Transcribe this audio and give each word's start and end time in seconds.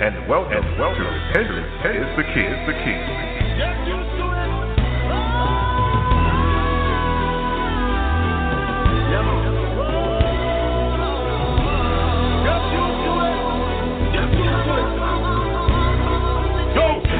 And 0.00 0.28
welcome, 0.28 0.52
and 0.52 0.76
welcome 0.76 1.04
to 1.04 1.08
Repentance 1.08 1.70
is 1.84 2.16
the 2.16 2.24
Key. 2.34 2.42
Is 2.42 2.66
the 2.66 2.72
key. 2.82 2.98
Yo, 9.12 9.53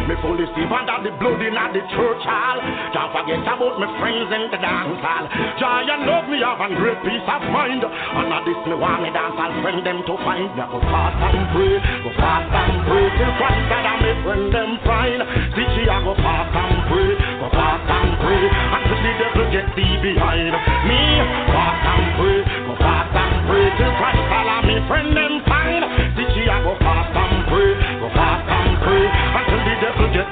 me 0.09 0.17
fully 0.21 0.45
see 0.53 0.69
under 0.69 0.99
the 1.01 1.11
blood 1.17 1.41
in 1.41 1.57
the 1.57 1.83
church 1.97 2.25
hall. 2.29 2.59
Can't 2.93 3.11
forget 3.15 3.41
about 3.41 3.81
my 3.81 3.89
friends 3.97 4.29
in 4.29 4.53
the 4.53 4.59
dance 4.61 5.01
hall. 5.01 5.25
And 5.25 6.05
love 6.05 6.29
me 6.29 6.43
have 6.45 6.61
a 6.61 6.69
great 6.77 7.01
peace 7.07 7.25
of 7.25 7.43
mind. 7.49 7.85
And 7.85 8.27
now 8.29 8.45
this 8.45 8.59
me 8.69 8.77
want 8.77 9.01
me 9.01 9.11
dance 9.15 9.37
hall 9.39 9.53
friend 9.65 9.81
them 9.81 10.05
to 10.05 10.15
find. 10.21 10.53
Me 10.53 10.65
go 10.67 10.79
fast 10.93 11.17
and 11.25 11.45
pray, 11.57 11.75
go 12.05 12.11
fast 12.21 12.53
and 12.53 12.77
pray 12.85 13.07
till 13.17 13.33
Christ 13.41 13.65
that 13.73 13.85
I 13.85 13.95
me 14.03 14.13
friend 14.25 14.47
them 14.53 14.71
find. 14.85 15.21
See 15.57 15.69
she 15.73 15.83
I 15.89 15.97
go 16.05 16.13
fast 16.21 16.53
and 16.53 16.79
pray, 16.91 17.11
go 17.41 17.49
fast 17.55 17.89
and 17.89 18.11
pray 18.21 18.45
until 18.45 18.99
the 19.01 19.13
devil 19.21 19.47
get 19.55 19.67
thee 19.73 19.97
behind 20.05 20.53
me. 20.85 21.01
Fast 21.49 21.85
and 21.85 22.07
pray, 22.21 22.39
go 22.69 22.75
fast 22.77 23.15
and 23.15 23.35
pray 23.49 23.67
till 23.81 23.95
Christ 23.97 24.25
that 24.29 24.47
I 24.53 24.59
me 24.69 24.77
friend 24.85 25.11
them 25.17 25.35
find. 25.49 25.83
See 26.19 26.29
she 26.37 26.45
I 26.51 26.61
go 26.61 26.77
fast 26.83 27.15
and 27.15 27.49
pray, 27.49 27.73
go 28.05 28.09
fast 28.13 28.45
and 28.53 28.73
pray 28.85 29.24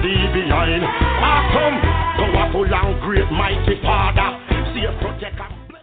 the 0.00 0.08
devil 0.08 0.32
thee 0.32 0.40
behind. 0.42 0.84
Awesome, 0.84 1.80
go 2.16 2.24
a 2.38 2.52
full 2.52 2.74
and 2.74 3.00
great 3.02 3.30
mighty 3.30 3.80
Father, 3.82 4.38
see 4.74 4.84
a 4.84 4.92
protect 5.00 5.40
and 5.40 5.68
bless. 5.68 5.82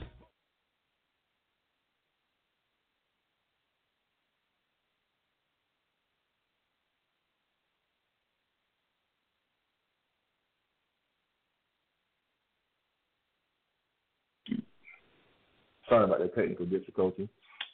Sorry 15.88 16.04
about 16.04 16.20
the 16.20 16.28
technical 16.28 16.66
difficulty. 16.66 17.30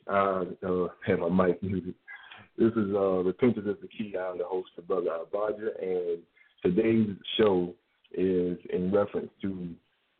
Uh, 0.07 0.45
uh, 0.65 0.87
had 1.05 1.19
my 1.19 1.47
mic 1.47 1.63
muted. 1.63 1.95
This 2.57 2.71
is 2.71 2.93
uh, 2.95 3.23
Repentance 3.23 3.67
is 3.67 3.75
the 3.81 3.87
Key. 3.87 4.15
I'm 4.17 4.37
the 4.37 4.45
host 4.45 4.69
of 4.77 4.87
Brother 4.87 5.09
Albaja, 5.09 5.69
and 5.81 6.19
today's 6.63 7.15
show 7.37 7.73
is 8.13 8.57
in 8.71 8.91
reference 8.93 9.29
to 9.41 9.69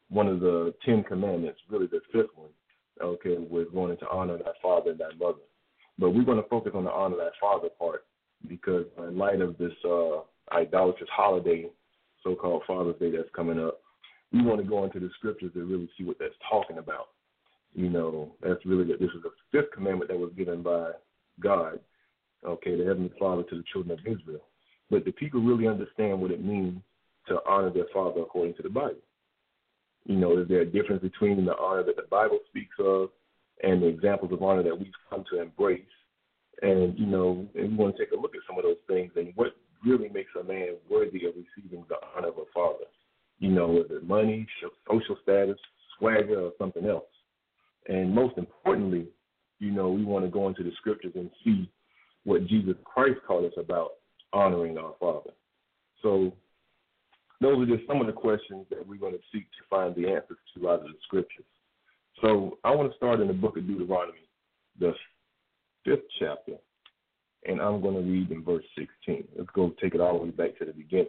one 0.09 0.27
of 0.27 0.39
the 0.41 0.73
Ten 0.85 1.03
Commandments, 1.03 1.59
really 1.69 1.87
the 1.87 2.01
fifth 2.11 2.35
one. 2.35 2.49
Okay, 3.01 3.37
we're 3.37 3.65
going 3.65 3.97
to 3.97 4.09
honor 4.09 4.37
thy 4.37 4.51
father 4.61 4.91
and 4.91 4.99
thy 4.99 5.13
mother, 5.19 5.39
but 5.97 6.11
we're 6.11 6.23
going 6.23 6.41
to 6.41 6.49
focus 6.49 6.73
on 6.75 6.85
the 6.85 6.91
honor 6.91 7.17
thy 7.17 7.29
father 7.39 7.69
part 7.79 8.05
because 8.47 8.85
in 8.97 9.17
light 9.17 9.41
of 9.41 9.57
this 9.57 9.73
uh, 9.83 10.19
idolatrous 10.53 11.09
holiday, 11.11 11.69
so-called 12.23 12.63
Father's 12.67 12.99
Day 12.99 13.11
that's 13.11 13.29
coming 13.35 13.59
up, 13.59 13.79
we 14.31 14.41
want 14.41 14.61
to 14.61 14.67
go 14.67 14.83
into 14.83 14.99
the 14.99 15.09
scriptures 15.17 15.51
to 15.53 15.65
really 15.65 15.89
see 15.97 16.03
what 16.03 16.17
that's 16.19 16.35
talking 16.49 16.77
about 16.77 17.07
you 17.75 17.89
know, 17.89 18.31
that's 18.41 18.65
really 18.65 18.85
that 18.85 18.99
this 18.99 19.09
is 19.09 19.21
the 19.21 19.31
fifth 19.51 19.71
commandment 19.73 20.09
that 20.09 20.17
was 20.17 20.31
given 20.37 20.63
by 20.63 20.91
God, 21.41 21.79
okay, 22.45 22.75
the 22.75 22.85
Heavenly 22.85 23.11
Father 23.19 23.43
to 23.43 23.55
the 23.55 23.63
children 23.71 23.97
of 23.97 24.05
Israel. 24.05 24.41
But 24.89 25.05
do 25.05 25.11
people 25.11 25.41
really 25.41 25.67
understand 25.67 26.21
what 26.21 26.31
it 26.31 26.43
means 26.43 26.79
to 27.27 27.39
honor 27.47 27.71
their 27.71 27.87
father 27.93 28.21
according 28.21 28.55
to 28.55 28.63
the 28.63 28.69
Bible? 28.69 29.01
You 30.05 30.17
know, 30.17 30.37
is 30.37 30.47
there 30.47 30.61
a 30.61 30.65
difference 30.65 31.01
between 31.01 31.43
the 31.45 31.57
honor 31.57 31.83
that 31.83 31.95
the 31.95 32.07
Bible 32.09 32.39
speaks 32.49 32.75
of 32.79 33.09
and 33.63 33.81
the 33.81 33.87
examples 33.87 34.31
of 34.31 34.43
honor 34.43 34.63
that 34.63 34.77
we've 34.77 34.91
come 35.09 35.23
to 35.31 35.41
embrace? 35.41 35.81
And, 36.61 36.97
you 36.97 37.07
know, 37.07 37.47
and 37.55 37.71
we 37.71 37.75
want 37.75 37.97
to 37.97 38.05
take 38.05 38.13
a 38.13 38.19
look 38.19 38.35
at 38.35 38.41
some 38.47 38.57
of 38.57 38.63
those 38.63 38.77
things 38.87 39.11
and 39.15 39.33
what 39.35 39.55
really 39.83 40.09
makes 40.09 40.31
a 40.39 40.43
man 40.43 40.75
worthy 40.89 41.25
of 41.25 41.33
receiving 41.35 41.83
the 41.89 41.95
honor 42.15 42.29
of 42.29 42.37
a 42.37 42.45
father. 42.53 42.85
You 43.39 43.49
know, 43.49 43.77
is 43.77 43.87
it 43.89 44.07
money, 44.07 44.47
social 44.89 45.17
status, 45.23 45.57
swagger, 45.97 46.39
or 46.39 46.51
something 46.57 46.85
else? 46.85 47.03
And 47.87 48.13
most 48.13 48.37
importantly, 48.37 49.07
you 49.59 49.71
know, 49.71 49.89
we 49.89 50.05
want 50.05 50.25
to 50.25 50.31
go 50.31 50.47
into 50.47 50.63
the 50.63 50.71
scriptures 50.77 51.13
and 51.15 51.29
see 51.43 51.69
what 52.25 52.47
Jesus 52.47 52.75
Christ 52.83 53.19
taught 53.25 53.45
us 53.45 53.53
about 53.57 53.91
honoring 54.33 54.77
our 54.77 54.93
Father. 54.99 55.31
So 56.01 56.33
those 57.39 57.61
are 57.61 57.75
just 57.77 57.87
some 57.87 58.01
of 58.01 58.07
the 58.07 58.13
questions 58.13 58.65
that 58.69 58.85
we're 58.85 58.99
going 58.99 59.13
to 59.13 59.19
seek 59.31 59.43
to 59.43 59.63
find 59.69 59.95
the 59.95 60.09
answers 60.09 60.37
to 60.55 60.69
out 60.69 60.81
of 60.81 60.87
the 60.87 60.97
scriptures. 61.03 61.45
So 62.21 62.57
I 62.63 62.71
want 62.71 62.91
to 62.91 62.97
start 62.97 63.21
in 63.21 63.27
the 63.27 63.33
book 63.33 63.57
of 63.57 63.67
Deuteronomy, 63.67 64.27
the 64.79 64.93
fifth 65.83 66.03
chapter, 66.19 66.53
and 67.45 67.61
I'm 67.61 67.81
going 67.81 67.95
to 67.95 68.01
read 68.01 68.31
in 68.31 68.43
verse 68.43 68.63
16. 68.77 69.27
Let's 69.37 69.49
go 69.53 69.73
take 69.81 69.93
it 69.93 70.01
all 70.01 70.17
the 70.17 70.25
way 70.25 70.31
back 70.31 70.57
to 70.57 70.65
the 70.65 70.71
beginning. 70.71 71.07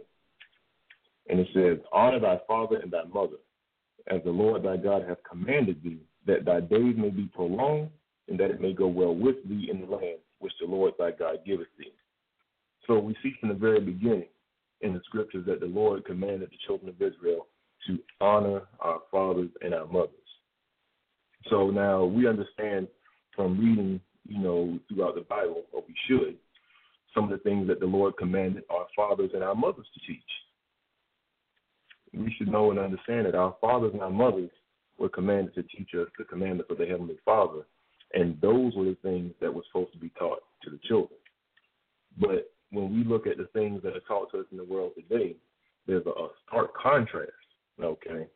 And 1.29 1.39
it 1.39 1.47
says, 1.53 1.79
Honor 1.91 2.19
thy 2.19 2.39
father 2.47 2.77
and 2.77 2.91
thy 2.91 3.03
mother, 3.05 3.37
as 4.07 4.21
the 4.23 4.29
Lord 4.29 4.63
thy 4.63 4.77
God 4.77 5.05
hath 5.07 5.17
commanded 5.29 5.81
thee, 5.83 5.99
that 6.27 6.45
thy 6.45 6.59
days 6.59 6.95
may 6.95 7.09
be 7.09 7.29
prolonged, 7.33 7.89
and 8.27 8.39
that 8.39 8.51
it 8.51 8.61
may 8.61 8.73
go 8.73 8.87
well 8.87 9.15
with 9.15 9.37
thee 9.47 9.69
in 9.71 9.81
the 9.81 9.87
land 9.87 10.19
which 10.39 10.53
the 10.59 10.67
Lord 10.67 10.93
thy 10.97 11.11
God 11.11 11.39
giveth 11.45 11.67
thee. 11.77 11.93
So 12.85 12.99
we 12.99 13.15
see 13.21 13.33
from 13.39 13.49
the 13.49 13.55
very 13.55 13.81
beginning 13.81 14.27
in 14.81 14.93
the 14.93 15.01
scriptures 15.05 15.45
that 15.47 15.59
the 15.59 15.65
Lord 15.65 16.05
commanded 16.05 16.49
the 16.49 16.57
children 16.65 16.89
of 16.89 16.95
Israel 16.95 17.47
to 17.87 17.99
honor 18.21 18.61
our 18.79 18.99
fathers 19.11 19.49
and 19.61 19.73
our 19.73 19.87
mothers. 19.87 20.11
So 21.49 21.69
now 21.69 22.05
we 22.05 22.27
understand 22.27 22.87
from 23.35 23.59
reading, 23.59 24.01
you 24.27 24.39
know, 24.39 24.79
throughout 24.87 25.15
the 25.15 25.21
Bible, 25.21 25.63
or 25.71 25.83
we 25.87 25.95
should, 26.07 26.35
some 27.13 27.25
of 27.25 27.29
the 27.29 27.37
things 27.37 27.67
that 27.67 27.79
the 27.79 27.85
Lord 27.85 28.17
commanded 28.17 28.63
our 28.69 28.87
fathers 28.95 29.31
and 29.33 29.43
our 29.43 29.55
mothers 29.55 29.87
to 29.93 29.99
teach. 30.07 30.21
We 32.13 32.33
should 32.37 32.47
know 32.47 32.71
and 32.71 32.79
understand 32.79 33.25
that 33.25 33.35
our 33.35 33.55
fathers 33.61 33.91
and 33.93 34.01
our 34.01 34.09
mothers 34.09 34.49
were 34.97 35.09
commanded 35.09 35.53
to 35.55 35.63
teach 35.63 35.89
us 35.93 36.07
the 36.17 36.23
commandments 36.23 36.71
of 36.71 36.77
the 36.77 36.85
Heavenly 36.85 37.17
Father, 37.23 37.61
and 38.13 38.39
those 38.41 38.73
were 38.75 38.85
the 38.85 38.97
things 39.01 39.33
that 39.41 39.53
were 39.53 39.63
supposed 39.67 39.93
to 39.93 39.99
be 39.99 40.09
taught 40.17 40.39
to 40.63 40.69
the 40.69 40.79
children. 40.87 41.19
But 42.19 42.51
when 42.71 42.93
we 42.93 43.03
look 43.03 43.27
at 43.27 43.37
the 43.37 43.47
things 43.53 43.81
that 43.83 43.95
are 43.95 44.01
taught 44.07 44.31
to 44.31 44.39
us 44.39 44.45
in 44.51 44.57
the 44.57 44.63
world 44.63 44.93
today, 44.95 45.35
there's 45.85 46.05
a, 46.05 46.09
a 46.09 46.29
stark 46.47 46.75
contrast. 46.75 47.31
Okay, 47.81 48.27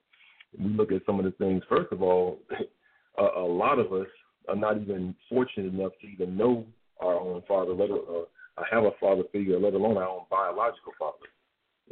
we 0.58 0.70
look 0.70 0.92
at 0.92 1.02
some 1.06 1.20
of 1.20 1.26
the 1.26 1.32
things. 1.32 1.64
First 1.68 1.92
of 1.92 2.02
all, 2.02 2.40
a, 3.18 3.24
a 3.40 3.46
lot 3.46 3.80
of 3.80 3.92
us 3.94 4.08
are 4.48 4.56
not 4.56 4.80
even 4.80 5.16
fortunate 5.30 5.74
enough 5.74 5.94
to 6.02 6.08
even 6.08 6.38
know 6.38 6.66
our 7.00 7.16
own 7.16 7.42
father, 7.48 7.74
let 7.74 7.90
alone 7.90 8.26
uh, 8.58 8.64
have 8.70 8.84
a 8.84 8.92
father 9.00 9.24
figure, 9.32 9.59
let 9.59 9.74
alone 9.74 9.98
our 9.98 10.08
own 10.08 10.22
biological 10.30 10.94
father. 11.00 11.28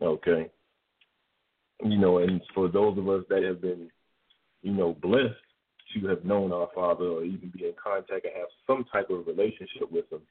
Okay, 0.02 0.50
you 1.84 1.98
know, 1.98 2.20
and 2.20 2.42
for 2.54 2.68
those 2.68 2.98
of 2.98 3.10
us 3.10 3.24
that 3.30 3.44
have 3.44 3.62
been 3.62 3.90
you 4.62 4.74
know, 4.74 4.96
blessed 5.02 5.36
to 5.94 6.08
have 6.08 6.26
known 6.26 6.52
our 6.52 6.70
father 6.74 7.06
or 7.06 7.24
even 7.24 7.52
be 7.56 7.66
in 7.66 7.74
contact 7.82 8.26
and 8.26 8.34
have 8.36 8.48
some 8.68 8.86
type 8.92 9.10
of 9.10 9.26
relationship 9.28 9.92
with 9.92 10.12
him. 10.12 10.22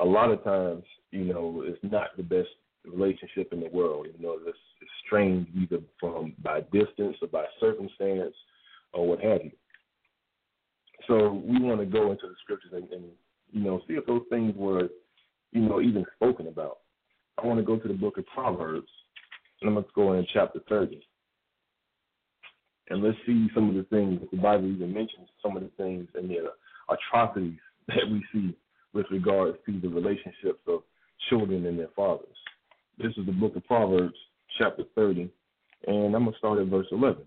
A 0.00 0.04
lot 0.04 0.30
of 0.30 0.42
times, 0.44 0.84
you 1.10 1.24
know, 1.24 1.62
it's 1.66 1.78
not 1.82 2.16
the 2.16 2.22
best 2.22 2.48
relationship 2.84 3.52
in 3.52 3.60
the 3.60 3.68
world. 3.68 4.06
You 4.16 4.22
know, 4.22 4.38
it's, 4.46 4.58
strained 5.06 5.46
either 5.56 5.78
from 6.00 6.34
by 6.42 6.60
distance 6.72 7.16
or 7.22 7.28
by 7.28 7.44
circumstance 7.60 8.34
or 8.92 9.06
what 9.06 9.20
have 9.20 9.40
you. 9.44 9.52
So 11.06 11.40
we 11.46 11.60
want 11.60 11.78
to 11.78 11.86
go 11.86 12.10
into 12.10 12.26
the 12.26 12.34
scriptures 12.42 12.72
and, 12.74 12.90
and 12.90 13.04
you 13.52 13.60
know 13.60 13.80
see 13.86 13.94
if 13.94 14.04
those 14.04 14.22
things 14.30 14.52
were, 14.56 14.88
you 15.52 15.60
know, 15.60 15.80
even 15.80 16.04
spoken 16.16 16.48
about. 16.48 16.78
I 17.40 17.46
want 17.46 17.60
to 17.60 17.64
go 17.64 17.76
to 17.76 17.86
the 17.86 17.94
book 17.94 18.18
of 18.18 18.26
Proverbs, 18.26 18.88
and 19.60 19.68
I'm 19.68 19.74
going 19.74 19.84
to 19.84 19.90
go 19.94 20.12
in 20.14 20.26
chapter 20.32 20.60
30 20.68 21.06
and 22.88 23.02
let's 23.02 23.16
see 23.26 23.48
some 23.54 23.68
of 23.68 23.74
the 23.74 23.82
things 23.84 24.20
the 24.30 24.36
Bible 24.36 24.68
even 24.68 24.92
mentions, 24.92 25.28
some 25.42 25.56
of 25.56 25.62
the 25.62 25.70
things 25.76 26.08
and 26.14 26.30
the 26.30 26.36
atrocities 26.88 27.58
that 27.88 28.08
we 28.10 28.24
see 28.32 28.56
with 28.92 29.06
regards 29.10 29.58
to 29.66 29.80
the 29.80 29.88
relationships 29.88 30.60
of 30.68 30.82
children 31.28 31.66
and 31.66 31.78
their 31.78 31.90
fathers. 31.94 32.26
This 32.98 33.12
is 33.16 33.26
the 33.26 33.32
book 33.32 33.56
of 33.56 33.64
Proverbs, 33.66 34.14
chapter 34.58 34.84
30, 34.94 35.30
And 35.86 36.14
I'm 36.14 36.24
going 36.24 36.32
to 36.32 36.38
start 36.38 36.58
at 36.58 36.68
verse 36.68 36.86
11. 36.90 37.22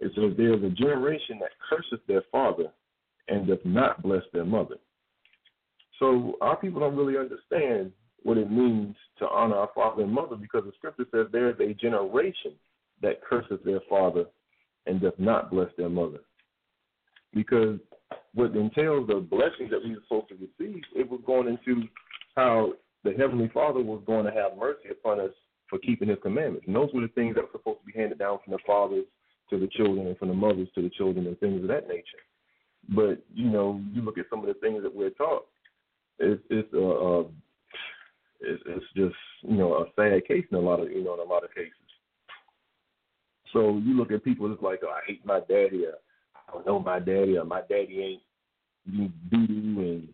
It 0.00 0.12
says, 0.14 0.36
There 0.36 0.54
is 0.54 0.64
a 0.64 0.70
generation 0.70 1.38
that 1.40 1.50
curses 1.68 2.00
their 2.08 2.22
father 2.32 2.72
and 3.28 3.46
does 3.46 3.58
not 3.64 4.02
bless 4.02 4.22
their 4.32 4.44
mother. 4.44 4.76
So 5.98 6.34
our 6.40 6.56
people 6.56 6.80
don't 6.80 6.96
really 6.96 7.18
understand 7.18 7.92
what 8.22 8.38
it 8.38 8.50
means 8.50 8.96
to 9.18 9.28
honor 9.28 9.56
our 9.56 9.70
father 9.74 10.02
and 10.02 10.12
mother 10.12 10.36
because 10.36 10.64
the 10.64 10.72
scripture 10.76 11.06
says 11.12 11.26
there 11.30 11.50
is 11.50 11.60
a 11.60 11.74
generation 11.74 12.52
that 13.02 13.22
curses 13.22 13.58
their 13.64 13.80
father 13.88 14.24
and 14.86 15.00
does 15.00 15.12
not 15.18 15.50
bless 15.50 15.68
their 15.76 15.88
mother. 15.88 16.20
Because 17.34 17.78
what 18.34 18.54
entails 18.56 19.06
the 19.06 19.14
blessings 19.20 19.70
that 19.70 19.82
we 19.84 19.92
are 19.92 20.02
supposed 20.02 20.28
to 20.28 20.34
receive, 20.34 20.82
it 20.94 21.08
was 21.08 21.20
going 21.26 21.48
into 21.48 21.82
how 22.36 22.72
the 23.04 23.12
Heavenly 23.12 23.50
Father 23.52 23.80
was 23.80 24.02
going 24.06 24.26
to 24.26 24.32
have 24.32 24.58
mercy 24.58 24.88
upon 24.90 25.20
us 25.20 25.30
for 25.68 25.78
keeping 25.78 26.08
His 26.08 26.18
commandments. 26.22 26.66
And 26.66 26.76
those 26.76 26.90
were 26.92 27.02
the 27.02 27.08
things 27.08 27.34
that 27.34 27.42
were 27.42 27.52
supposed 27.52 27.80
to 27.80 27.92
be 27.92 27.98
handed 27.98 28.18
down 28.18 28.38
from 28.44 28.52
the 28.52 28.58
fathers 28.66 29.04
to 29.50 29.58
the 29.58 29.68
children 29.68 30.06
and 30.06 30.18
from 30.18 30.28
the 30.28 30.34
mothers 30.34 30.68
to 30.74 30.82
the 30.82 30.90
children 30.90 31.26
and 31.26 31.38
things 31.38 31.62
of 31.62 31.68
that 31.68 31.88
nature. 31.88 32.04
But 32.88 33.22
you 33.34 33.50
know, 33.50 33.80
you 33.92 34.02
look 34.02 34.18
at 34.18 34.26
some 34.30 34.40
of 34.40 34.46
the 34.46 34.54
things 34.54 34.82
that 34.82 34.94
we're 34.94 35.10
taught. 35.10 35.46
It's 36.18 36.42
it's 36.50 36.68
uh, 36.74 36.78
uh 36.78 37.24
it's, 38.40 38.62
it's 38.66 38.86
just 38.96 39.14
you 39.42 39.56
know 39.56 39.74
a 39.74 39.86
sad 39.96 40.26
case 40.26 40.44
in 40.50 40.56
a 40.56 40.60
lot 40.60 40.80
of 40.80 40.90
you 40.90 41.04
know 41.04 41.14
in 41.14 41.20
a 41.20 41.30
lot 41.30 41.44
of 41.44 41.54
cases. 41.54 41.72
So 43.52 43.78
you 43.78 43.96
look 43.96 44.12
at 44.12 44.24
people, 44.24 44.52
it's 44.52 44.62
like, 44.62 44.80
oh, 44.84 44.90
I 44.90 45.00
hate 45.06 45.24
my 45.24 45.40
daddy, 45.40 45.84
or 45.86 45.94
I 46.48 46.52
don't 46.52 46.66
know 46.66 46.78
my 46.78 46.98
daddy, 46.98 47.36
or 47.36 47.44
my 47.44 47.62
daddy 47.62 48.00
ain't 48.00 48.22
doo 48.90 49.10
doo, 49.30 49.80
and 49.80 50.08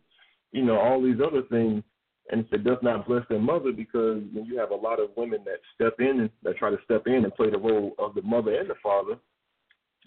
you 0.53 0.65
know 0.65 0.79
all 0.79 1.03
these 1.03 1.21
other 1.25 1.43
things. 1.50 1.83
And 2.29 2.44
it 2.50 2.65
does 2.65 2.79
not 2.83 3.06
bless 3.06 3.23
their 3.29 3.38
mother 3.38 3.71
because 3.71 4.21
when 4.33 4.47
you 4.47 4.59
have 4.59 4.73
a 4.73 4.75
lot 4.75 4.99
of 4.99 5.11
women 5.17 5.41
that 5.44 5.61
step 5.77 6.00
in, 6.00 6.21
and 6.21 6.31
that 6.43 6.56
try 6.56 6.71
to 6.71 6.79
step 6.85 7.06
in 7.06 7.25
and 7.25 7.35
play 7.35 7.50
the 7.50 7.59
role 7.59 7.93
of 8.00 8.15
the 8.15 8.23
mother 8.23 8.59
and 8.59 8.69
the 8.69 8.75
father, 8.83 9.17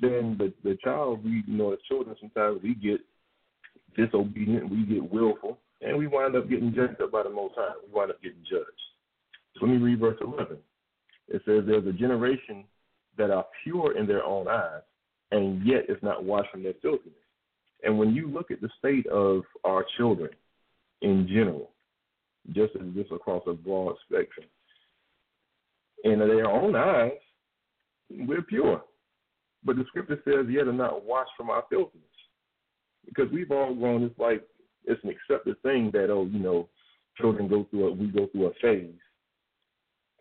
then 0.02 0.36
the 0.38 0.54
the 0.64 0.78
child, 0.84 1.24
we 1.24 1.44
you 1.48 1.58
know, 1.58 1.72
as 1.72 1.80
children, 1.88 2.16
sometimes 2.20 2.62
we 2.62 2.76
get 2.76 3.00
disobedient, 3.96 4.70
we 4.70 4.84
get 4.84 5.12
willful, 5.12 5.60
and 5.81 5.98
we 5.98 6.08
wind 6.08 6.36
up 6.36 6.50
getting 6.50 6.74
judged 6.74 7.02
up 7.02 7.12
by 7.12 7.24
the 7.24 7.30
Most 7.30 7.56
High. 7.56 7.74
We 7.86 7.94
wind 7.94 8.12
up 8.12 8.22
getting 8.22 8.44
judged. 8.50 8.68
So 9.56 9.66
let 9.66 9.72
me 9.72 9.78
read 9.78 10.00
verse 10.00 10.18
11. 10.22 10.58
It 11.30 11.42
says, 11.46 11.64
There's 11.66 11.88
a 11.88 11.92
generation 11.94 12.66
that 13.17 13.31
are 13.31 13.45
pure 13.63 13.97
in 13.97 14.07
their 14.07 14.23
own 14.23 14.47
eyes, 14.47 14.81
and 15.31 15.65
yet 15.65 15.89
is 15.89 16.01
not 16.01 16.23
washed 16.23 16.51
from 16.51 16.63
their 16.63 16.73
filthiness. 16.81 17.13
And 17.83 17.97
when 17.97 18.13
you 18.13 18.29
look 18.29 18.51
at 18.51 18.61
the 18.61 18.69
state 18.77 19.07
of 19.07 19.44
our 19.63 19.85
children 19.97 20.31
in 21.01 21.27
general, 21.27 21.71
just 22.53 22.75
as 22.75 22.94
just 22.95 23.11
across 23.11 23.44
a 23.47 23.53
broad 23.53 23.95
spectrum, 24.06 24.47
in 26.03 26.19
their 26.19 26.50
own 26.50 26.75
eyes, 26.75 27.11
we're 28.09 28.41
pure. 28.41 28.83
But 29.63 29.75
the 29.75 29.85
scripture 29.88 30.21
says, 30.23 30.45
yet 30.50 30.67
are 30.67 30.73
not 30.73 31.03
washed 31.03 31.31
from 31.38 31.50
our 31.50 31.63
filthiness. 31.69 32.06
Because 33.06 33.31
we've 33.31 33.51
all 33.51 33.75
grown, 33.75 34.03
it's 34.03 34.17
like 34.17 34.44
it's 34.85 35.03
an 35.03 35.09
accepted 35.09 35.61
thing 35.61 35.89
that, 35.94 36.09
oh, 36.09 36.25
you 36.25 36.39
know, 36.39 36.69
children 37.17 37.47
go 37.47 37.65
through 37.69 37.88
a, 37.88 37.91
we 37.91 38.07
go 38.07 38.27
through 38.27 38.47
a 38.47 38.53
phase 38.61 38.94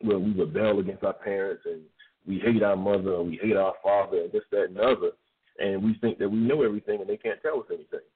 where 0.00 0.18
we 0.18 0.32
rebel 0.32 0.80
against 0.80 1.04
our 1.04 1.12
parents 1.12 1.62
and 1.64 1.82
we 2.28 2.38
hate 2.38 2.62
our 2.62 2.76
mother 2.76 3.14
or 3.14 3.24
we 3.24 3.40
hate 3.42 3.56
our 3.56 3.72
father 3.82 4.20
and 4.22 4.32
this, 4.32 4.42
that, 4.52 4.64
and 4.64 4.76
the 4.76 4.82
other, 4.82 5.10
and 5.58 5.82
we 5.82 5.96
think 6.00 6.18
that 6.18 6.28
we 6.28 6.38
know 6.38 6.62
everything 6.62 7.00
and 7.00 7.08
they 7.08 7.16
can't 7.16 7.40
tell 7.40 7.60
us 7.60 7.66
anything. 7.70 8.06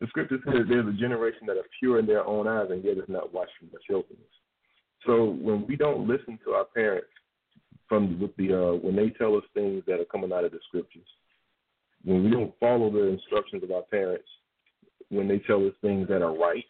The 0.00 0.06
scripture 0.08 0.38
says 0.46 0.64
there's 0.68 0.88
a 0.88 0.98
generation 0.98 1.46
that 1.46 1.58
are 1.58 1.68
pure 1.78 1.98
in 1.98 2.06
their 2.06 2.26
own 2.26 2.48
eyes 2.48 2.68
and 2.70 2.82
yet 2.82 2.96
is 2.96 3.04
not 3.06 3.32
washed 3.32 3.52
from 3.58 3.68
the 3.70 3.78
filthiness. 3.86 4.24
So 5.06 5.36
when 5.40 5.66
we 5.66 5.76
don't 5.76 6.08
listen 6.08 6.38
to 6.44 6.52
our 6.52 6.64
parents 6.64 7.08
from 7.86 8.18
with 8.18 8.34
the 8.36 8.54
uh, 8.54 8.76
when 8.78 8.96
they 8.96 9.10
tell 9.10 9.36
us 9.36 9.44
things 9.52 9.82
that 9.86 10.00
are 10.00 10.06
coming 10.06 10.32
out 10.32 10.44
of 10.44 10.52
the 10.52 10.58
scriptures, 10.66 11.06
when 12.02 12.24
we 12.24 12.30
don't 12.30 12.58
follow 12.58 12.90
the 12.90 13.04
instructions 13.08 13.62
of 13.62 13.70
our 13.70 13.82
parents, 13.82 14.26
when 15.10 15.28
they 15.28 15.38
tell 15.40 15.64
us 15.66 15.74
things 15.82 16.08
that 16.08 16.22
are 16.22 16.34
right, 16.34 16.64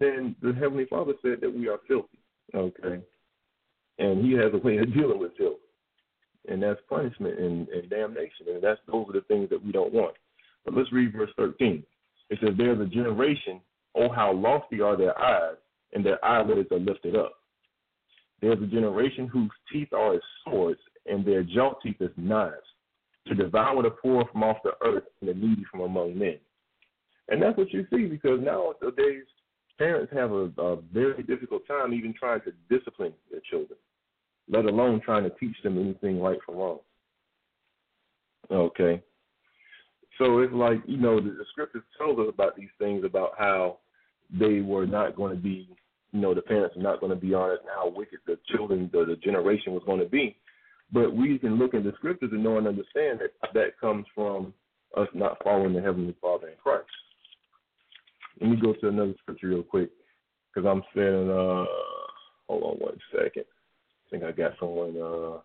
then 0.00 0.34
the 0.42 0.52
Heavenly 0.52 0.86
Father 0.86 1.12
said 1.22 1.38
that 1.40 1.54
we 1.54 1.68
are 1.68 1.78
filthy. 1.86 2.18
Okay 2.54 3.02
and 4.02 4.24
he 4.24 4.32
has 4.32 4.52
a 4.52 4.58
way 4.58 4.78
of 4.78 4.92
dealing 4.92 5.20
with 5.20 5.36
filth, 5.38 5.60
and 6.48 6.62
that's 6.62 6.80
punishment 6.88 7.38
and, 7.38 7.68
and 7.68 7.88
damnation, 7.88 8.46
and 8.48 8.62
that's 8.62 8.80
those 8.90 9.06
are 9.08 9.12
the 9.12 9.24
things 9.28 9.48
that 9.50 9.64
we 9.64 9.70
don't 9.70 9.92
want. 9.92 10.16
But 10.64 10.74
let's 10.74 10.92
read 10.92 11.12
verse 11.12 11.30
13. 11.36 11.84
It 12.30 12.38
says, 12.40 12.54
"There's 12.56 12.80
a 12.80 12.86
generation, 12.86 13.60
oh 13.94 14.08
how 14.10 14.32
lofty 14.32 14.80
are 14.80 14.96
their 14.96 15.16
eyes, 15.18 15.56
and 15.92 16.04
their 16.04 16.22
eyelids 16.24 16.72
are 16.72 16.80
lifted 16.80 17.14
up. 17.14 17.34
There's 18.40 18.60
a 18.60 18.66
generation 18.66 19.28
whose 19.28 19.50
teeth 19.72 19.92
are 19.92 20.14
as 20.14 20.20
swords, 20.44 20.80
and 21.06 21.24
their 21.24 21.44
jaw 21.44 21.74
teeth 21.82 22.00
as 22.00 22.10
knives, 22.16 22.66
to 23.28 23.34
devour 23.36 23.84
the 23.84 23.90
poor 23.90 24.24
from 24.32 24.42
off 24.42 24.56
the 24.64 24.72
earth 24.84 25.04
and 25.20 25.30
the 25.30 25.34
needy 25.34 25.64
from 25.70 25.80
among 25.80 26.18
men." 26.18 26.38
And 27.28 27.40
that's 27.40 27.56
what 27.56 27.72
you 27.72 27.86
see 27.90 28.06
because 28.06 28.40
nowadays 28.40 29.24
parents 29.78 30.12
have 30.12 30.32
a, 30.32 30.50
a 30.58 30.76
very 30.92 31.22
difficult 31.22 31.66
time 31.68 31.94
even 31.94 32.12
trying 32.12 32.40
to 32.42 32.52
discipline 32.68 33.12
their 33.30 33.40
children, 33.48 33.78
let 34.52 34.66
alone 34.66 35.00
trying 35.00 35.24
to 35.24 35.30
teach 35.40 35.56
them 35.64 35.78
anything 35.78 36.20
right 36.20 36.38
from 36.44 36.56
wrong. 36.56 36.78
Okay. 38.50 39.02
So 40.18 40.40
it's 40.40 40.52
like, 40.52 40.78
you 40.86 40.98
know, 40.98 41.20
the, 41.20 41.30
the 41.30 41.44
scriptures 41.50 41.82
tells 41.96 42.18
us 42.18 42.26
about 42.28 42.54
these 42.54 42.68
things 42.78 43.02
about 43.04 43.30
how 43.38 43.78
they 44.30 44.60
were 44.60 44.86
not 44.86 45.16
going 45.16 45.34
to 45.34 45.42
be, 45.42 45.68
you 46.12 46.20
know, 46.20 46.34
the 46.34 46.42
parents 46.42 46.76
are 46.76 46.82
not 46.82 47.00
going 47.00 47.10
to 47.10 47.16
be 47.16 47.32
honest 47.32 47.62
and 47.62 47.70
how 47.74 47.88
wicked 47.88 48.18
the 48.26 48.38
children, 48.54 48.90
the, 48.92 49.06
the 49.06 49.16
generation 49.16 49.72
was 49.72 49.82
going 49.86 50.00
to 50.00 50.08
be. 50.08 50.36
But 50.92 51.16
we 51.16 51.38
can 51.38 51.58
look 51.58 51.72
in 51.72 51.82
the 51.82 51.94
scriptures 51.96 52.30
and 52.32 52.44
know 52.44 52.58
and 52.58 52.66
understand 52.66 53.20
that 53.20 53.52
that 53.54 53.80
comes 53.80 54.04
from 54.14 54.52
us 54.96 55.08
not 55.14 55.38
following 55.42 55.72
the 55.72 55.80
Heavenly 55.80 56.14
Father 56.20 56.48
in 56.48 56.54
Christ. 56.62 56.84
Let 58.38 58.50
me 58.50 58.56
go 58.60 58.74
to 58.74 58.88
another 58.88 59.14
scripture 59.22 59.48
real 59.48 59.62
quick 59.62 59.88
because 60.52 60.68
I'm 60.68 60.82
saying, 60.94 61.30
uh, 61.30 61.64
hold 62.46 62.62
on 62.64 62.76
one 62.76 62.98
second. 63.16 63.44
Think 64.12 64.22
I 64.22 64.30
got 64.30 64.52
someone 64.60 64.96
uh, 64.96 65.38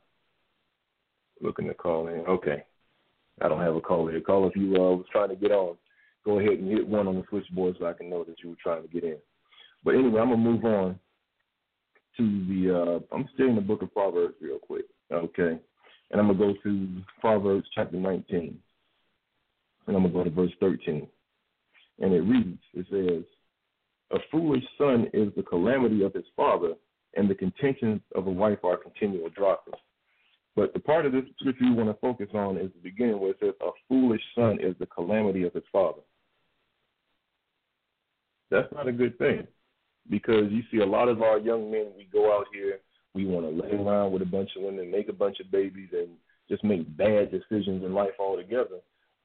looking 1.41 1.67
to 1.67 1.73
call 1.73 2.07
in. 2.09 2.19
Okay. 2.19 2.63
I 3.41 3.47
don't 3.47 3.61
have 3.61 3.75
a 3.75 3.81
call 3.81 4.07
here. 4.07 4.21
Call 4.21 4.47
if 4.47 4.55
you 4.55 4.75
uh, 4.75 4.95
was 4.95 5.05
trying 5.11 5.29
to 5.29 5.35
get 5.35 5.51
on. 5.51 5.75
Go 6.23 6.39
ahead 6.39 6.59
and 6.59 6.69
hit 6.69 6.87
one 6.87 7.07
on 7.07 7.15
the 7.15 7.23
switchboard 7.29 7.77
so 7.79 7.87
I 7.87 7.93
can 7.93 8.09
know 8.09 8.23
that 8.23 8.35
you 8.43 8.49
were 8.49 8.55
trying 8.61 8.83
to 8.83 8.87
get 8.87 9.03
in. 9.03 9.17
But 9.83 9.95
anyway, 9.95 10.21
I'm 10.21 10.29
gonna 10.29 10.37
move 10.37 10.65
on 10.65 10.99
to 12.17 12.45
the. 12.47 12.75
Uh, 12.75 13.15
I'm 13.15 13.27
still 13.33 13.47
in 13.47 13.55
the 13.55 13.61
book 13.61 13.81
of 13.81 13.93
Proverbs 13.93 14.35
real 14.41 14.59
quick. 14.59 14.85
Okay, 15.11 15.57
and 16.11 16.21
I'm 16.21 16.27
gonna 16.27 16.37
go 16.37 16.53
to 16.63 16.87
Proverbs 17.21 17.67
chapter 17.73 17.95
19, 17.95 18.59
and 19.87 19.95
I'm 19.95 20.03
gonna 20.03 20.09
go 20.13 20.23
to 20.23 20.29
verse 20.29 20.51
13 20.59 21.07
and 21.99 22.13
it 22.13 22.21
reads, 22.21 22.59
it 22.73 22.85
says, 22.91 23.23
A 24.11 24.19
foolish 24.31 24.63
son 24.77 25.07
is 25.13 25.33
the 25.35 25.43
calamity 25.43 26.03
of 26.03 26.13
his 26.13 26.25
father, 26.35 26.73
and 27.17 27.29
the 27.29 27.35
contentions 27.35 28.01
of 28.15 28.27
a 28.27 28.31
wife 28.31 28.63
are 28.63 28.77
continual 28.77 29.29
dropping. 29.29 29.73
But 30.55 30.73
the 30.73 30.79
part 30.79 31.05
of 31.05 31.11
this 31.11 31.23
scripture 31.39 31.65
you 31.65 31.73
want 31.73 31.89
to 31.89 31.99
focus 31.99 32.29
on 32.33 32.57
is 32.57 32.71
the 32.73 32.89
beginning 32.89 33.19
where 33.19 33.31
it 33.31 33.37
says, 33.39 33.53
A 33.61 33.69
foolish 33.87 34.21
son 34.35 34.59
is 34.61 34.75
the 34.79 34.85
calamity 34.85 35.43
of 35.43 35.53
his 35.53 35.63
father. 35.71 36.01
That's 38.49 38.71
not 38.73 38.87
a 38.87 38.91
good 38.91 39.17
thing 39.17 39.45
because 40.09 40.45
you 40.51 40.61
see 40.71 40.79
a 40.79 40.85
lot 40.85 41.09
of 41.09 41.21
our 41.21 41.37
young 41.37 41.69
men, 41.69 41.87
we 41.97 42.07
go 42.11 42.35
out 42.35 42.45
here, 42.53 42.79
we 43.13 43.25
want 43.25 43.45
to 43.45 43.63
lay 43.63 43.71
around 43.71 44.13
with 44.13 44.21
a 44.21 44.25
bunch 44.25 44.51
of 44.55 44.63
women, 44.63 44.89
make 44.89 45.09
a 45.09 45.13
bunch 45.13 45.39
of 45.41 45.51
babies, 45.51 45.89
and 45.91 46.09
just 46.49 46.63
make 46.63 46.95
bad 46.95 47.29
decisions 47.29 47.83
in 47.83 47.93
life 47.93 48.13
altogether 48.19 48.79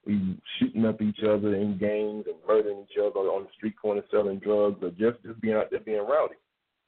we 0.07 0.37
shooting 0.59 0.85
up 0.85 1.01
each 1.01 1.21
other 1.21 1.55
in 1.55 1.79
gangs 1.79 2.25
and 2.27 2.37
murdering 2.47 2.85
each 2.91 2.99
other 2.99 3.21
on 3.21 3.45
the 3.45 3.51
street 3.57 3.75
corner 3.81 4.03
selling 4.11 4.39
drugs 4.39 4.83
or 4.83 4.91
just, 4.91 5.23
just 5.25 5.41
being 5.41 5.55
out 5.55 5.71
there 5.71 5.81
being 5.81 6.05
rowdy. 6.07 6.35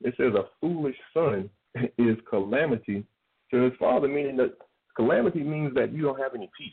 It 0.04 0.14
says 0.18 0.34
a 0.34 0.44
foolish 0.60 0.96
son 1.12 1.50
is 1.98 2.16
calamity 2.28 3.04
to 3.50 3.62
his 3.62 3.72
father, 3.78 4.06
meaning 4.06 4.36
that 4.36 4.54
calamity 4.96 5.42
means 5.42 5.74
that 5.74 5.92
you 5.92 6.02
don't 6.02 6.20
have 6.20 6.34
any 6.34 6.50
peace. 6.56 6.72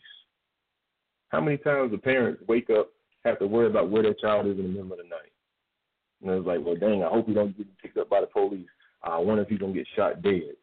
How 1.29 1.39
many 1.39 1.57
times 1.57 1.91
do 1.91 1.97
parents 1.97 2.43
wake 2.47 2.69
up, 2.69 2.89
have 3.23 3.39
to 3.39 3.47
worry 3.47 3.67
about 3.67 3.89
where 3.89 4.03
their 4.03 4.13
child 4.13 4.47
is 4.47 4.59
in 4.59 4.63
the 4.63 4.69
middle 4.69 4.91
of 4.91 4.97
the 4.97 5.03
night? 5.05 5.31
And 6.21 6.31
it's 6.31 6.45
like, 6.45 6.59
well, 6.63 6.75
dang, 6.75 7.03
I 7.03 7.07
hope 7.09 7.25
he 7.27 7.33
don't 7.33 7.57
get 7.57 7.67
picked 7.79 7.97
up 7.97 8.09
by 8.09 8.21
the 8.21 8.27
police. 8.27 8.67
I 9.01 9.17
wonder 9.17 9.41
if 9.43 9.50
he's 9.50 9.59
gonna 9.59 9.73
get 9.73 9.88
shot 9.95 10.21
dead. 10.21 10.55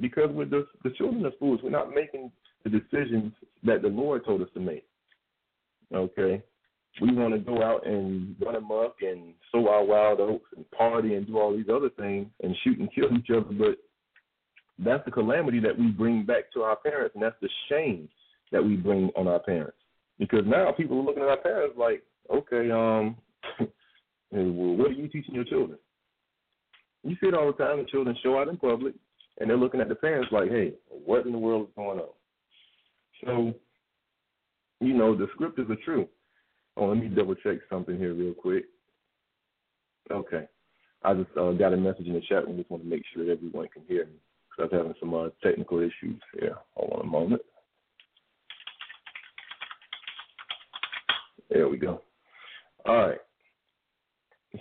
Because 0.00 0.30
with 0.30 0.50
the 0.50 0.66
the 0.82 0.90
children 0.90 1.24
of 1.26 1.34
fools, 1.38 1.60
we're 1.62 1.70
not 1.70 1.94
making 1.94 2.32
the 2.64 2.70
decisions 2.70 3.32
that 3.62 3.82
the 3.82 3.88
Lord 3.88 4.24
told 4.24 4.42
us 4.42 4.48
to 4.54 4.60
make. 4.60 4.86
Okay? 5.94 6.42
We 7.00 7.14
want 7.14 7.34
to 7.34 7.38
go 7.38 7.62
out 7.62 7.86
and 7.86 8.36
run 8.40 8.56
amok 8.56 8.96
and 9.00 9.34
sow 9.52 9.68
our 9.68 9.84
wild 9.84 10.20
oats 10.20 10.44
and 10.56 10.70
party 10.72 11.14
and 11.14 11.26
do 11.26 11.38
all 11.38 11.56
these 11.56 11.68
other 11.72 11.88
things 11.90 12.26
and 12.42 12.54
shoot 12.62 12.78
and 12.78 12.92
kill 12.92 13.16
each 13.16 13.30
other, 13.30 13.52
but 13.52 13.78
that's 14.78 15.04
the 15.04 15.10
calamity 15.10 15.60
that 15.60 15.78
we 15.78 15.86
bring 15.88 16.24
back 16.24 16.52
to 16.52 16.62
our 16.62 16.76
parents, 16.76 17.14
and 17.14 17.22
that's 17.22 17.40
the 17.40 17.48
shame 17.68 18.08
that 18.52 18.64
we 18.64 18.76
bring 18.76 19.10
on 19.16 19.28
our 19.28 19.38
parents. 19.38 19.76
Because 20.18 20.42
now 20.46 20.72
people 20.72 20.98
are 20.98 21.02
looking 21.02 21.22
at 21.22 21.28
our 21.28 21.36
parents 21.36 21.76
like, 21.78 22.02
okay, 22.30 22.70
um, 22.70 23.16
well, 24.30 24.76
what 24.76 24.90
are 24.90 24.94
you 24.94 25.08
teaching 25.08 25.34
your 25.34 25.44
children? 25.44 25.78
You 27.02 27.16
see 27.20 27.28
it 27.28 27.34
all 27.34 27.46
the 27.46 27.64
time. 27.64 27.78
The 27.78 27.84
children 27.84 28.16
show 28.22 28.38
out 28.38 28.48
in 28.48 28.56
public, 28.56 28.94
and 29.38 29.48
they're 29.48 29.56
looking 29.56 29.80
at 29.80 29.88
the 29.88 29.94
parents 29.94 30.30
like, 30.32 30.50
"Hey, 30.50 30.74
what 30.88 31.24
in 31.24 31.32
the 31.32 31.38
world 31.38 31.68
is 31.68 31.74
going 31.74 31.98
on?" 31.98 32.08
So, 33.24 33.54
you 34.80 34.92
know, 34.92 35.16
the 35.16 35.28
scriptures 35.34 35.70
are 35.70 35.84
true. 35.84 36.06
Oh, 36.80 36.86
let 36.86 36.96
me 36.96 37.08
double 37.08 37.34
check 37.34 37.58
something 37.68 37.98
here 37.98 38.14
real 38.14 38.32
quick. 38.32 38.64
Okay, 40.10 40.48
I 41.04 41.12
just 41.12 41.28
uh, 41.36 41.52
got 41.52 41.74
a 41.74 41.76
message 41.76 42.06
in 42.06 42.14
the 42.14 42.22
chat 42.22 42.46
room. 42.46 42.56
Just 42.56 42.70
want 42.70 42.82
to 42.82 42.88
make 42.88 43.02
sure 43.12 43.26
that 43.26 43.32
everyone 43.32 43.68
can 43.68 43.82
hear 43.86 44.06
me 44.06 44.14
because 44.48 44.70
I 44.72 44.76
was 44.76 44.82
having 44.82 44.94
some 44.98 45.14
uh, 45.14 45.28
technical 45.42 45.80
issues 45.80 46.20
here. 46.40 46.56
Hold 46.74 46.94
on 46.94 47.00
a 47.02 47.04
moment. 47.04 47.42
There 51.50 51.68
we 51.68 51.76
go. 51.76 52.00
All 52.86 53.08
right. 53.08 53.18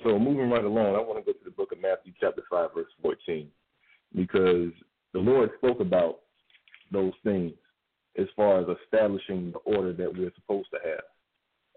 So 0.03 0.19
moving 0.19 0.49
right 0.49 0.65
along, 0.65 0.95
I 0.95 0.99
want 0.99 1.25
to 1.25 1.25
go 1.25 1.37
to 1.37 1.45
the 1.45 1.51
book 1.51 1.71
of 1.71 1.81
Matthew, 1.81 2.11
chapter 2.19 2.43
five, 2.51 2.71
verse 2.75 2.91
fourteen, 3.01 3.47
because 4.13 4.71
the 5.13 5.19
Lord 5.19 5.51
spoke 5.57 5.79
about 5.79 6.19
those 6.91 7.13
things 7.23 7.53
as 8.19 8.27
far 8.35 8.59
as 8.59 8.67
establishing 8.83 9.53
the 9.53 9.59
order 9.59 9.93
that 9.93 10.13
we're 10.13 10.33
supposed 10.35 10.67
to 10.71 10.79
have, 10.83 11.03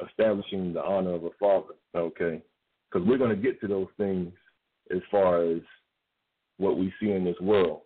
establishing 0.09 0.73
the 0.73 0.82
honor 0.82 1.14
of 1.14 1.25
a 1.25 1.30
father. 1.38 1.75
Okay, 1.94 2.42
because 2.90 3.06
we're 3.06 3.18
going 3.18 3.35
to 3.35 3.42
get 3.42 3.61
to 3.61 3.68
those 3.68 3.88
things 3.97 4.32
as 4.94 5.00
far 5.11 5.42
as 5.42 5.61
what 6.59 6.78
we 6.78 6.92
see 7.00 7.11
in 7.11 7.25
this 7.25 7.38
world 7.40 7.82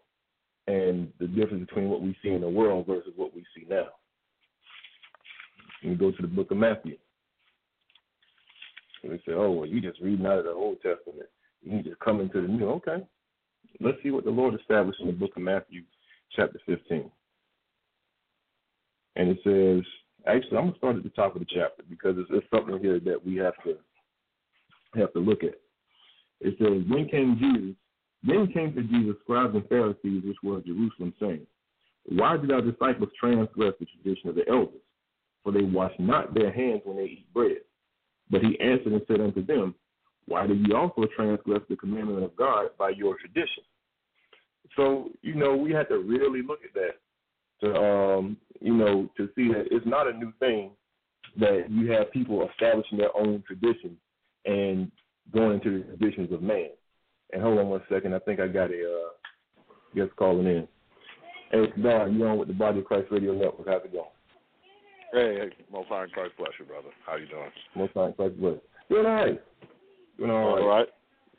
and 0.67 1.09
the 1.21 1.27
difference 1.27 1.67
between 1.67 1.89
what 1.89 2.03
we 2.03 2.17
see 2.23 2.31
in 2.31 2.41
the 2.41 2.49
world 2.49 2.87
versus 2.87 3.13
what 3.17 3.35
we 3.35 3.45
see 3.55 3.65
now. 3.69 3.87
We 5.85 5.95
go 5.95 6.11
to 6.11 6.23
the 6.23 6.29
book 6.29 6.51
of 6.51 6.57
Matthew. 6.57 6.97
And 9.03 9.13
we 9.13 9.19
say, 9.19 9.33
oh, 9.33 9.53
well, 9.53 9.67
you 9.67 9.81
just 9.81 10.01
reading 10.01 10.27
out 10.27 10.39
of 10.39 10.45
the 10.45 10.51
Old 10.51 10.77
Testament. 10.83 11.29
You 11.63 11.83
just 11.83 12.01
come 12.01 12.21
into 12.21 12.43
the 12.43 12.49
New. 12.49 12.69
Okay. 12.71 13.07
Let's 13.81 13.99
see 14.03 14.11
what 14.11 14.25
the 14.25 14.31
Lord 14.31 14.55
established 14.55 15.01
in 15.01 15.07
the 15.07 15.13
book 15.13 15.37
of 15.37 15.43
Matthew, 15.43 15.83
chapter 16.35 16.59
15. 16.67 17.11
And 19.17 19.29
it 19.31 19.39
says, 19.45 19.85
actually, 20.27 20.59
I'm 20.59 20.73
to 20.73 20.79
start 20.79 20.97
at 20.97 21.03
the 21.03 21.11
top 21.11 21.35
of 21.35 21.41
the 21.41 21.47
chapter 21.49 21.83
because 21.89 22.17
it's, 22.19 22.47
something 22.51 22.79
here 22.81 23.01
that 23.01 23.25
we 23.25 23.37
have 23.37 23.55
to 23.65 23.77
have 24.99 25.13
to 25.13 25.19
look 25.19 25.43
at. 25.43 25.55
It 26.41 26.57
says, 26.59 26.83
When 26.89 27.09
came 27.09 27.39
Jesus, 27.39 27.77
then 28.23 28.53
came 28.53 28.75
to 28.75 28.83
Jesus 28.83 29.17
scribes 29.23 29.55
and 29.55 29.69
Pharisees 29.69 30.23
which 30.25 30.37
were 30.43 30.61
Jerusalem, 30.61 31.15
saying, 31.21 31.47
Why 32.07 32.37
did 32.37 32.51
our 32.51 32.63
disciples 32.63 33.11
transgress 33.19 33.75
the 33.79 33.87
tradition 33.87 34.29
of 34.29 34.35
the 34.35 34.49
elders? 34.49 34.81
For 35.43 35.53
they 35.53 35.63
wash 35.63 35.93
not 35.99 36.35
their 36.35 36.53
hands 36.53 36.83
when 36.85 36.97
they 36.97 37.05
eat 37.05 37.33
bread. 37.33 37.59
But 38.31 38.43
he 38.43 38.59
answered 38.61 38.93
and 38.93 39.03
said 39.07 39.21
unto 39.21 39.45
them, 39.45 39.75
Why 40.27 40.47
do 40.47 40.55
ye 40.55 40.73
also 40.73 41.07
transgress 41.15 41.63
the 41.69 41.77
commandment 41.77 42.25
of 42.25 42.35
God 42.37 42.69
by 42.79 42.91
your 42.91 43.17
tradition? 43.17 43.63
So, 44.77 45.11
you 45.23 45.35
know, 45.35 45.57
we 45.57 45.73
had 45.73 45.89
to 45.89 45.99
really 45.99 46.43
look 46.43 46.61
at 46.65 46.75
that 46.75 46.97
to 47.61 47.75
um, 47.75 48.37
you 48.61 48.75
know, 48.75 49.09
to 49.17 49.29
see 49.35 49.49
that 49.49 49.67
it's 49.71 49.87
not 49.87 50.07
a 50.07 50.13
new 50.13 50.33
thing 50.41 50.71
that 51.39 51.67
you 51.71 51.91
have 51.93 52.11
people 52.13 52.49
establishing 52.51 52.99
their 52.99 53.17
own 53.17 53.43
traditions 53.47 53.97
and 54.45 54.91
going 55.33 55.55
into 55.55 55.79
the 55.79 55.97
traditions 55.97 56.33
of 56.33 56.43
man. 56.43 56.71
And 57.33 57.43
hold 57.43 57.59
on 57.59 57.69
one 57.69 57.83
second, 57.91 58.15
I 58.15 58.19
think 58.21 58.41
I 58.41 58.47
got 58.47 58.71
a 58.71 58.83
uh, 58.83 59.65
guest 59.95 60.17
calling 60.17 60.47
in. 60.47 60.69
Hey, 61.51 61.67
Don, 61.83 62.15
you 62.15 62.27
on 62.27 62.39
with 62.39 62.49
the 62.49 62.55
Body 62.55 62.79
of 62.79 62.85
Christ 62.85 63.09
Radio 63.11 63.33
Network? 63.35 63.69
How's 63.69 63.85
it 63.85 63.93
going? 63.93 64.07
Hey, 65.13 65.39
hey, 65.41 65.65
Most 65.73 65.89
High 65.89 66.07
Christ 66.07 66.33
bless 66.39 66.51
you, 66.59 66.65
brother. 66.65 66.89
How 67.05 67.17
you 67.17 67.27
doing? 67.27 67.51
Most 67.77 67.93
High 67.95 68.13
Christ 68.13 68.41
bless. 68.41 68.57
Doing 68.89 69.07
all 69.07 69.13
right. 69.13 69.43
Doing 70.19 70.31
all 70.31 70.55
right. 70.55 70.63
All 70.63 70.69
right. 70.69 70.89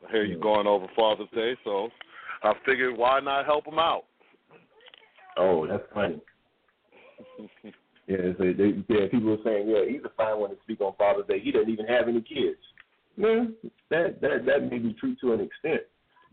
I 0.08 0.12
hear 0.12 0.24
you 0.24 0.40
going 0.40 0.68
over 0.68 0.88
Father's 0.96 1.28
Day, 1.34 1.56
so 1.64 1.90
I 2.44 2.54
figured 2.66 2.98
why 2.98 3.20
not 3.20 3.46
help 3.46 3.68
him 3.68 3.80
out? 3.80 4.04
Oh, 5.38 5.68
that's 5.68 5.84
funny. 5.94 6.20
yeah, 8.08 8.18
so 8.38 8.54
they, 8.58 8.84
yeah, 8.90 9.08
people 9.12 9.30
were 9.30 9.38
saying, 9.44 9.70
yeah, 9.70 9.86
he's 9.88 10.04
a 10.06 10.10
fine 10.16 10.40
one 10.40 10.50
to 10.52 10.58
speak 10.64 10.82
on 10.82 10.94
Father's 10.98 11.28
Day. 11.28 11.40
He 11.40 11.52
doesn't 11.52 11.70
even 11.70 11.86
have 11.86 12.08
any 12.08 12.22
kids. 12.22 12.60
Yeah, 13.18 13.46
that 13.90 14.22
that 14.22 14.46
that 14.46 14.72
may 14.72 14.78
be 14.78 14.94
true 15.00 15.16
to 15.22 15.34
an 15.34 15.42
extent, 15.42 15.82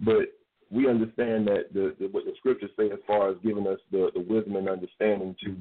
but 0.01 0.35
we 0.71 0.89
understand 0.89 1.47
that 1.47 1.73
the, 1.73 1.95
the 1.99 2.09
what 2.09 2.25
the 2.25 2.33
scriptures 2.39 2.71
say 2.79 2.91
as 2.91 2.99
far 3.07 3.31
as 3.31 3.37
giving 3.43 3.67
us 3.67 3.79
the, 3.91 4.11
the 4.15 4.21
wisdom 4.21 4.57
and 4.57 4.69
understanding 4.69 5.35
to 5.45 5.57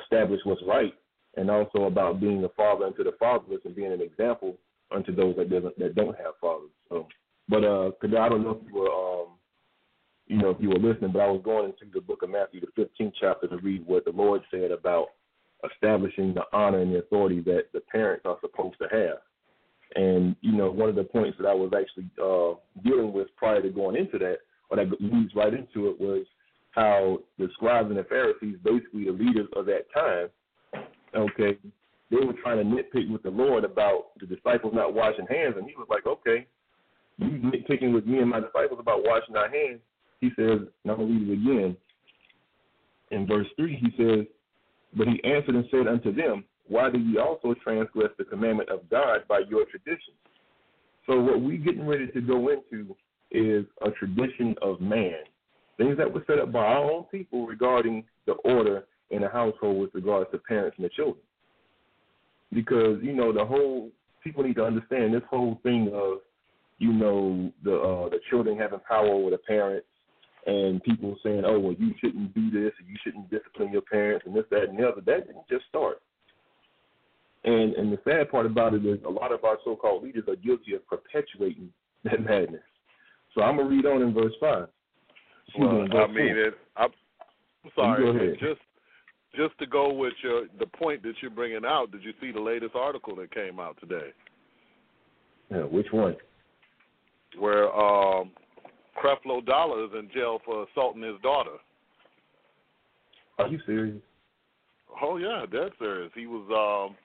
establish 0.00 0.40
what's 0.44 0.62
right, 0.66 0.94
and 1.36 1.50
also 1.50 1.84
about 1.84 2.20
being 2.20 2.44
a 2.44 2.48
father 2.50 2.86
unto 2.86 3.04
the 3.04 3.12
fatherless 3.18 3.60
and 3.64 3.76
being 3.76 3.92
an 3.92 4.00
example 4.00 4.56
unto 4.94 5.14
those 5.14 5.36
that 5.36 5.50
doesn't 5.50 5.78
that 5.78 5.94
don't 5.94 6.16
have 6.16 6.34
fathers. 6.40 6.70
So, 6.88 7.08
but 7.48 7.64
uh, 7.64 7.90
I 8.02 8.28
don't 8.28 8.42
know 8.42 8.58
if 8.62 8.72
you 8.72 8.74
were 8.74 8.90
um, 8.90 9.28
you 10.26 10.38
know, 10.38 10.50
if 10.50 10.56
you 10.60 10.70
were 10.70 10.78
listening, 10.78 11.12
but 11.12 11.20
I 11.20 11.30
was 11.30 11.42
going 11.44 11.66
into 11.66 11.92
the 11.92 12.00
book 12.00 12.22
of 12.22 12.30
Matthew, 12.30 12.60
the 12.60 12.82
15th 12.82 13.12
chapter, 13.20 13.46
to 13.46 13.56
read 13.58 13.86
what 13.86 14.04
the 14.04 14.12
Lord 14.12 14.42
said 14.50 14.70
about 14.70 15.08
establishing 15.70 16.34
the 16.34 16.44
honor 16.52 16.80
and 16.80 16.94
the 16.94 16.98
authority 16.98 17.40
that 17.42 17.64
the 17.72 17.80
parents 17.80 18.24
are 18.26 18.38
supposed 18.40 18.76
to 18.80 18.88
have. 18.90 19.18
And 19.96 20.34
you 20.40 20.52
know, 20.52 20.70
one 20.70 20.88
of 20.88 20.94
the 20.94 21.04
points 21.04 21.38
that 21.38 21.46
I 21.46 21.54
was 21.54 21.72
actually 21.76 22.10
uh, 22.22 22.58
dealing 22.82 23.12
with 23.12 23.28
prior 23.36 23.62
to 23.62 23.68
going 23.70 23.96
into 23.96 24.18
that, 24.18 24.38
or 24.70 24.76
that 24.76 24.90
leads 25.00 25.34
right 25.34 25.52
into 25.52 25.88
it, 25.88 26.00
was 26.00 26.26
how 26.70 27.20
the 27.38 27.48
scribes 27.54 27.88
and 27.88 27.98
the 27.98 28.04
Pharisees, 28.04 28.56
basically 28.64 29.04
the 29.04 29.12
leaders 29.12 29.48
of 29.54 29.66
that 29.66 29.86
time, 29.94 30.28
okay, 31.14 31.56
they 32.10 32.16
were 32.16 32.34
trying 32.42 32.58
to 32.58 32.64
nitpick 32.64 33.10
with 33.10 33.22
the 33.22 33.30
Lord 33.30 33.64
about 33.64 34.18
the 34.18 34.26
disciples 34.26 34.74
not 34.74 34.94
washing 34.94 35.26
hands, 35.26 35.54
and 35.56 35.68
he 35.68 35.74
was 35.76 35.86
like, 35.88 36.06
okay, 36.06 36.46
you 37.18 37.28
nitpicking 37.28 37.94
with 37.94 38.06
me 38.06 38.18
and 38.18 38.30
my 38.30 38.40
disciples 38.40 38.80
about 38.80 39.04
washing 39.04 39.36
our 39.36 39.48
hands. 39.48 39.80
He 40.20 40.30
says, 40.36 40.60
and 40.82 40.90
I'm 40.90 40.96
going 40.96 41.08
to 41.08 41.14
read 41.14 41.28
it 41.28 41.32
again. 41.32 41.76
In 43.10 43.26
verse 43.26 43.46
3, 43.56 43.76
he 43.76 44.02
says, 44.02 44.26
But 44.96 45.08
he 45.08 45.22
answered 45.24 45.54
and 45.54 45.64
said 45.70 45.86
unto 45.86 46.14
them, 46.14 46.44
why 46.66 46.90
do 46.90 46.98
ye 46.98 47.18
also 47.18 47.54
transgress 47.62 48.10
the 48.18 48.24
commandment 48.24 48.70
of 48.70 48.88
God 48.90 49.24
by 49.28 49.40
your 49.48 49.64
traditions? 49.66 50.16
So 51.06 51.20
what 51.20 51.40
we're 51.40 51.58
getting 51.58 51.86
ready 51.86 52.06
to 52.08 52.20
go 52.20 52.48
into 52.48 52.96
is 53.30 53.66
a 53.84 53.90
tradition 53.90 54.54
of 54.62 54.80
man, 54.80 55.24
things 55.76 55.98
that 55.98 56.12
were 56.12 56.24
set 56.26 56.38
up 56.38 56.52
by 56.52 56.64
our 56.64 56.90
own 56.90 57.04
people 57.04 57.46
regarding 57.46 58.04
the 58.26 58.32
order 58.44 58.84
in 59.10 59.20
the 59.20 59.28
household 59.28 59.78
with 59.78 59.94
regards 59.94 60.30
to 60.30 60.38
parents 60.38 60.76
and 60.78 60.86
the 60.86 60.90
children. 60.90 61.22
Because 62.52 62.98
you 63.02 63.12
know 63.12 63.32
the 63.32 63.44
whole 63.44 63.90
people 64.22 64.44
need 64.44 64.56
to 64.56 64.64
understand 64.64 65.12
this 65.12 65.22
whole 65.28 65.60
thing 65.62 65.90
of 65.92 66.18
you 66.78 66.92
know 66.92 67.52
the 67.62 67.74
uh, 67.74 68.08
the 68.08 68.20
children 68.30 68.56
having 68.56 68.80
power 68.88 69.08
over 69.08 69.30
the 69.30 69.38
parents 69.38 69.86
and 70.46 70.82
people 70.82 71.16
saying, 71.22 71.42
oh 71.46 71.58
well 71.58 71.74
you 71.78 71.94
shouldn't 72.00 72.34
do 72.34 72.50
this 72.50 72.72
or 72.72 72.84
you 72.88 72.96
shouldn't 73.02 73.30
discipline 73.30 73.72
your 73.72 73.82
parents 73.82 74.26
and 74.26 74.34
this 74.34 74.44
that 74.50 74.68
and 74.68 74.78
the 74.78 74.88
other. 74.88 75.00
That 75.00 75.26
didn't 75.26 75.48
just 75.48 75.64
start. 75.68 76.00
And 77.44 77.74
and 77.74 77.92
the 77.92 77.98
sad 78.04 78.30
part 78.30 78.46
about 78.46 78.74
it 78.74 78.84
is 78.86 78.98
a 79.06 79.10
lot 79.10 79.32
of 79.32 79.44
our 79.44 79.58
so-called 79.64 80.02
leaders 80.02 80.24
are 80.28 80.36
guilty 80.36 80.74
of 80.74 80.86
perpetuating 80.86 81.70
that 82.04 82.22
madness. 82.22 82.62
So 83.34 83.42
I'm 83.42 83.56
gonna 83.56 83.68
read 83.68 83.86
on 83.86 84.02
in 84.02 84.14
verse 84.14 84.32
five. 84.40 84.68
Well, 85.58 85.86
I 85.92 86.06
mean, 86.06 86.36
it, 86.36 86.54
I'm 86.76 86.90
sorry. 87.74 88.36
Just 88.40 88.60
just 89.36 89.58
to 89.58 89.66
go 89.66 89.92
with 89.92 90.14
your 90.22 90.44
the 90.58 90.66
point 90.66 91.02
that 91.02 91.14
you're 91.20 91.30
bringing 91.30 91.64
out. 91.64 91.90
Did 91.90 92.02
you 92.02 92.12
see 92.20 92.32
the 92.32 92.40
latest 92.40 92.74
article 92.74 93.16
that 93.16 93.34
came 93.34 93.60
out 93.60 93.76
today? 93.80 94.10
Yeah, 95.50 95.64
which 95.64 95.88
one? 95.90 96.16
Where 97.38 97.72
um, 97.74 98.30
Creflo 99.04 99.44
Dollar 99.44 99.84
is 99.84 99.90
in 99.98 100.08
jail 100.14 100.40
for 100.44 100.64
assaulting 100.64 101.02
his 101.02 101.20
daughter. 101.22 101.58
Are 103.38 103.48
you 103.48 103.58
serious? 103.66 104.00
Oh 105.02 105.16
yeah, 105.18 105.44
dead 105.50 105.72
serious. 105.78 106.10
He 106.14 106.26
was 106.26 106.44
um 106.50 106.96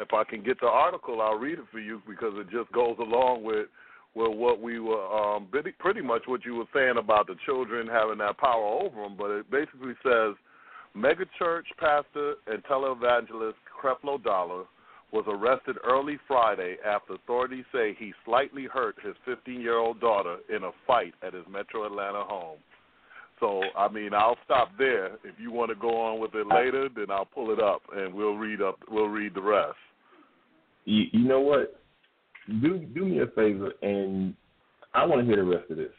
if 0.00 0.12
I 0.12 0.24
can 0.24 0.42
get 0.42 0.60
the 0.60 0.66
article, 0.66 1.20
I'll 1.20 1.34
read 1.34 1.58
it 1.58 1.64
for 1.72 1.78
you 1.78 2.02
because 2.08 2.32
it 2.36 2.50
just 2.50 2.70
goes 2.72 2.96
along 2.98 3.44
with 3.44 3.66
with 4.14 4.36
what 4.36 4.60
we 4.60 4.80
were 4.80 5.06
um, 5.06 5.46
pretty, 5.52 5.70
pretty 5.78 6.00
much 6.00 6.22
what 6.26 6.44
you 6.44 6.56
were 6.56 6.64
saying 6.74 6.94
about 6.98 7.28
the 7.28 7.36
children 7.46 7.86
having 7.86 8.18
that 8.18 8.38
power 8.38 8.82
over 8.82 9.02
them. 9.02 9.14
But 9.16 9.30
it 9.30 9.50
basically 9.50 9.94
says 10.02 10.34
megachurch 10.96 11.66
pastor 11.78 12.34
and 12.48 12.62
televangelist 12.64 13.54
Creflo 13.80 14.22
Dollar 14.22 14.64
was 15.12 15.24
arrested 15.28 15.76
early 15.84 16.18
Friday 16.28 16.76
after 16.86 17.14
authorities 17.14 17.64
say 17.72 17.96
he 17.98 18.12
slightly 18.24 18.64
hurt 18.64 18.96
his 19.02 19.14
15-year-old 19.26 20.00
daughter 20.00 20.36
in 20.54 20.64
a 20.64 20.70
fight 20.86 21.14
at 21.26 21.34
his 21.34 21.44
Metro 21.50 21.84
Atlanta 21.86 22.22
home. 22.24 22.58
So, 23.40 23.62
I 23.76 23.88
mean, 23.88 24.12
I'll 24.12 24.36
stop 24.44 24.70
there. 24.78 25.14
If 25.24 25.34
you 25.38 25.50
want 25.50 25.70
to 25.70 25.74
go 25.74 25.98
on 26.00 26.20
with 26.20 26.34
it 26.34 26.46
later, 26.46 26.88
then 26.94 27.10
I'll 27.10 27.24
pull 27.24 27.52
it 27.52 27.60
up 27.60 27.80
and 27.96 28.12
we'll 28.12 28.36
read 28.36 28.60
up. 28.60 28.78
We'll 28.88 29.08
read 29.08 29.34
the 29.34 29.42
rest. 29.42 29.76
You, 30.84 31.04
you 31.12 31.26
know 31.26 31.40
what? 31.40 31.80
Do 32.62 32.78
do 32.78 33.04
me 33.04 33.20
a 33.20 33.26
favor, 33.28 33.72
and 33.82 34.34
I 34.92 35.06
want 35.06 35.20
to 35.20 35.26
hear 35.26 35.36
the 35.36 35.50
rest 35.50 35.70
of 35.70 35.76
this. 35.76 35.92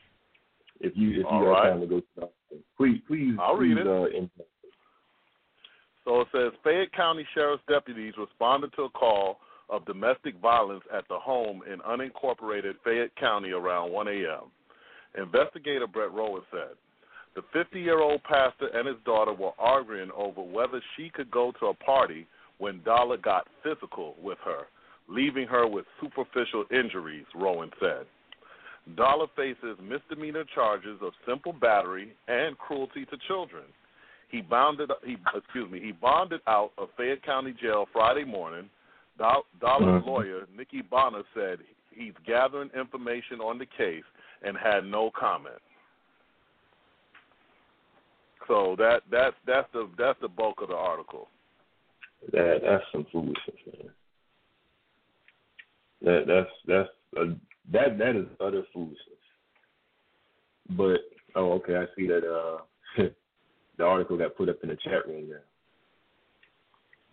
If 0.82 0.94
you 0.96 1.12
if 1.12 1.18
you 1.18 1.25
All 1.27 1.39
have 1.39 1.50
right. 1.50 1.70
time 1.70 1.82
to 1.82 1.88
go 1.88 2.01
to 2.20 2.30
please 2.77 3.01
please 3.08 3.36
I'll 3.39 3.56
read 3.56 3.77
it. 3.77 3.88
Uh, 3.88 4.06
So 6.05 6.22
it 6.22 6.27
says 6.31 6.51
Fayette 6.63 6.93
County 6.93 7.25
Sheriff's 7.34 7.63
deputies 7.67 8.13
responded 8.17 8.74
to 8.75 8.84
a 8.84 8.89
call 8.89 9.38
of 9.70 9.86
domestic 9.86 10.36
violence 10.41 10.84
at 10.93 11.08
the 11.08 11.17
home 11.17 11.62
in 11.72 11.79
unincorporated 11.79 12.74
Fayette 12.84 13.15
County 13.15 13.51
around 13.51 13.91
1 13.91 14.08
a.m. 14.08 14.51
Investigator 15.17 15.88
Brett 15.88 16.12
Rowan 16.12 16.41
said, 16.51 16.75
the 17.36 17.43
50 17.53 17.79
year 17.79 18.00
old 18.00 18.22
pastor 18.24 18.67
and 18.74 18.88
his 18.88 18.98
daughter 19.05 19.34
were 19.34 19.53
arguing 19.58 20.12
over 20.15 20.41
whether 20.41 20.81
she 20.96 21.10
could 21.10 21.31
go 21.31 21.53
to 21.60 21.67
a 21.67 21.74
party 21.74 22.27
when 22.58 22.84
Dollar 22.84 23.17
got 23.17 23.48
physical 23.63 24.15
with 24.22 24.38
her, 24.43 24.63
leaving 25.08 25.48
her 25.48 25.67
with 25.67 25.86
superficial 26.01 26.65
injuries, 26.72 27.25
Rowan 27.34 27.72
said. 27.79 28.05
Dollar 28.98 29.27
faces 29.36 29.77
misdemeanor 29.81 30.43
charges 30.53 31.00
of 31.01 31.13
simple 31.27 31.53
battery 31.53 32.13
and 32.27 32.58
cruelty 32.58 33.05
to 33.05 33.17
children. 33.27 33.63
He 34.32 34.42
bonded 34.42 34.90
he 35.06 35.18
excuse 35.36 35.70
me, 35.70 35.82
he 35.82 35.92
bonded 35.92 36.40
out 36.48 36.72
of 36.78 36.88
Fayette 36.96 37.24
County 37.24 37.54
Jail 37.62 37.86
Friday 37.92 38.24
morning. 38.24 38.70
Dollar's 39.18 40.04
lawyer, 40.06 40.48
Nikki 40.56 40.82
Bonner, 40.82 41.22
said 41.36 41.60
he's 41.92 42.14
gathering 42.26 42.70
information 42.76 43.40
on 43.40 43.60
the 43.60 43.66
case 43.66 44.04
and 44.42 44.58
had 44.58 44.86
no 44.86 45.12
comment. 45.18 45.62
So 48.48 48.76
that 48.80 49.02
that 49.12 49.34
that's 49.46 49.68
the 49.74 49.90
that's 49.98 50.20
the 50.22 50.28
bulk 50.28 50.62
of 50.62 50.70
the 50.70 50.76
article. 50.76 51.28
That 52.32 52.62
that's 52.64 52.84
some 52.92 53.06
foolishness, 53.12 53.58
man. 53.66 53.92
That 56.02 56.24
that's 56.28 56.50
that's 56.68 56.90
a, 57.18 57.36
that 57.72 57.98
that 58.00 58.16
is 58.16 58.26
utter 58.40 58.64
foolishness. 58.74 58.98
But 60.72 61.02
oh, 61.36 61.54
okay, 61.54 61.76
I 61.76 61.86
see 61.96 62.08
that 62.08 62.24
uh 62.26 63.04
the 63.82 63.88
article 63.88 64.18
got 64.18 64.38
put 64.38 64.50
up 64.50 64.58
in 64.64 64.70
the 64.70 64.78
chat 64.78 65.08
room 65.08 65.28
there. 65.30 65.44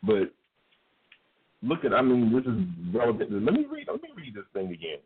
But 0.03 0.33
look 1.63 1.85
at 1.85 1.93
I 1.93 2.03
mean 2.03 2.33
this 2.33 2.45
is 2.45 2.95
relevant. 2.95 3.33
Let 3.33 3.55
me 3.55 3.67
read 3.71 3.89
let 3.91 4.03
me 4.03 4.11
read 4.17 4.35
this 4.35 4.45
thing 4.53 4.73
again. 4.73 4.99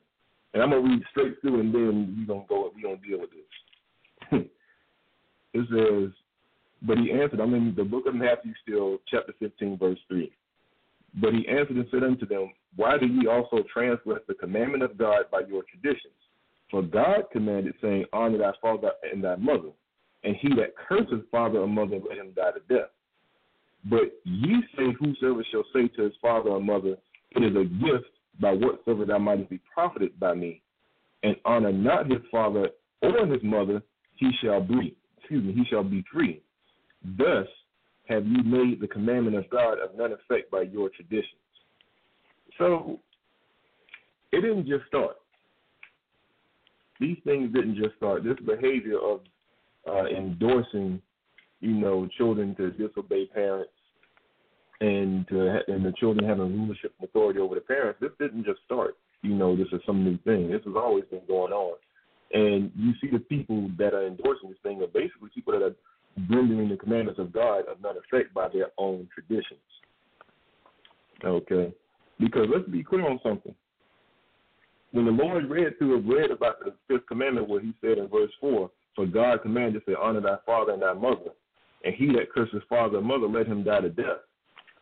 And 0.55 0.63
I'm 0.63 0.71
gonna 0.71 0.83
read 0.83 1.03
straight 1.11 1.41
through 1.41 1.61
and 1.61 1.75
then 1.75 2.17
we 2.19 2.27
gonna 2.27 2.45
go 2.49 2.71
we 2.75 2.83
gonna 2.83 2.97
deal 2.97 3.21
with 3.21 3.31
this. 3.31 4.43
it 5.55 5.67
says 5.71 6.13
but 6.85 6.99
he 6.99 7.13
answered, 7.13 7.41
I'm 7.41 7.55
in 7.55 7.75
the 7.77 7.85
book 7.85 8.07
of 8.07 8.15
Matthew 8.15 8.53
still, 8.63 8.99
chapter 9.09 9.33
15, 9.39 9.79
verse 9.79 9.99
3. 10.09 10.31
But 11.21 11.33
he 11.33 11.47
answered 11.47 11.77
and 11.77 11.87
said 11.91 12.03
unto 12.03 12.27
them, 12.27 12.53
Why 12.75 12.99
do 12.99 13.07
ye 13.07 13.29
also 13.29 13.63
transgress 13.73 14.21
the 14.27 14.35
commandment 14.35 14.83
of 14.83 14.99
God 14.99 15.25
by 15.31 15.41
your 15.49 15.63
traditions? 15.63 16.15
For 16.71 16.83
God 16.83 17.25
commanded, 17.31 17.75
saying, 17.81 18.07
Honor 18.13 18.39
thy 18.39 18.53
father 18.61 18.93
and 19.11 19.23
thy 19.23 19.37
mother, 19.37 19.71
and 20.25 20.37
he 20.37 20.49
that 20.57 20.77
curses 20.89 21.25
father 21.31 21.59
or 21.59 21.69
mother, 21.69 21.99
let 22.09 22.19
him 22.19 22.33
die 22.35 22.53
to 22.53 22.75
death. 22.75 22.91
But 23.85 24.13
ye 24.25 24.63
say, 24.77 24.95
Whosoever 25.01 25.45
shall 25.51 25.65
say 25.73 25.89
to 25.89 26.03
his 26.03 26.13
father 26.21 26.51
or 26.51 26.61
mother, 26.61 26.97
It 27.33 27.43
is 27.43 27.57
a 27.57 27.65
gift 27.65 28.09
by 28.41 28.53
whatsoever 28.53 29.05
thou 29.05 29.19
mightest 29.19 29.51
be 29.51 29.61
profited 29.73 30.19
by 30.19 30.35
me, 30.35 30.63
and 31.23 31.37
honor 31.45 31.73
not 31.73 32.11
his 32.11 32.23
father 32.31 32.71
or 33.03 33.27
his 33.27 33.43
mother, 33.43 33.83
he 34.17 34.31
shall 34.43 34.61
be, 34.61 34.97
excuse 35.19 35.45
me, 35.45 35.53
he 35.53 35.65
shall 35.69 35.83
be 35.85 36.05
free. 36.13 36.41
Thus 37.19 37.47
have 38.09 38.27
you 38.27 38.43
made 38.45 38.81
the 38.81 38.87
commandment 38.87 39.37
of 39.37 39.51
God 39.51 39.79
of 39.79 39.97
none 39.97 40.13
effect 40.13 40.51
by 40.51 40.63
your 40.63 40.89
traditions. 40.91 41.27
So 42.59 43.01
it 44.31 44.41
didn't 44.41 44.67
just 44.67 44.87
start. 44.87 45.17
These 47.01 47.19
things 47.25 47.53
didn't 47.53 47.77
just 47.77 47.97
start. 47.97 48.23
This 48.23 48.39
behavior 48.47 48.99
of 48.99 49.21
uh, 49.89 50.07
endorsing, 50.07 51.01
you 51.61 51.73
know, 51.73 52.09
children 52.17 52.55
to 52.57 52.71
disobey 52.73 53.27
parents 53.27 53.73
and 54.81 55.27
to, 55.29 55.61
and 55.69 55.85
the 55.85 55.93
children 55.99 56.29
having 56.29 56.59
rulership 56.59 56.93
and 56.99 57.09
authority 57.09 57.39
over 57.39 57.55
the 57.55 57.61
parents. 57.61 57.99
This 58.01 58.11
didn't 58.19 58.45
just 58.45 58.61
start. 58.65 58.97
You 59.23 59.35
know, 59.35 59.57
this 59.57 59.69
is 59.73 59.81
some 59.87 60.05
new 60.05 60.19
thing. 60.19 60.51
This 60.51 60.63
has 60.65 60.75
always 60.77 61.05
been 61.11 61.23
going 61.29 61.53
on. 61.53 61.77
And 62.33 62.73
you 62.75 62.93
see 63.01 63.09
the 63.09 63.21
people 63.21 63.71
that 63.79 63.95
are 63.95 64.07
endorsing 64.07 64.49
this 64.49 64.59
thing 64.63 64.83
are 64.83 64.87
basically 64.87 65.29
people 65.35 65.53
that 65.53 65.63
are 65.63 65.75
rendering 66.29 66.69
the 66.69 66.77
commandments 66.77 67.21
of 67.21 67.33
God 67.33 67.61
of 67.71 67.81
none 67.83 67.97
effect 67.97 68.35
by 68.35 68.49
their 68.49 68.69
own 68.79 69.09
traditions. 69.15 69.61
Okay? 71.25 71.73
Because 72.19 72.47
let's 72.53 72.69
be 72.69 72.83
clear 72.83 73.09
on 73.09 73.21
something. 73.23 73.55
When 74.93 75.05
the 75.07 75.13
Lord 75.13 75.49
read 75.49 75.79
through 75.79 76.01
read 76.01 76.31
about 76.31 76.61
the 76.61 76.75
fifth 76.89 77.07
commandment 77.07 77.49
where 77.49 77.61
he 77.61 77.73
said 77.81 77.99
in 77.99 78.09
verse 78.09 78.31
four, 78.41 78.71
For 78.95 79.07
God 79.07 79.43
commanded 79.43 79.85
to 79.87 79.99
honor 79.99 80.21
thy 80.21 80.37
father 80.45 80.73
and 80.73 80.83
thy 80.83 80.93
mother, 80.93 81.31
and 81.85 81.95
he 81.95 82.07
that 82.09 82.33
curses 82.33 82.63
father 82.69 82.99
and 82.99 83.07
mother 83.07 83.27
let 83.27 83.47
him 83.47 83.65
die 83.65 83.81
to 83.81 83.89
death. 83.89 84.21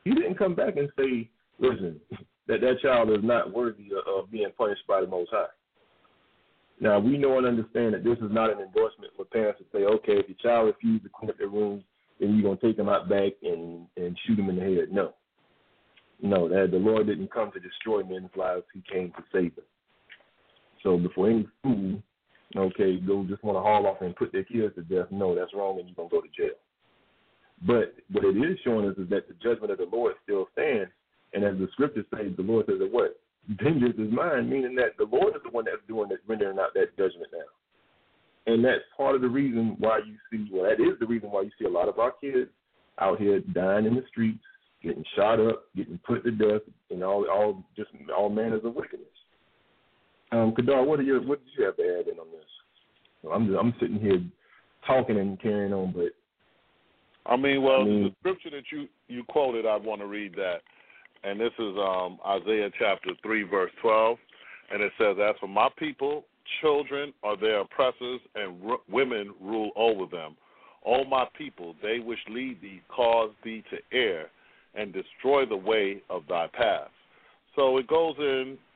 He 0.05 0.13
didn't 0.13 0.39
come 0.39 0.55
back 0.55 0.77
and 0.77 0.91
say, 0.99 1.29
Listen, 1.59 2.01
that 2.49 2.61
that 2.61 2.81
child 2.83 3.11
is 3.11 3.23
not 3.23 3.53
worthy 3.53 3.91
of, 3.93 4.25
of 4.25 4.31
being 4.31 4.51
punished 4.57 4.87
by 4.89 5.01
the 5.01 5.07
most 5.07 5.31
high. 5.31 5.47
Now 6.81 6.99
we 6.99 7.19
know 7.19 7.37
and 7.39 7.47
understand 7.47 7.95
that 7.95 8.05
this 8.05 8.19
is 8.19 8.33
not 8.33 8.51
an 8.51 8.59
endorsement 8.59 9.13
for 9.15 9.27
parents 9.27 9.61
to 9.61 9.67
say, 9.71 9.85
okay, 9.85 10.15
if 10.15 10.29
your 10.29 10.39
child 10.43 10.67
refuses 10.67 11.05
to 11.05 11.11
clean 11.15 11.31
up 11.31 11.39
their 11.39 11.49
rooms, 11.49 11.85
then 12.19 12.35
you're 12.35 12.43
gonna 12.43 12.61
take 12.61 12.77
them 12.77 12.89
out 12.89 13.09
back 13.09 13.33
and 13.43 13.87
and 13.97 14.19
shoot 14.27 14.37
them 14.37 14.49
in 14.49 14.57
the 14.57 14.63
head. 14.63 14.91
No, 14.91 15.13
no, 16.23 16.49
that 16.49 16.71
the 16.71 16.79
Lord 16.79 17.07
didn't 17.07 17.33
come 17.33 17.53
to 17.53 17.61
destroy 17.61 18.03
men's 18.03 18.31
lives; 18.35 18.65
He 18.73 18.83
came 18.91 19.11
to 19.13 19.25
save 19.33 19.55
them. 19.57 19.65
So 20.83 20.97
before 20.97 21.29
any 21.29 21.47
fool, 21.63 22.03
okay, 22.57 22.97
go 22.99 23.25
just 23.29 23.45
want 23.45 23.57
to 23.57 23.63
haul 23.63 23.87
off 23.87 24.01
and 24.01 24.17
put 24.17 24.33
their 24.33 24.45
kids 24.45 24.75
to 24.75 24.83
death, 24.83 25.07
no, 25.11 25.35
that's 25.35 25.55
wrong, 25.55 25.79
and 25.79 25.89
you're 25.89 25.97
gonna 25.97 26.09
go 26.09 26.21
to 26.21 26.29
jail. 26.29 26.57
But 27.67 27.95
what 28.11 28.25
it 28.25 28.37
is 28.37 28.59
showing 28.65 28.89
us 28.89 28.97
is 28.97 29.09
that 29.11 29.29
the 29.29 29.35
judgment 29.35 29.71
of 29.71 29.79
the 29.79 29.89
Lord 29.93 30.15
still 30.25 30.49
stands, 30.53 30.91
and 31.35 31.45
as 31.45 31.59
the 31.59 31.69
scripture 31.73 32.05
says, 32.15 32.33
the 32.37 32.43
Lord 32.43 32.67
says 32.67 32.79
that 32.79 32.91
what 32.91 33.21
vengeance 33.49 33.97
is 33.99 34.13
mine, 34.13 34.49
meaning 34.49 34.75
that 34.77 34.97
the 34.99 35.05
Lord 35.05 35.37
is 35.37 35.43
the 35.45 35.51
one 35.51 35.65
that's 35.65 35.87
doing 35.89 36.09
that, 36.09 36.19
rendering 36.27 36.59
out 36.59 36.75
that 36.75 36.97
judgment 36.97 37.29
now. 37.33 38.53
And 38.53 38.65
that's 38.65 38.83
part 38.97 39.15
of 39.15 39.21
the 39.21 39.29
reason 39.29 39.77
why 39.79 39.99
you 39.99 40.17
see, 40.31 40.51
well, 40.53 40.65
that 40.65 40.83
is 40.83 40.99
the 40.99 41.07
reason 41.07 41.31
why 41.31 41.43
you 41.43 41.51
see 41.59 41.67
a 41.67 41.71
lot 41.71 41.89
of 41.89 41.99
our 41.99 42.13
kids 42.13 42.51
out 42.99 43.21
here 43.21 43.41
dying 43.55 43.87
in 43.87 43.95
the 43.95 44.05
streets, 44.09 44.43
getting 44.83 45.05
shot 45.15 45.39
up, 45.39 45.65
getting 45.77 46.01
put 46.07 46.25
to 46.25 46.31
death, 46.31 46.63
and 46.91 47.05
all, 47.05 47.27
all 47.31 47.63
just 47.77 47.91
all 48.17 48.31
manners 48.31 48.63
of 48.65 48.75
wickedness. 48.75 49.09
Um, 50.33 50.53
Kadar, 50.53 50.87
what 50.87 51.01
are 51.01 51.05
your, 51.05 51.21
what 51.23 51.45
did 51.45 51.53
you 51.59 51.65
have 51.65 51.77
to 51.77 51.83
add 51.83 52.09
in 52.09 52.19
on 52.19 52.27
this? 52.31 52.45
Well, 53.23 53.35
I'm 53.35 53.47
just, 53.47 53.59
I'm 53.59 53.75
sitting 53.81 53.99
here 53.99 54.23
talking 54.87 55.19
and 55.19 55.41
carrying 55.41 55.73
on, 55.73 55.93
but 55.93 56.13
I 57.27 57.37
mean, 57.37 57.63
well, 57.63 57.83
I 57.83 57.85
mean, 57.85 58.05
the 58.05 58.15
scripture 58.21 58.51
that 58.51 58.65
you 58.73 58.89
you 59.09 59.25
quoted, 59.25 59.67
I 59.67 59.77
want 59.77 60.01
to 60.01 60.07
read 60.07 60.35
that 60.37 60.63
and 61.23 61.39
this 61.39 61.53
is 61.59 61.77
um, 61.79 62.19
Isaiah 62.27 62.71
chapter 62.79 63.11
3, 63.23 63.43
verse 63.45 63.71
12. 63.83 64.17
And 64.73 64.83
it 64.83 64.93
says, 64.99 65.17
As 65.23 65.35
for 65.41 65.49
my 65.49 65.69
people, 65.77 66.25
children 66.61 67.13
are 67.23 67.37
their 67.37 67.61
oppressors, 67.61 68.21
and 68.35 68.57
r- 68.67 68.79
women 68.89 69.35
rule 69.41 69.71
over 69.77 70.07
them. 70.07 70.37
O 70.87 71.05
my 71.05 71.27
people, 71.37 71.75
they 71.83 71.99
which 71.99 72.19
lead 72.31 72.61
thee 72.63 72.81
cause 72.89 73.31
thee 73.45 73.63
to 73.71 73.97
err, 73.97 74.31
and 74.75 74.95
destroy 74.95 75.45
the 75.45 75.57
way 75.57 76.03
of 76.09 76.23
thy 76.29 76.47
path. 76.47 76.89
So 77.55 77.77
it 77.77 77.87
goes 77.87 78.15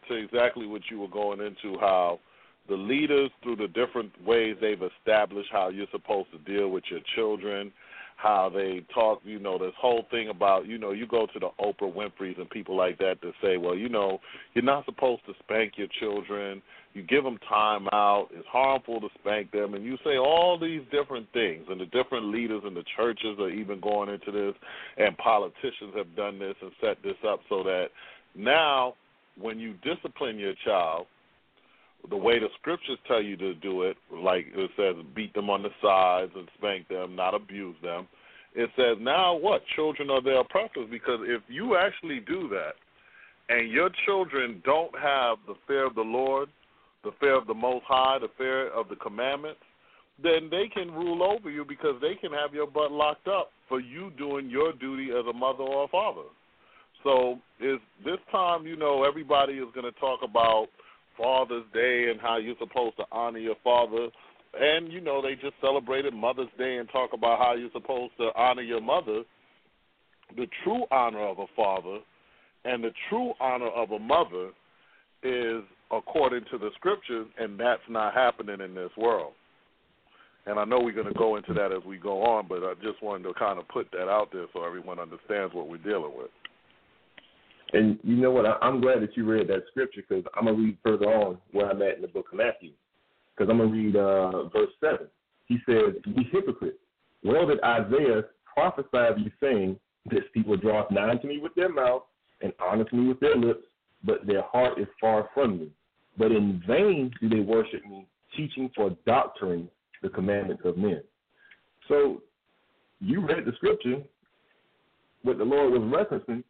into 0.09 0.23
exactly 0.23 0.67
what 0.67 0.83
you 0.91 1.01
were 1.01 1.09
going 1.09 1.41
into, 1.41 1.79
how 1.79 2.21
the 2.69 2.75
leaders, 2.75 3.31
through 3.43 3.57
the 3.57 3.69
different 3.69 4.11
ways 4.25 4.57
they've 4.61 4.83
established 4.83 5.51
how 5.53 5.69
you're 5.69 5.87
supposed 5.93 6.29
to 6.33 6.39
deal 6.39 6.71
with 6.71 6.85
your 6.91 7.01
children, 7.15 7.73
how 8.17 8.51
they 8.53 8.83
talk, 8.95 9.21
you 9.25 9.39
know, 9.39 9.59
this 9.59 9.75
whole 9.79 10.07
thing 10.11 10.29
about, 10.29 10.67
you 10.67 10.79
know, 10.79 10.93
you 10.93 11.07
go 11.07 11.27
to 11.27 11.39
the 11.39 11.49
Oprah 11.61 11.93
Winfrey's 11.93 12.39
and 12.39 12.49
people 12.49 12.77
like 12.77 12.97
that 12.99 13.21
to 13.23 13.33
say, 13.43 13.57
well, 13.57 13.75
you 13.75 13.89
know, 13.89 14.21
you're 14.55 14.65
not 14.65 14.85
supposed 14.87 15.27
to 15.27 15.35
spank 15.41 15.75
your 15.77 15.89
children. 16.01 16.63
You 16.95 17.03
give 17.03 17.25
them 17.25 17.39
time 17.49 17.89
out. 17.93 18.29
It's 18.33 18.47
harmful 18.47 19.01
to 19.01 19.09
spank 19.21 19.51
them. 19.51 19.75
And 19.75 19.85
you 19.85 19.99
say 20.05 20.17
all 20.17 20.59
these 20.59 20.83
different 20.93 21.27
things. 21.33 21.67
And 21.69 21.81
the 21.81 21.87
different 21.87 22.27
leaders 22.27 22.63
in 22.67 22.73
the 22.73 22.85
churches 22.97 23.37
are 23.41 23.51
even 23.51 23.81
going 23.81 24.09
into 24.09 24.31
this. 24.31 24.55
And 24.97 25.19
politicians 25.19 25.93
have 25.97 26.15
done 26.15 26.39
this 26.39 26.55
and 26.63 26.71
set 26.81 27.03
this 27.03 27.17
up 27.27 27.41
so 27.49 27.65
that 27.65 27.89
now 28.37 28.95
when 29.41 29.59
you 29.59 29.75
discipline 29.83 30.39
your 30.39 30.55
child, 30.65 31.07
the 32.11 32.17
way 32.17 32.39
the 32.39 32.49
scriptures 32.61 32.99
tell 33.07 33.23
you 33.23 33.37
to 33.37 33.55
do 33.55 33.83
it, 33.83 33.97
like 34.13 34.47
it 34.55 34.71
says, 34.77 34.95
beat 35.15 35.33
them 35.35 35.49
on 35.49 35.63
the 35.63 35.71
sides 35.83 36.33
and 36.37 36.49
spank 36.59 36.89
them, 36.89 37.17
not 37.17 37.35
abuse 37.35 37.77
them. 37.83 38.07
It 38.55 38.71
says 38.77 38.97
now 39.01 39.35
what? 39.35 39.63
Children 39.75 40.11
are 40.11 40.23
their 40.23 40.41
oppressors 40.41 40.89
because 40.91 41.21
if 41.23 41.43
you 41.49 41.77
actually 41.77 42.21
do 42.21 42.49
that, 42.51 42.75
and 43.49 43.71
your 43.71 43.91
children 44.07 44.63
don't 44.65 44.97
have 44.99 45.39
the 45.47 45.55
fear 45.67 45.87
of 45.87 45.95
the 45.95 46.03
Lord, 46.03 46.49
the 47.03 47.11
fear 47.21 47.37
of 47.37 47.47
the 47.47 47.55
Most 47.55 47.85
High, 47.87 48.19
the 48.19 48.31
fear 48.39 48.71
of 48.71 48.89
the 48.89 48.97
commandments, 48.97 49.61
then 50.23 50.49
they 50.51 50.69
can 50.73 50.91
rule 50.93 51.23
over 51.23 51.51
you 51.51 51.65
because 51.65 52.01
they 52.01 52.15
can 52.15 52.33
have 52.33 52.55
your 52.55 52.67
butt 52.67 52.93
locked 52.93 53.29
up 53.29 53.51
for 53.69 53.81
you 53.81 54.13
doing 54.17 54.49
your 54.49 54.73
duty 54.73 55.11
as 55.11 55.27
a 55.29 55.33
mother 55.33 55.65
or 55.65 55.85
a 55.85 55.89
father. 55.89 56.29
So 57.05 57.39
is 57.61 57.79
this 58.05 58.19
time, 58.33 58.67
you 58.67 58.77
know, 58.77 59.05
everybody 59.05 59.55
is 59.55 59.69
going 59.75 59.91
to 59.91 60.01
talk 60.01 60.21
about 60.25 60.67
Father's 61.17 61.65
Day 61.73 62.09
and 62.11 62.21
how 62.21 62.39
you're 62.39 62.57
supposed 62.59 62.97
to 62.97 63.05
honor 63.13 63.39
your 63.39 63.57
father. 63.63 64.09
And, 64.59 64.93
you 64.93 65.01
know, 65.01 65.23
they 65.23 65.35
just 65.35 65.55
celebrated 65.61 66.15
Mother's 66.15 66.49
Day 66.59 66.79
and 66.79 66.89
talk 66.91 67.11
about 67.13 67.39
how 67.39 67.55
you're 67.55 67.71
supposed 67.73 68.13
to 68.19 68.31
honor 68.35 68.63
your 68.63 68.81
mother. 68.81 69.23
The 70.37 70.47
true 70.65 70.85
honor 70.91 71.27
of 71.27 71.39
a 71.39 71.47
father 71.55 71.99
and 72.65 72.83
the 72.83 72.91
true 73.09 73.33
honor 73.41 73.69
of 73.69 73.91
a 73.91 73.99
mother 73.99 74.51
is 75.23 75.63
according 75.91 76.45
to 76.51 76.59
the 76.59 76.71
scriptures, 76.75 77.27
and 77.39 77.61
that's 77.61 77.83
not 77.89 78.15
happening 78.15 78.61
in 78.61 78.75
this 78.75 78.91
world. 78.97 79.33
And 80.47 80.59
I 80.59 80.65
know 80.65 80.81
we're 80.81 80.93
going 80.93 81.13
to 81.13 81.19
go 81.19 81.37
into 81.37 81.55
that 81.55 81.73
as 81.73 81.85
we 81.87 81.97
go 81.97 82.23
on, 82.23 82.47
but 82.49 82.63
I 82.63 82.75
just 82.83 83.03
wanted 83.03 83.25
to 83.25 83.35
kind 83.35 83.59
of 83.59 83.69
put 83.69 83.91
that 83.93 84.09
out 84.09 84.29
there 84.33 84.47
so 84.53 84.65
everyone 84.65 84.99
understands 84.99 85.55
what 85.55 85.69
we're 85.69 85.79
dealing 85.79 86.13
with. 86.17 86.31
And 87.73 87.99
you 88.05 88.17
know 88.17 88.31
what? 88.31 88.47
I, 88.47 88.57
I'm 88.63 88.81
glad 88.81 89.03
that 89.03 89.17
you 89.17 89.25
read 89.25 89.49
that 89.49 89.65
scripture 89.71 90.03
because 90.09 90.25
I'm 90.37 90.45
gonna 90.47 90.57
read 90.57 90.79
further 90.83 91.07
on 91.07 91.39
where 91.53 91.71
I'm 91.71 91.83
at 91.83 91.97
in 91.97 92.03
the 92.03 92.09
book 92.09 92.27
of 92.33 92.39
Matthew. 92.39 92.73
Because 93.37 93.51
I'm 93.51 93.59
gonna 93.59 93.71
read 93.71 93.97
uh, 93.97 94.49
verse 94.49 94.71
seven. 94.81 95.09
He 95.47 95.59
says, 95.67 95.95
"Ye 96.07 96.29
hypocrite, 96.31 96.79
well 97.23 97.47
did 97.47 97.63
Isaiah 97.65 98.25
prophesy 98.53 98.89
of 98.93 99.19
you, 99.19 99.31
saying, 99.41 99.79
This 100.11 100.25
people 100.33 100.57
draweth 100.57 100.91
nigh 100.91 101.17
to 101.17 101.27
me 101.27 101.39
with 101.39 101.55
their 101.55 101.73
mouth 101.73 102.03
and 102.41 102.53
honors 102.61 102.93
me 102.93 103.09
with 103.09 103.19
their 103.21 103.37
lips, 103.37 103.65
but 104.05 104.27
their 104.27 104.43
heart 104.43 104.79
is 104.79 104.87
far 105.01 105.29
from 105.35 105.59
me. 105.59 105.69
But 106.17 106.31
in 106.31 106.63
vain 106.67 107.11
do 107.21 107.29
they 107.29 107.41
worship 107.41 107.85
me, 107.85 108.07
teaching 108.37 108.71
for 108.77 108.97
doctrine 109.07 109.69
the 110.03 110.09
commandments 110.11 110.63
of 110.65 110.77
men." 110.77 111.03
So 111.89 112.23
you 113.01 113.21
read 113.21 113.45
the 113.45 113.53
scripture, 113.57 114.03
what 115.23 115.39
the 115.39 115.45
Lord 115.45 115.73
was 115.73 115.83
referencing, 115.83 116.45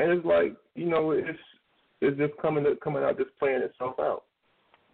and 0.00 0.12
it's 0.12 0.26
like 0.26 0.56
you 0.74 0.86
know 0.86 1.10
it's 1.10 1.38
it's 2.00 2.16
just 2.18 2.32
coming 2.40 2.64
coming 2.82 3.02
out 3.02 3.18
just 3.18 3.30
playing 3.38 3.62
itself 3.62 3.94
out 4.00 4.24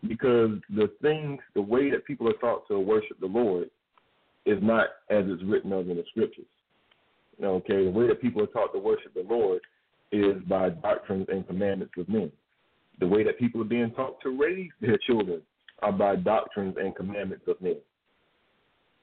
because 0.09 0.51
the 0.75 0.91
things 1.01 1.41
the 1.55 1.63
way 1.63 1.91
that 1.91 2.05
people 2.05 2.29
are 2.29 2.35
taught 2.35 2.67
to 2.69 2.79
worship 2.79 3.19
the 3.21 3.27
Lord 3.27 3.71
is 4.45 4.59
not 4.63 4.87
as 5.11 5.25
it's 5.27 5.43
written 5.45 5.73
of 5.73 5.89
in 5.91 5.97
the 5.97 6.05
scriptures. 6.11 6.47
Okay, 7.43 7.85
the 7.85 7.91
way 7.91 8.07
that 8.07 8.23
people 8.23 8.43
are 8.43 8.47
taught 8.47 8.73
to 8.73 8.79
worship 8.79 9.13
the 9.15 9.27
Lord 9.29 9.61
is 10.13 10.43
by 10.49 10.71
doctrines 10.71 11.27
and 11.29 11.47
commandments 11.47 11.95
of 11.99 12.09
men. 12.09 12.31
The 13.01 13.07
way 13.07 13.25
that 13.25 13.39
people 13.39 13.61
are 13.61 13.65
being 13.65 13.91
taught 13.91 14.21
to 14.23 14.31
raise 14.31 14.71
their 14.81 14.97
children 15.07 15.43
are 15.83 15.93
by 15.93 16.17
doctrines 16.17 16.77
and 16.79 16.97
commandments 16.97 17.45
of 17.47 17.61
men. 17.61 17.77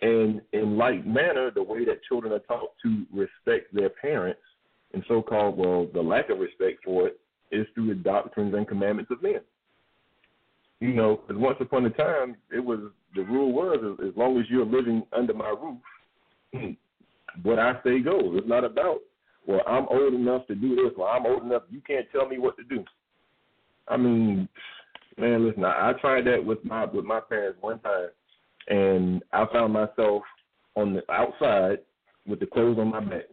And 0.01 0.41
in 0.51 0.77
like 0.77 1.05
manner, 1.05 1.51
the 1.51 1.61
way 1.61 1.85
that 1.85 2.03
children 2.09 2.33
are 2.33 2.39
taught 2.39 2.71
to 2.83 3.05
respect 3.13 3.73
their 3.73 3.89
parents 3.89 4.41
and 4.93 5.03
so 5.07 5.21
called, 5.21 5.57
well, 5.57 5.87
the 5.93 6.01
lack 6.01 6.29
of 6.29 6.39
respect 6.39 6.83
for 6.83 7.07
it 7.07 7.19
is 7.51 7.67
through 7.73 7.87
the 7.87 7.95
doctrines 7.95 8.53
and 8.53 8.67
commandments 8.67 9.11
of 9.11 9.21
men. 9.21 9.41
You 10.79 10.93
know, 10.93 11.21
because 11.27 11.41
once 11.41 11.57
upon 11.61 11.85
a 11.85 11.89
time, 11.91 12.35
it 12.51 12.59
was 12.59 12.79
the 13.15 13.23
rule 13.23 13.53
was 13.53 13.97
as, 14.03 14.15
long 14.17 14.39
as 14.39 14.45
you're 14.49 14.65
living 14.65 15.03
under 15.13 15.33
my 15.33 15.49
roof, 15.49 16.75
what 17.43 17.59
I 17.59 17.73
say 17.83 17.99
goes. 17.99 18.37
It's 18.37 18.47
not 18.47 18.63
about 18.63 18.99
well, 19.45 19.61
I'm 19.67 19.87
old 19.89 20.13
enough 20.13 20.47
to 20.47 20.55
do 20.55 20.75
this, 20.75 20.93
or 20.97 21.09
I'm 21.09 21.25
old 21.25 21.43
enough 21.43 21.63
you 21.69 21.81
can't 21.85 22.07
tell 22.11 22.27
me 22.27 22.37
what 22.37 22.57
to 22.57 22.63
do. 22.63 22.83
I 23.87 23.97
mean, 23.97 24.47
man, 25.17 25.45
listen, 25.45 25.65
I, 25.65 25.89
I 25.89 25.93
tried 25.99 26.25
that 26.27 26.43
with 26.43 26.63
my 26.63 26.85
with 26.85 27.05
my 27.05 27.19
parents 27.19 27.57
one 27.61 27.79
time, 27.79 28.09
and 28.67 29.23
I 29.33 29.45
found 29.51 29.73
myself 29.73 30.23
on 30.75 30.93
the 30.93 31.11
outside 31.11 31.79
with 32.25 32.39
the 32.39 32.45
clothes 32.45 32.77
on 32.79 32.89
my 32.89 33.01
back. 33.01 33.25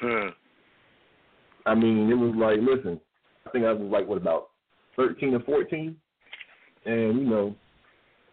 Hmm. 0.00 0.28
I 1.66 1.74
mean, 1.74 2.10
it 2.10 2.14
was 2.14 2.34
like, 2.36 2.58
listen, 2.60 3.00
I 3.46 3.50
think 3.50 3.64
I 3.64 3.72
was 3.72 3.90
like 3.90 4.06
what 4.06 4.18
about 4.18 4.50
thirteen 4.96 5.34
or 5.34 5.40
fourteen, 5.40 5.96
and 6.84 7.18
you 7.18 7.26
know, 7.26 7.54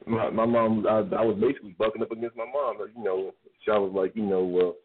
my 0.06 0.30
my 0.30 0.46
mom, 0.46 0.86
I, 0.88 1.00
I 1.16 1.26
was 1.26 1.38
basically 1.40 1.76
bucking 1.78 2.02
up 2.02 2.12
against 2.12 2.36
my 2.36 2.46
mom. 2.46 2.78
You 2.96 3.04
know, 3.04 3.32
she 3.64 3.72
was 3.72 3.92
like, 3.96 4.16
you 4.16 4.24
know, 4.24 4.44
well, 4.44 4.76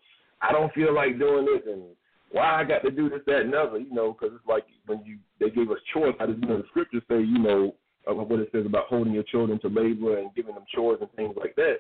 I 0.43 0.53
don't 0.53 0.73
feel 0.75 0.95
like 0.95 1.19
doing 1.19 1.47
this, 1.47 1.63
and 1.67 1.83
why 2.31 2.61
I 2.61 2.65
got 2.65 2.83
to 2.83 2.91
do 2.91 3.09
this, 3.09 3.21
that, 3.27 3.41
and 3.43 3.55
other. 3.55 3.79
You 3.79 3.93
know, 3.93 4.13
because 4.13 4.37
it's 4.37 4.47
like 4.47 4.65
when 4.87 5.03
you 5.05 5.19
they 5.41 5.51
gave 5.51 5.71
us 5.71 5.79
chores. 5.93 6.15
I 6.21 6.27
just 6.27 6.41
you 6.41 6.49
know 6.49 6.59
the 6.59 6.69
scriptures 6.69 7.03
say, 7.09 7.21
you 7.21 7.39
know, 7.39 7.75
what 8.05 8.41
it 8.41 8.49
says 8.53 8.67
about 8.67 8.87
holding 8.87 9.13
your 9.13 9.25
children 9.25 9.59
to 9.61 9.69
labor 9.69 10.19
and 10.19 10.35
giving 10.35 10.55
them 10.55 10.65
chores 10.75 10.99
and 11.01 11.11
things 11.13 11.35
like 11.39 11.55
that. 11.57 11.77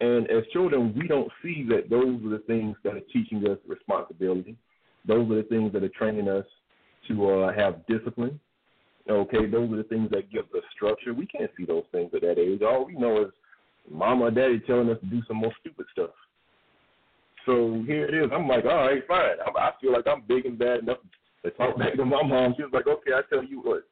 And 0.00 0.28
as 0.30 0.44
children, 0.52 0.94
we 0.98 1.06
don't 1.06 1.30
see 1.42 1.64
that 1.70 1.88
those 1.88 2.22
are 2.24 2.36
the 2.36 2.42
things 2.46 2.76
that 2.84 2.94
are 2.94 3.00
teaching 3.12 3.46
us 3.48 3.58
responsibility. 3.66 4.56
Those 5.06 5.30
are 5.30 5.36
the 5.36 5.42
things 5.44 5.72
that 5.72 5.84
are 5.84 5.88
training 5.90 6.28
us 6.28 6.46
to 7.08 7.30
uh, 7.30 7.52
have 7.54 7.86
discipline. 7.86 8.40
Okay, 9.08 9.46
those 9.46 9.70
are 9.72 9.76
the 9.76 9.84
things 9.84 10.10
that 10.10 10.32
give 10.32 10.44
us 10.56 10.62
structure. 10.74 11.12
We 11.12 11.26
can't 11.26 11.50
see 11.56 11.64
those 11.64 11.84
things 11.92 12.10
at 12.14 12.22
that 12.22 12.38
age. 12.38 12.62
All 12.62 12.86
we 12.86 12.94
know 12.94 13.22
is 13.22 13.32
mama 13.90 14.24
or 14.24 14.30
daddy 14.30 14.60
telling 14.60 14.88
us 14.88 14.98
to 15.00 15.06
do 15.06 15.20
some 15.28 15.36
more 15.36 15.52
stupid 15.60 15.86
stuff. 15.92 16.10
So 17.44 17.82
here 17.86 18.06
it 18.06 18.14
is. 18.14 18.30
I'm 18.32 18.48
like, 18.48 18.64
all 18.64 18.86
right, 18.86 19.06
fine. 19.06 19.36
I, 19.46 19.58
I 19.58 19.70
feel 19.80 19.92
like 19.92 20.06
I'm 20.06 20.22
big 20.26 20.46
and 20.46 20.58
bad 20.58 20.80
enough 20.80 20.98
to 21.44 21.50
talk 21.50 21.78
back 21.78 21.94
to 21.96 22.04
my 22.04 22.22
mom. 22.22 22.54
She 22.56 22.62
was 22.62 22.72
like, 22.72 22.86
okay, 22.86 23.12
I 23.12 23.20
tell 23.28 23.44
you 23.44 23.60
what. 23.60 23.84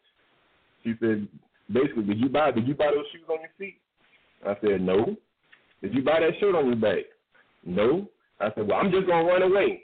She 0.83 0.95
said, 1.01 1.29
basically, 1.71 2.05
did 2.05 2.19
you 2.19 2.29
buy 2.29 2.51
did 2.51 2.67
you 2.67 2.75
buy 2.75 2.91
those 2.95 3.05
shoes 3.13 3.29
on 3.29 3.41
your 3.41 3.51
feet? 3.59 3.77
I 4.47 4.57
said, 4.61 4.81
no. 4.81 5.17
Did 5.83 5.95
you 5.95 6.03
buy 6.03 6.21
that 6.21 6.39
shirt 6.41 6.55
on 6.55 6.67
your 6.67 6.77
back? 6.77 7.05
No. 7.65 8.09
I 8.41 8.49
said, 8.55 8.67
well, 8.67 8.79
I'm 8.79 8.91
just 8.91 9.07
gonna 9.07 9.25
run 9.25 9.43
away. 9.43 9.83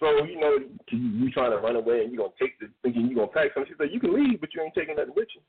So 0.00 0.24
you 0.24 0.38
know, 0.40 0.58
you, 0.90 1.30
trying 1.32 1.50
to 1.50 1.58
run 1.58 1.76
away 1.76 2.02
and 2.02 2.12
you 2.12 2.18
gonna 2.18 2.30
take 2.40 2.58
the 2.60 2.68
thinking 2.82 3.06
you 3.06 3.16
gonna 3.16 3.28
pack 3.28 3.50
something. 3.54 3.72
She 3.72 3.76
said, 3.76 3.92
you 3.92 4.00
can 4.00 4.14
leave, 4.14 4.40
but 4.40 4.50
you 4.54 4.62
ain't 4.62 4.74
taking 4.74 4.96
nothing 4.96 5.14
with 5.16 5.28
you 5.34 5.40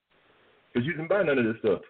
because 0.74 0.86
you 0.86 0.94
didn't 0.94 1.10
buy 1.10 1.24
none 1.24 1.38
of 1.38 1.46
this 1.46 1.60
stuff. 1.60 1.82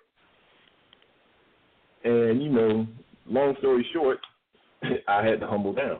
And 2.03 2.41
you 2.41 2.49
know, 2.49 2.87
long 3.27 3.55
story 3.59 3.85
short, 3.93 4.19
I 5.07 5.25
had 5.25 5.39
to 5.39 5.47
humble 5.47 5.73
down, 5.73 5.99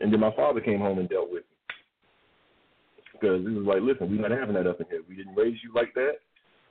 and 0.00 0.12
then 0.12 0.20
my 0.20 0.34
father 0.34 0.60
came 0.60 0.80
home 0.80 0.98
and 0.98 1.08
dealt 1.08 1.30
with 1.30 1.42
me 1.42 1.52
because 3.12 3.46
it 3.46 3.50
was 3.50 3.66
like, 3.66 3.82
listen, 3.82 4.10
we're 4.10 4.28
not 4.28 4.36
having 4.36 4.54
that 4.54 4.66
up 4.66 4.80
in 4.80 4.86
here. 4.90 5.02
We 5.08 5.14
didn't 5.14 5.36
raise 5.36 5.56
you 5.62 5.72
like 5.74 5.94
that. 5.94 6.14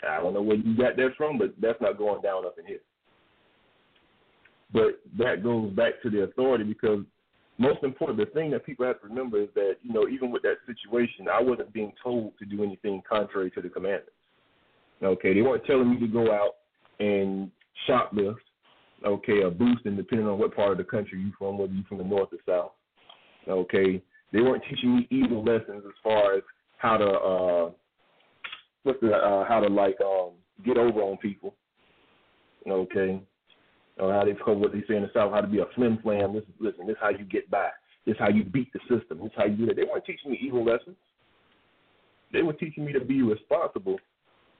I 0.07 0.17
don't 0.17 0.33
know 0.33 0.41
where 0.41 0.57
you 0.57 0.75
got 0.75 0.97
that 0.97 1.11
from, 1.17 1.37
but 1.37 1.53
that's 1.61 1.79
not 1.79 1.97
going 1.97 2.21
down 2.21 2.45
up 2.45 2.55
in 2.59 2.65
here. 2.65 2.81
But 4.73 5.01
that 5.17 5.43
goes 5.43 5.71
back 5.73 6.01
to 6.03 6.09
the 6.09 6.23
authority 6.23 6.63
because 6.63 7.01
most 7.57 7.83
important, 7.83 8.17
the 8.17 8.25
thing 8.33 8.49
that 8.51 8.65
people 8.65 8.85
have 8.85 9.01
to 9.01 9.07
remember 9.07 9.39
is 9.39 9.49
that, 9.55 9.75
you 9.83 9.93
know, 9.93 10.07
even 10.07 10.31
with 10.31 10.41
that 10.43 10.55
situation, 10.65 11.27
I 11.31 11.41
wasn't 11.41 11.73
being 11.73 11.93
told 12.03 12.37
to 12.39 12.45
do 12.45 12.63
anything 12.63 13.03
contrary 13.07 13.51
to 13.51 13.61
the 13.61 13.69
commandments. 13.69 14.11
Okay, 15.03 15.33
they 15.33 15.41
weren't 15.41 15.65
telling 15.65 15.89
me 15.89 15.99
to 15.99 16.07
go 16.07 16.31
out 16.31 16.55
and 16.99 17.51
shoplift, 17.87 18.35
okay, 19.05 19.41
or 19.43 19.51
and 19.51 19.97
depending 19.97 20.27
on 20.27 20.39
what 20.39 20.55
part 20.55 20.71
of 20.71 20.77
the 20.77 20.83
country 20.83 21.19
you're 21.19 21.33
from, 21.37 21.57
whether 21.57 21.73
you're 21.73 21.85
from 21.85 21.97
the 21.97 22.03
north 22.03 22.29
or 22.31 22.39
south. 22.47 22.71
Okay, 23.47 24.01
they 24.31 24.41
weren't 24.41 24.63
teaching 24.69 24.97
me 24.97 25.07
evil 25.09 25.43
lessons 25.43 25.83
as 25.85 25.93
far 26.03 26.35
as 26.35 26.43
how 26.77 26.97
to, 26.97 27.07
uh, 27.07 27.71
what's 28.83 28.99
the, 29.01 29.13
uh, 29.13 29.45
how 29.47 29.59
to 29.59 29.67
like 29.67 29.97
um, 30.01 30.31
get 30.65 30.77
over 30.77 31.01
on 31.01 31.17
people. 31.17 31.55
Okay, 32.67 33.21
or 34.01 34.11
how 34.11 34.25
they 34.25 34.31
what 34.31 34.73
they 34.73 34.83
say 34.87 34.95
in 34.95 35.03
the 35.03 35.11
South, 35.13 35.31
how 35.31 35.41
to 35.41 35.47
be 35.47 35.59
a 35.59 35.65
flim 35.75 35.99
flam. 36.01 36.33
This 36.33 36.43
listen, 36.59 36.87
this 36.87 36.95
is 36.95 36.99
how 36.99 37.09
you 37.09 37.23
get 37.23 37.49
by. 37.49 37.69
This 38.05 38.13
is 38.13 38.19
how 38.19 38.29
you 38.29 38.43
beat 38.43 38.73
the 38.73 38.79
system. 38.89 39.19
This 39.19 39.27
is 39.27 39.33
how 39.37 39.45
you 39.45 39.55
do 39.55 39.65
that. 39.67 39.75
They 39.75 39.83
weren't 39.83 40.05
teaching 40.05 40.31
me 40.31 40.39
evil 40.41 40.65
lessons. 40.65 40.95
They 42.33 42.41
were 42.41 42.53
teaching 42.53 42.83
me 42.83 42.93
to 42.93 42.99
be 42.99 43.21
responsible. 43.21 43.99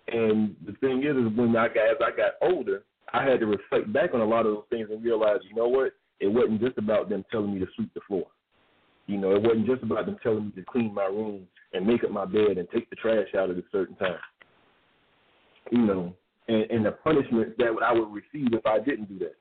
And 0.07 0.55
the 0.65 0.73
thing 0.73 1.03
is, 1.03 1.17
is 1.17 1.37
when 1.37 1.55
I 1.57 1.67
got 1.67 1.89
as 1.89 1.97
I 1.99 2.15
got 2.15 2.33
older, 2.41 2.83
I 3.13 3.23
had 3.23 3.39
to 3.39 3.47
reflect 3.47 3.91
back 3.91 4.13
on 4.13 4.21
a 4.21 4.25
lot 4.25 4.45
of 4.45 4.53
those 4.53 4.63
things 4.69 4.89
and 4.91 5.03
realize, 5.03 5.39
you 5.49 5.55
know 5.55 5.67
what? 5.67 5.93
It 6.19 6.27
wasn't 6.27 6.61
just 6.61 6.77
about 6.77 7.09
them 7.09 7.25
telling 7.31 7.53
me 7.53 7.59
to 7.59 7.67
sweep 7.75 7.91
the 7.95 8.01
floor. 8.07 8.25
You 9.07 9.17
know, 9.17 9.35
it 9.35 9.41
wasn't 9.41 9.65
just 9.65 9.81
about 9.81 10.05
them 10.05 10.17
telling 10.21 10.45
me 10.45 10.51
to 10.51 10.63
clean 10.63 10.93
my 10.93 11.05
room 11.05 11.47
and 11.73 11.87
make 11.87 12.03
up 12.03 12.11
my 12.11 12.25
bed 12.25 12.57
and 12.57 12.67
take 12.69 12.89
the 12.91 12.95
trash 12.95 13.27
out 13.35 13.49
at 13.49 13.57
a 13.57 13.63
certain 13.71 13.95
time. 13.95 14.19
You 15.71 15.79
know, 15.79 16.13
and, 16.47 16.69
and 16.71 16.85
the 16.85 16.91
punishment 16.91 17.57
that 17.57 17.75
I 17.83 17.93
would 17.93 18.11
receive 18.11 18.53
if 18.53 18.65
I 18.65 18.79
didn't 18.79 19.09
do 19.09 19.19
that. 19.19 19.35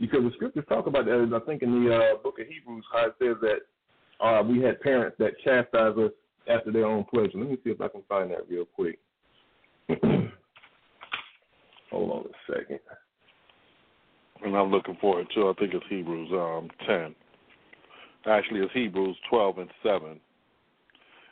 Because 0.00 0.22
the 0.22 0.30
scriptures 0.34 0.64
talk 0.68 0.86
about 0.86 1.04
that, 1.06 1.30
I 1.34 1.46
think 1.46 1.62
in 1.62 1.84
the 1.84 1.94
uh, 1.94 2.16
book 2.22 2.38
of 2.40 2.46
Hebrews, 2.46 2.84
how 2.92 3.06
it 3.06 3.14
says 3.18 3.36
that 3.42 4.24
uh, 4.24 4.42
we 4.42 4.62
had 4.62 4.80
parents 4.80 5.16
that 5.18 5.38
chastised 5.44 5.98
us 5.98 6.12
after 6.48 6.72
their 6.72 6.86
own 6.86 7.04
pleasure. 7.04 7.38
Let 7.38 7.50
me 7.50 7.58
see 7.62 7.70
if 7.70 7.80
I 7.80 7.88
can 7.88 8.02
find 8.08 8.30
that 8.30 8.48
real 8.48 8.64
quick. 8.64 8.98
Hold 11.90 12.10
on 12.10 12.24
a 12.24 12.52
second. 12.52 12.80
And 14.42 14.56
I'm 14.56 14.70
looking 14.70 14.96
for 15.00 15.20
it 15.20 15.28
too. 15.34 15.48
I 15.48 15.52
think 15.58 15.74
it's 15.74 15.84
Hebrews 15.88 16.30
um, 16.32 16.70
10. 16.86 17.14
Actually, 18.26 18.60
it's 18.60 18.72
Hebrews 18.72 19.16
12 19.28 19.58
and 19.58 19.70
7. 19.82 20.20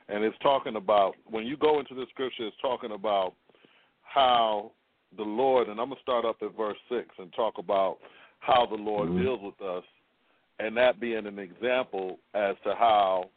And 0.09 0.25
it's 0.25 0.37
talking 0.43 0.77
about, 0.77 1.15
when 1.27 1.47
you 1.47 1.57
go 1.57 1.81
into 1.81 1.95
the 1.95 2.07
scripture, 2.11 2.47
it's 2.47 2.57
talking 2.61 2.93
about 2.93 3.35
how 4.03 4.73
the 5.17 5.23
Lord, 5.23 5.69
and 5.69 5.81
I'm 5.81 5.89
going 5.89 5.97
to 5.97 6.03
start 6.03 6.25
up 6.25 6.37
at 6.43 6.57
verse 6.57 6.77
6 6.89 7.07
and 7.19 7.33
talk 7.35 7.55
about 7.59 7.99
how 8.41 8.67
the 8.67 8.77
Lord 8.77 9.09
mm-hmm. 9.09 9.23
deals 9.23 9.41
with 9.43 9.61
us, 9.67 9.85
and 10.59 10.77
that 10.77 11.01
being 11.01 11.27
an 11.27 11.39
example 11.39 12.19
as 12.35 12.57
to 12.65 12.75
how 12.75 13.31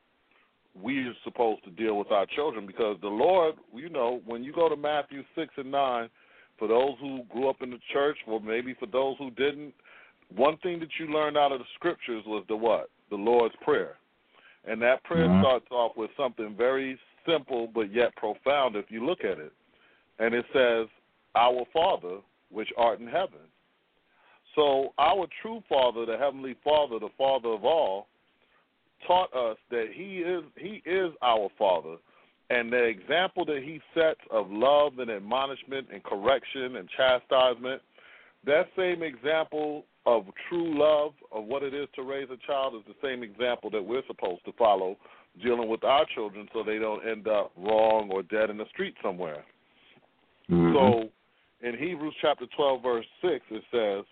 we 0.81 0.99
are 0.99 1.13
supposed 1.23 1.63
to 1.63 1.71
deal 1.71 1.97
with 1.97 2.11
our 2.11 2.25
children. 2.35 2.65
Because 2.65 2.97
the 3.01 3.07
Lord, 3.07 3.55
you 3.73 3.89
know, 3.89 4.21
when 4.25 4.43
you 4.43 4.53
go 4.53 4.69
to 4.69 4.75
Matthew 4.75 5.23
6 5.35 5.53
and 5.57 5.71
9, 5.71 6.09
for 6.57 6.67
those 6.67 6.93
who 6.99 7.23
grew 7.31 7.49
up 7.49 7.61
in 7.61 7.71
the 7.71 7.79
church, 7.91 8.17
or 8.27 8.39
maybe 8.39 8.75
for 8.79 8.85
those 8.85 9.17
who 9.17 9.31
didn't, 9.31 9.73
one 10.35 10.57
thing 10.57 10.79
that 10.79 10.89
you 10.99 11.07
learned 11.07 11.37
out 11.37 11.51
of 11.51 11.59
the 11.59 11.65
scriptures 11.75 12.23
was 12.25 12.45
the 12.47 12.55
what? 12.55 12.89
The 13.09 13.15
Lord's 13.15 13.55
Prayer. 13.63 13.95
And 14.65 14.81
that 14.81 15.03
prayer 15.03 15.27
mm-hmm. 15.27 15.41
starts 15.41 15.65
off 15.71 15.93
with 15.97 16.11
something 16.15 16.55
very 16.55 16.99
simple 17.27 17.67
but 17.73 17.93
yet 17.93 18.15
profound 18.15 18.75
if 18.75 18.85
you 18.89 19.05
look 19.05 19.19
at 19.23 19.39
it. 19.39 19.51
and 20.19 20.33
it 20.33 20.45
says, 20.53 20.87
"Our 21.35 21.65
Father, 21.73 22.19
which 22.49 22.69
art 22.77 22.99
in 22.99 23.07
heaven." 23.07 23.39
So 24.55 24.93
our 24.97 25.27
true 25.41 25.63
Father, 25.69 26.05
the 26.05 26.17
heavenly 26.17 26.55
Father, 26.63 26.99
the 26.99 27.09
Father 27.17 27.49
of 27.49 27.63
all, 27.63 28.07
taught 29.07 29.33
us 29.33 29.57
that 29.69 29.87
He 29.93 30.17
is 30.19 30.43
He 30.57 30.81
is 30.85 31.11
our 31.21 31.49
Father, 31.57 31.97
and 32.49 32.71
the 32.71 32.83
example 32.83 33.45
that 33.45 33.63
He 33.63 33.81
sets 33.93 34.19
of 34.29 34.51
love 34.51 34.99
and 34.99 35.09
admonishment 35.09 35.87
and 35.91 36.03
correction 36.03 36.75
and 36.75 36.89
chastisement, 36.89 37.81
that 38.45 38.67
same 38.75 39.03
example 39.03 39.85
of 40.05 40.25
true 40.49 40.77
love 40.77 41.13
of 41.31 41.45
what 41.45 41.63
it 41.63 41.73
is 41.73 41.87
to 41.95 42.01
raise 42.01 42.27
a 42.31 42.47
child 42.47 42.73
is 42.75 42.81
the 42.87 43.07
same 43.07 43.23
example 43.23 43.69
that 43.69 43.83
we're 43.83 44.05
supposed 44.07 44.43
to 44.45 44.51
follow 44.53 44.97
dealing 45.41 45.69
with 45.69 45.83
our 45.83 46.05
children 46.13 46.47
so 46.51 46.63
they 46.63 46.79
don't 46.79 47.07
end 47.07 47.27
up 47.27 47.51
wrong 47.55 48.09
or 48.11 48.23
dead 48.23 48.49
in 48.49 48.57
the 48.57 48.65
street 48.69 48.95
somewhere. 49.01 49.45
Mm-hmm. 50.49 50.73
So 50.73 51.09
in 51.63 51.77
Hebrews 51.77 52.15
chapter 52.21 52.45
12, 52.55 52.81
verse 52.81 53.05
6, 53.21 53.45
it 53.51 53.63
says, 53.71 54.05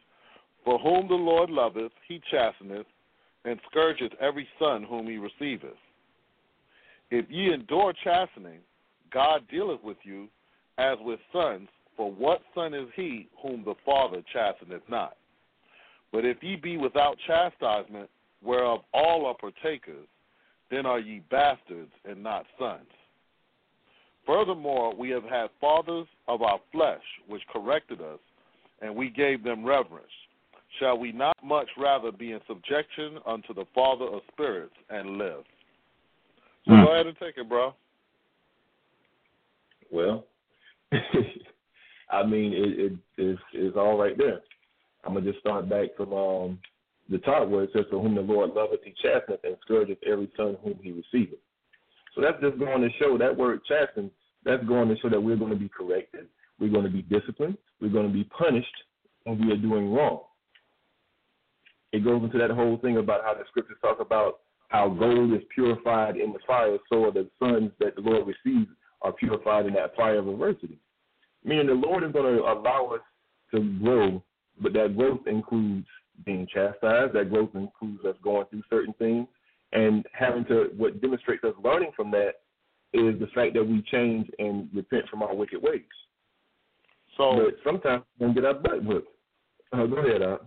For 0.63 0.77
whom 0.79 1.07
the 1.07 1.15
Lord 1.15 1.49
loveth, 1.49 1.91
he 2.07 2.21
chasteneth, 2.31 2.85
and 3.45 3.59
scourgeth 3.69 4.13
every 4.19 4.47
son 4.59 4.83
whom 4.83 5.07
he 5.07 5.17
receiveth. 5.17 5.77
If 7.11 7.25
ye 7.29 7.53
endure 7.53 7.93
chastening, 8.03 8.59
God 9.11 9.41
dealeth 9.49 9.83
with 9.83 9.97
you 10.03 10.27
as 10.77 10.97
with 11.01 11.19
sons, 11.33 11.69
for 11.97 12.11
what 12.11 12.41
son 12.53 12.73
is 12.73 12.87
he 12.95 13.27
whom 13.41 13.63
the 13.63 13.75
Father 13.85 14.21
chasteneth 14.33 14.83
not? 14.87 15.17
But 16.11 16.25
if 16.25 16.37
ye 16.41 16.55
be 16.55 16.77
without 16.77 17.17
chastisement, 17.25 18.09
whereof 18.43 18.81
all 18.93 19.25
are 19.25 19.35
partakers, 19.35 20.07
then 20.69 20.85
are 20.85 20.99
ye 20.99 21.21
bastards 21.31 21.91
and 22.05 22.21
not 22.21 22.45
sons. 22.59 22.87
Furthermore, 24.29 24.93
we 24.95 25.09
have 25.09 25.23
had 25.23 25.47
fathers 25.59 26.05
of 26.27 26.43
our 26.43 26.59
flesh 26.71 27.01
which 27.27 27.41
corrected 27.51 27.99
us, 27.99 28.19
and 28.79 28.95
we 28.95 29.09
gave 29.09 29.43
them 29.43 29.65
reverence. 29.65 30.05
Shall 30.79 30.99
we 30.99 31.11
not 31.11 31.35
much 31.43 31.67
rather 31.79 32.11
be 32.11 32.33
in 32.33 32.39
subjection 32.47 33.17
unto 33.25 33.55
the 33.55 33.65
Father 33.73 34.05
of 34.05 34.21
spirits 34.31 34.75
and 34.91 35.17
live? 35.17 35.43
So 36.67 36.73
Mm. 36.73 36.85
go 36.85 36.91
ahead 36.91 37.07
and 37.07 37.17
take 37.17 37.39
it, 37.39 37.49
bro. 37.49 37.73
Well, 39.89 40.27
I 42.11 42.23
mean, 42.23 42.53
it, 42.53 42.79
it 42.79 42.93
it's, 43.17 43.41
it's 43.53 43.77
all 43.77 43.97
right 43.97 44.15
there. 44.15 44.41
I'm 45.05 45.15
gonna 45.15 45.25
just 45.25 45.39
start 45.39 45.67
back 45.67 45.95
from 45.97 46.13
um, 46.13 46.59
the 47.09 47.17
top 47.17 47.47
where 47.47 47.63
it 47.63 47.71
says, 47.73 47.85
"For 47.89 47.99
whom 47.99 48.13
the 48.13 48.21
Lord 48.21 48.53
loveth, 48.53 48.83
He 48.83 48.93
chasteneth, 49.01 49.43
and 49.43 49.57
scourgeth 49.61 50.03
every 50.03 50.31
son 50.37 50.55
whom 50.63 50.77
He 50.83 50.91
receiveth." 50.91 51.39
So 52.13 52.21
that's 52.21 52.39
just 52.41 52.59
going 52.59 52.81
to 52.81 52.89
show 52.99 53.17
that 53.17 53.35
word 53.35 53.61
chasten. 53.65 54.11
That's 54.45 54.63
going 54.65 54.89
to 54.89 54.97
show 54.99 55.09
that 55.09 55.21
we're 55.21 55.35
going 55.35 55.51
to 55.51 55.57
be 55.57 55.69
corrected, 55.69 56.27
we're 56.59 56.71
going 56.71 56.85
to 56.85 56.91
be 56.91 57.01
disciplined, 57.03 57.57
we're 57.81 57.89
going 57.89 58.07
to 58.07 58.13
be 58.13 58.23
punished 58.25 58.67
when 59.23 59.39
we 59.45 59.51
are 59.51 59.57
doing 59.57 59.93
wrong. 59.93 60.21
It 61.91 62.03
goes 62.03 62.23
into 62.23 62.37
that 62.37 62.51
whole 62.51 62.77
thing 62.77 62.97
about 62.97 63.23
how 63.23 63.33
the 63.33 63.43
scriptures 63.49 63.77
talk 63.81 63.99
about 63.99 64.39
how 64.69 64.87
gold 64.87 65.33
is 65.33 65.41
purified 65.53 66.17
in 66.17 66.31
the 66.31 66.39
fire, 66.45 66.77
so 66.87 67.05
are 67.05 67.11
the 67.11 67.27
sons 67.39 67.71
that 67.79 67.95
the 67.95 68.01
Lord 68.01 68.27
receives 68.27 68.69
are 69.01 69.11
purified 69.11 69.65
in 69.65 69.73
that 69.73 69.95
fire 69.95 70.19
of 70.19 70.27
adversity. 70.27 70.79
Meaning 71.43 71.67
the 71.67 71.73
Lord 71.73 72.03
is 72.03 72.11
going 72.11 72.35
to 72.35 72.43
allow 72.43 72.91
us 72.93 73.01
to 73.53 73.79
grow, 73.81 74.21
but 74.61 74.73
that 74.73 74.95
growth 74.95 75.21
includes 75.25 75.87
being 76.25 76.47
chastised. 76.53 77.13
That 77.13 77.31
growth 77.31 77.51
includes 77.55 78.05
us 78.05 78.15
going 78.23 78.45
through 78.49 78.63
certain 78.69 78.93
things 78.99 79.27
and 79.71 80.05
having 80.13 80.45
to. 80.45 80.69
What 80.77 81.01
demonstrates 81.01 81.43
us 81.43 81.53
learning 81.63 81.91
from 81.95 82.11
that 82.11 82.41
is 82.93 83.19
the 83.19 83.27
fact 83.35 83.53
that 83.53 83.63
we 83.63 83.83
change 83.91 84.29
and 84.39 84.69
repent 84.73 85.07
from 85.09 85.21
our 85.21 85.35
wicked 85.35 85.61
ways. 85.61 85.81
So 87.17 87.33
but 87.35 87.55
sometimes 87.63 88.03
we 88.19 88.27
can 88.27 88.33
get 88.33 88.45
our 88.45 88.53
butt 88.53 88.83
whipped. 88.83 89.07
Uh, 89.71 89.85
go 89.85 89.97
ahead, 89.97 90.21
Al. 90.21 90.39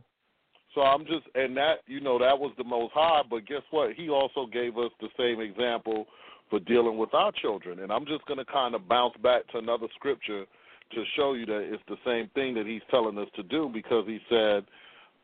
So 0.74 0.80
I'm 0.80 1.04
just, 1.04 1.26
and 1.34 1.56
that, 1.56 1.80
you 1.86 2.00
know, 2.00 2.18
that 2.18 2.38
was 2.38 2.52
the 2.56 2.64
most 2.64 2.92
high, 2.94 3.22
but 3.28 3.46
guess 3.46 3.62
what? 3.70 3.92
He 3.92 4.08
also 4.08 4.46
gave 4.46 4.78
us 4.78 4.90
the 5.00 5.08
same 5.18 5.40
example 5.40 6.06
for 6.48 6.60
dealing 6.60 6.96
with 6.96 7.12
our 7.14 7.30
children. 7.30 7.80
And 7.80 7.92
I'm 7.92 8.06
just 8.06 8.24
going 8.24 8.38
to 8.38 8.44
kind 8.46 8.74
of 8.74 8.88
bounce 8.88 9.14
back 9.22 9.46
to 9.48 9.58
another 9.58 9.86
scripture 9.94 10.46
to 10.92 11.04
show 11.14 11.34
you 11.34 11.46
that 11.46 11.60
it's 11.72 11.82
the 11.88 11.96
same 12.06 12.28
thing 12.34 12.54
that 12.54 12.66
he's 12.66 12.82
telling 12.90 13.18
us 13.18 13.28
to 13.36 13.42
do 13.42 13.70
because 13.72 14.06
he 14.06 14.18
said 14.30 14.64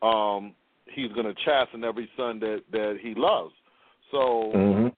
um, 0.03 0.55
he's 0.95 1.13
going 1.13 1.27
to 1.27 1.35
chasten 1.45 1.83
every 1.83 2.11
son 2.17 2.39
that, 2.41 2.63
that 2.71 2.99
he 3.03 3.15
loves. 3.17 3.55
So 4.11 4.53
Mm-hmm. 4.55 4.89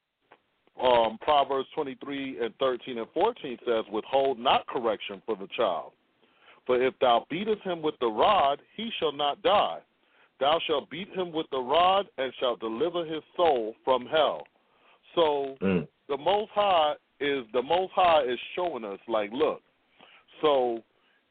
Um, 0.82 1.18
Proverbs 1.20 1.68
23 1.74 2.38
and 2.42 2.54
13 2.58 2.98
and 2.98 3.06
14 3.12 3.58
says, 3.66 3.84
Withhold 3.92 4.38
not 4.38 4.66
correction 4.66 5.20
for 5.26 5.36
the 5.36 5.48
child. 5.56 5.92
For 6.66 6.80
if 6.82 6.94
thou 7.00 7.26
beatest 7.30 7.62
him 7.62 7.82
with 7.82 7.94
the 8.00 8.06
rod, 8.06 8.60
he 8.76 8.90
shall 8.98 9.12
not 9.12 9.42
die. 9.42 9.78
Thou 10.38 10.58
shalt 10.66 10.88
beat 10.90 11.08
him 11.14 11.32
with 11.32 11.46
the 11.50 11.58
rod 11.58 12.06
and 12.16 12.32
shalt 12.40 12.60
deliver 12.60 13.04
his 13.04 13.22
soul 13.36 13.74
from 13.84 14.06
hell. 14.06 14.46
So 15.14 15.56
Mm. 15.60 15.88
the 16.08 16.16
Most 16.16 16.50
High 16.52 16.94
is 17.18 17.44
the 17.52 17.62
Most 17.62 17.92
High 17.92 18.22
is 18.22 18.38
showing 18.54 18.84
us 18.84 19.00
like, 19.06 19.30
look. 19.32 19.62
So 20.40 20.82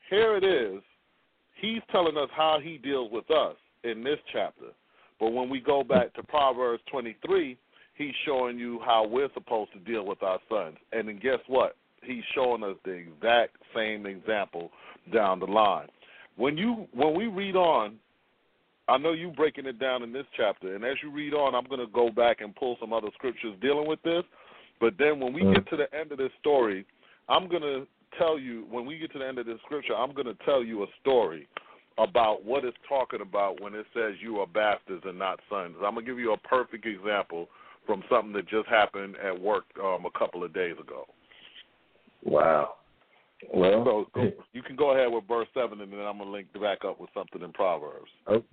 here 0.10 0.36
it 0.36 0.44
is. 0.44 0.82
He's 1.56 1.82
telling 1.92 2.18
us 2.18 2.30
how 2.32 2.60
he 2.60 2.78
deals 2.78 3.12
with 3.12 3.30
us 3.32 3.56
in 3.84 4.04
this 4.04 4.20
chapter. 4.32 4.68
But 5.20 5.32
when 5.32 5.50
we 5.50 5.60
go 5.60 5.84
back 5.84 6.14
to 6.14 6.24
Proverbs 6.24 6.84
23, 6.92 7.58
he's 8.00 8.16
showing 8.26 8.58
you 8.58 8.80
how 8.84 9.06
we're 9.06 9.30
supposed 9.36 9.72
to 9.74 9.80
deal 9.80 10.04
with 10.04 10.24
our 10.24 10.40
sons. 10.50 10.78
And 10.92 11.08
then 11.08 11.20
guess 11.22 11.40
what? 11.46 11.76
He's 12.02 12.24
showing 12.34 12.64
us 12.64 12.78
the 12.84 12.94
exact 12.94 13.58
same 13.76 14.08
example 14.08 14.72
down 15.14 15.40
the 15.40 15.46
line. 15.46 15.90
When 16.38 16.58
you 16.58 16.88
when 16.94 17.14
we 17.16 17.28
read 17.28 17.56
on, 17.56 17.98
I 18.88 18.98
know 18.98 19.12
you 19.12 19.30
breaking 19.30 19.66
it 19.66 19.78
down 19.80 20.02
in 20.02 20.14
this 20.14 20.26
chapter, 20.36 20.74
and 20.76 20.84
as 20.84 20.96
you 21.04 21.12
read 21.12 21.34
on, 21.34 21.54
I'm 21.54 21.66
going 21.66 21.86
to 21.86 21.94
go 21.94 22.10
back 22.10 22.42
and 22.42 22.56
pull 22.56 22.78
some 22.80 22.94
other 22.94 23.10
scriptures 23.14 23.54
dealing 23.62 23.88
with 23.88 24.02
this. 24.02 24.24
But 24.80 24.94
then 24.98 25.20
when 25.20 25.34
we 25.34 25.42
Mm. 25.42 25.56
get 25.56 25.70
to 25.70 25.76
the 25.76 25.94
end 25.94 26.14
of 26.14 26.18
this 26.18 26.32
story, 26.40 26.86
I'm 27.28 27.50
going 27.50 27.62
to 27.62 27.86
tell 28.18 28.40
you 28.40 28.66
when 28.72 28.86
we 28.86 28.98
get 28.98 29.12
to 29.12 29.20
the 29.20 29.28
end 29.28 29.38
of 29.38 29.46
this 29.46 29.60
scripture, 29.66 29.94
I'm 29.94 30.14
going 30.14 30.26
to 30.26 30.38
tell 30.46 30.64
you 30.64 30.84
a 30.84 30.88
story 31.02 31.48
about 31.98 32.46
what 32.46 32.64
it's 32.64 32.78
talking 32.88 33.20
about 33.20 33.60
when 33.60 33.76
it 33.76 33.86
says 33.94 34.16
you 34.22 34.40
are 34.40 34.48
bastards 34.48 35.04
and 35.06 35.20
not 35.20 35.42
sons. 35.50 35.76
I'm 35.84 35.96
going 35.96 36.06
to 36.06 36.12
give 36.12 36.18
you 36.18 36.32
a 36.32 36.38
perfect 36.38 36.86
example 36.86 37.50
from 37.86 38.04
something 38.10 38.34
that 38.34 38.48
just 38.48 38.68
happened 38.68 39.15
at 39.24 39.39
work 39.39 39.65
um, 39.84 40.06
a 40.06 40.20
couple 40.20 40.44
of 40.44 40.54
days 40.54 40.76
ago. 40.80 41.06
Wow. 42.24 42.76
Well, 43.54 43.84
So 43.86 44.06
go, 44.13 44.32
you 44.52 44.62
can 44.62 44.76
go 44.76 44.92
ahead 44.92 45.12
with 45.12 45.28
verse 45.28 45.48
seven, 45.54 45.82
and 45.82 45.92
then 45.92 46.00
I'm 46.02 46.18
gonna 46.18 46.30
link 46.30 46.48
back 46.60 46.84
up 46.86 47.00
with 47.00 47.10
something 47.13 47.42
in 47.42 47.54
Proverbs. 47.54 48.12
Okay. 48.28 48.46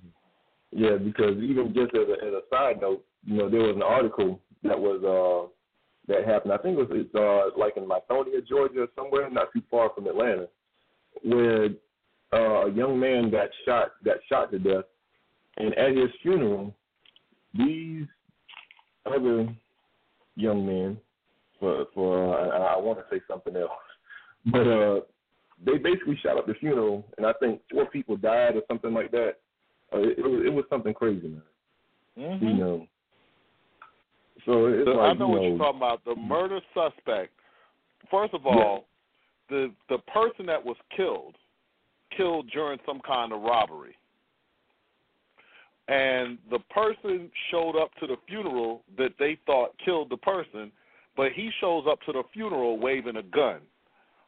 Yeah, 0.72 0.96
because 0.96 1.36
even 1.38 1.72
just 1.74 1.94
as 1.94 2.08
a, 2.08 2.24
as 2.24 2.32
a 2.32 2.42
side 2.50 2.80
note, 2.80 3.04
you 3.24 3.36
know, 3.36 3.48
there 3.48 3.60
was 3.60 3.76
an 3.76 3.82
article 3.82 4.40
that 4.62 4.78
was 4.78 5.02
uh 5.02 5.50
that 6.12 6.26
happened. 6.26 6.52
I 6.52 6.58
think 6.58 6.78
it 6.78 6.88
was 6.88 6.90
it's 6.92 7.14
uh 7.14 7.58
like 7.58 7.76
in 7.76 7.84
Lithonia, 7.84 8.46
Georgia, 8.46 8.86
somewhere 8.94 9.28
not 9.30 9.52
too 9.52 9.62
far 9.70 9.90
from 9.94 10.06
Atlanta, 10.06 10.48
where 11.24 11.68
uh, 12.32 12.66
a 12.66 12.72
young 12.72 12.98
man 12.98 13.30
got 13.30 13.48
shot 13.64 13.92
got 14.04 14.18
shot 14.28 14.50
to 14.52 14.58
death, 14.58 14.84
and 15.56 15.74
at 15.74 15.96
his 15.96 16.10
funeral, 16.22 16.74
these 17.54 18.06
other 19.06 19.48
young 20.34 20.66
men, 20.66 20.98
for 21.58 21.86
for 21.94 22.34
uh, 22.34 22.48
I, 22.48 22.74
I 22.74 22.78
want 22.78 22.98
to 22.98 23.04
say 23.10 23.20
something 23.28 23.56
else, 23.56 23.70
but 24.46 24.66
uh 24.66 25.00
they 25.64 25.78
basically 25.78 26.18
shot 26.22 26.36
up 26.36 26.46
the 26.46 26.54
funeral, 26.54 27.04
and 27.16 27.26
I 27.26 27.32
think 27.40 27.62
four 27.70 27.86
people 27.86 28.16
died 28.16 28.56
or 28.56 28.62
something 28.68 28.92
like 28.92 29.10
that. 29.12 29.36
Uh, 29.92 29.98
it, 29.98 30.18
it 30.18 30.22
was 30.22 30.42
it 30.46 30.52
was 30.52 30.64
something 30.68 30.92
crazy, 30.92 31.28
man. 31.28 31.42
Mm-hmm. 32.18 32.46
You 32.46 32.54
know. 32.54 32.86
So 34.44 34.66
it's 34.66 34.86
So 34.86 34.92
like 34.92 35.16
I 35.16 35.18
know 35.18 35.28
you 35.28 35.32
what 35.32 35.42
you're 35.42 35.58
talking 35.58 35.76
about. 35.78 36.04
The 36.04 36.14
murder 36.14 36.60
suspect. 36.74 37.32
First 38.10 38.34
of 38.34 38.46
all, 38.46 38.86
the 39.48 39.72
the 39.88 39.98
person 39.98 40.46
that 40.46 40.64
was 40.64 40.76
killed, 40.96 41.36
killed 42.16 42.50
during 42.52 42.78
some 42.86 43.00
kind 43.06 43.32
of 43.32 43.42
robbery, 43.42 43.96
and 45.88 46.38
the 46.50 46.58
person 46.70 47.30
showed 47.50 47.80
up 47.80 47.90
to 48.00 48.06
the 48.06 48.16
funeral 48.26 48.82
that 48.98 49.12
they 49.18 49.38
thought 49.46 49.70
killed 49.84 50.10
the 50.10 50.16
person, 50.16 50.72
but 51.16 51.32
he 51.32 51.50
shows 51.60 51.84
up 51.88 52.00
to 52.06 52.12
the 52.12 52.22
funeral 52.32 52.78
waving 52.78 53.16
a 53.16 53.22
gun. 53.22 53.60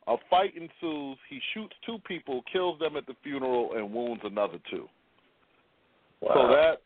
A 0.07 0.17
fight 0.31 0.55
ensues. 0.55 1.19
He 1.29 1.41
shoots 1.53 1.75
two 1.85 1.99
people, 2.07 2.43
kills 2.51 2.79
them 2.79 2.97
at 2.97 3.07
the 3.07 3.15
funeral, 3.23 3.75
and 3.77 3.93
wounds 3.93 4.23
another 4.25 4.59
two. 4.71 4.89
wow. 6.21 6.31
So 6.35 6.49
that 6.49 6.83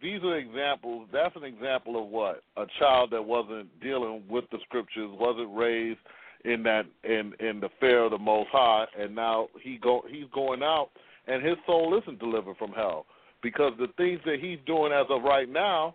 these 0.00 0.22
are 0.22 0.36
examples. 0.36 1.08
That's 1.12 1.34
an 1.34 1.44
example 1.44 2.02
of 2.02 2.08
what 2.08 2.42
a 2.56 2.66
child 2.78 3.10
that 3.10 3.24
wasn't 3.24 3.68
dealing 3.80 4.22
with 4.28 4.44
the 4.52 4.58
scriptures, 4.66 5.10
wasn't 5.18 5.54
raised 5.56 5.98
in 6.44 6.62
that 6.62 6.86
in 7.04 7.32
in 7.40 7.58
the 7.60 7.70
fear 7.80 8.04
of 8.04 8.12
the 8.12 8.18
Most 8.18 8.50
High, 8.52 8.86
and 8.98 9.14
now 9.14 9.48
he 9.60 9.78
go 9.78 10.04
he's 10.08 10.26
going 10.32 10.62
out, 10.62 10.90
and 11.26 11.44
his 11.44 11.56
soul 11.66 11.98
isn't 12.00 12.20
delivered 12.20 12.56
from 12.56 12.72
hell 12.72 13.06
because 13.42 13.72
the 13.78 13.88
things 13.96 14.20
that 14.24 14.38
he's 14.40 14.58
doing 14.66 14.92
as 14.92 15.06
of 15.10 15.22
right 15.22 15.48
now, 15.48 15.94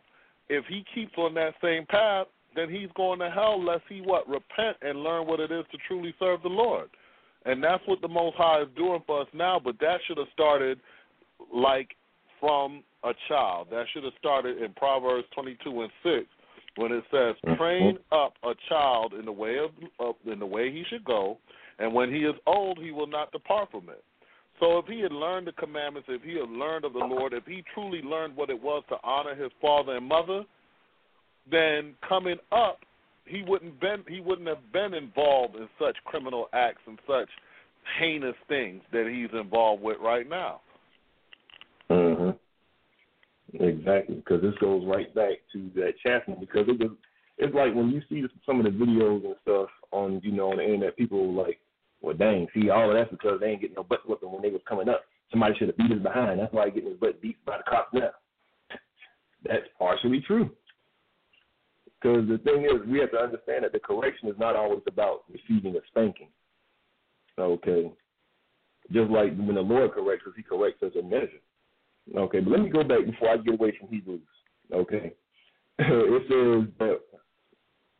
if 0.49 0.65
he 0.65 0.84
keeps 0.93 1.13
on 1.17 1.34
that 1.36 1.53
same 1.62 1.86
path, 1.86 2.27
then 2.55 2.69
he's 2.69 2.89
going 2.95 3.19
to 3.19 3.29
hell 3.29 3.58
unless 3.60 3.81
he 3.89 4.01
what 4.01 4.27
repent 4.27 4.77
and 4.81 5.03
learn 5.03 5.27
what 5.27 5.39
it 5.39 5.51
is 5.51 5.65
to 5.71 5.77
truly 5.88 6.13
serve 6.19 6.41
the 6.41 6.49
Lord. 6.49 6.89
And 7.45 7.63
that's 7.63 7.84
what 7.86 8.01
the 8.01 8.08
Most 8.08 8.38
High 8.38 8.62
is 8.62 8.67
doing 8.75 9.01
for 9.05 9.21
us 9.21 9.27
now, 9.34 9.60
but 9.63 9.79
that 9.79 9.99
should 10.08 10.17
have 10.17 10.27
started 10.34 10.79
like 11.53 11.89
from 12.39 12.84
a 13.03 13.12
child. 13.27 13.67
That 13.71 13.86
should 13.93 14.03
have 14.03 14.13
started 14.17 14.62
in 14.62 14.73
Proverbs 14.73 15.27
22 15.34 15.81
and 15.81 15.91
6 16.03 16.25
when 16.77 16.91
it 16.91 17.03
says, 17.12 17.36
Mm-hmm. 17.45 17.55
"Train 17.55 17.99
up 18.12 18.34
a 18.43 18.53
child 18.67 19.13
in 19.13 19.25
the 19.25 19.31
way 19.31 19.58
of 19.60 19.71
of 19.99 20.15
in 20.25 20.39
the 20.39 20.45
way 20.45 20.71
he 20.71 20.84
should 20.89 21.03
go, 21.03 21.38
and 21.79 21.93
when 21.93 22.13
he 22.13 22.23
is 22.23 22.36
old, 22.47 22.79
he 22.79 22.91
will 22.91 23.08
not 23.08 23.31
depart 23.31 23.69
from 23.71 23.89
it." 23.89 24.03
So 24.60 24.78
if 24.78 24.86
he 24.86 25.02
had 25.02 25.12
learned 25.12 25.48
the 25.48 25.52
commandments, 25.54 26.08
if 26.10 26.22
he 26.24 26.39
had 26.39 26.50
learned 26.50 26.86
of 26.86 26.94
the 26.94 27.00
Lord, 27.00 27.34
if 27.34 27.46
he 27.46 27.63
truly 27.74 28.02
learned 28.02 28.36
what 28.36 28.50
it 28.50 28.62
was 28.62 28.84
to 28.89 28.96
honor 29.04 29.36
his 29.36 29.52
father 29.62 29.98
and 29.98 30.08
mother, 30.08 30.44
then 31.50 31.94
coming 32.08 32.38
up, 32.52 32.80
he 33.26 33.44
wouldn't 33.46 33.80
been 33.82 34.04
he 34.08 34.20
wouldn't 34.20 34.48
have 34.48 34.72
been 34.72 34.94
involved 34.94 35.56
in 35.56 35.68
such 35.80 35.96
criminal 36.06 36.48
acts 36.54 36.82
and 36.88 37.00
such 37.08 37.30
heinous 38.00 38.36
things 38.48 38.82
that 38.91 39.08
he's 39.12 39.38
involved 39.38 39.82
with 39.82 39.98
right 40.00 40.30
now. 40.30 40.62
hmm 41.89 42.32
Exactly, 43.54 44.15
because 44.15 44.41
this 44.41 44.56
goes 44.60 44.84
right 44.86 45.13
back 45.15 45.38
to 45.54 45.70
that 45.76 45.94
chastening. 46.04 46.39
Because 46.39 46.65
it 46.68 46.80
was, 46.80 46.91
it's 47.38 47.56
like 47.56 47.74
when 47.74 47.89
you 47.89 48.02
see 48.10 48.24
some 48.46 48.60
of 48.60 48.65
the 48.65 48.72
videos 48.72 49.24
and 49.24 49.36
stuff 49.44 49.70
on, 49.91 50.20
you 50.24 50.32
know, 50.32 50.52
on 50.52 50.58
the 50.58 50.63
internet, 50.63 50.98
people 50.98 51.34
like, 51.34 51.60
"Well, 52.06 52.15
dang, 52.15 52.48
see, 52.54 52.70
all 52.70 52.89
of 52.89 52.96
that's 52.96 53.12
because 53.12 53.39
they 53.39 53.48
ain't 53.48 53.62
getting 53.62 53.76
no 53.76 53.84
butt 53.84 54.08
whooping 54.08 54.32
when 54.32 54.41
they 54.41 54.50
was 54.50 54.62
coming 54.68 54.89
up. 54.89 55.04
Somebody 55.32 55.56
should 55.58 55.70
have 55.70 55.78
beat 55.78 55.91
his 55.91 56.02
behind. 56.02 56.39
That's 56.39 56.54
why 56.54 56.65
he 56.65 56.72
getting 56.72 56.91
his 56.91 57.00
butt 57.00 57.22
beat 57.22 57.44
by 57.46 57.58
the 57.58 57.63
cops 57.63 57.94
now." 57.94 58.12
That's 59.44 59.68
partially 59.78 60.22
true. 60.22 60.50
Because 61.86 62.28
the 62.28 62.38
thing 62.39 62.65
is, 62.65 62.88
we 62.88 63.00
have 63.00 63.12
to 63.12 63.18
understand 63.18 63.63
that 63.63 63.72
the 63.72 63.80
correction 63.80 64.30
is 64.30 64.38
not 64.38 64.56
always 64.56 64.82
about 64.88 65.24
receiving 65.30 65.76
a 65.76 65.80
spanking. 65.88 66.30
Okay. 67.39 67.91
Just 68.91 69.10
like 69.10 69.36
when 69.36 69.56
the 69.56 69.62
Lord 69.62 69.91
corrects 69.94 70.28
us, 70.28 70.34
He 70.36 70.44
corrects 70.44 70.84
us 70.84 70.91
in 70.96 71.10
measure. 71.10 71.41
Okay, 72.15 72.39
but 72.39 72.52
let 72.52 72.62
me 72.62 72.70
go 72.70 72.84
back 72.84 73.06
before 73.06 73.30
I 73.30 73.38
get 73.38 73.56
away 73.56 73.74
from 73.80 73.89
Hebrews. 73.89 74.22
Okay. 74.72 75.13
it 75.80 76.22
says 76.30 76.72
that 76.80 77.00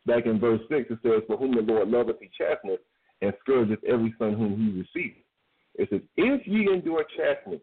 back 0.06 0.26
in 0.26 0.40
verse 0.40 0.62
6, 0.70 0.92
it 0.92 1.00
says, 1.02 1.24
For 1.28 1.38
whom 1.38 1.56
the 1.56 1.62
Lord 1.62 1.90
loveth, 1.90 2.18
he 2.20 2.30
chasteneth, 2.40 2.80
and 3.26 3.34
scourgeth 3.42 3.84
every 3.84 4.14
son 4.20 4.34
whom 4.34 4.58
he 4.58 4.80
receiveth. 4.80 5.24
It 5.76 5.90
says, 5.90 6.02
If 6.16 6.48
ye 6.48 6.72
endure 6.72 7.06
chastening, 7.18 7.62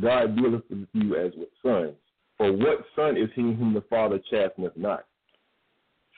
God 0.00 0.36
dealeth 0.36 0.62
with 0.70 0.88
you 0.92 1.16
as 1.16 1.32
with 1.36 1.48
sons. 1.62 1.94
For 2.36 2.52
what 2.52 2.84
son 2.94 3.16
is 3.16 3.30
he 3.34 3.42
whom 3.42 3.72
the 3.74 3.84
Father 3.88 4.20
chasteneth 4.30 4.76
not? 4.76 5.06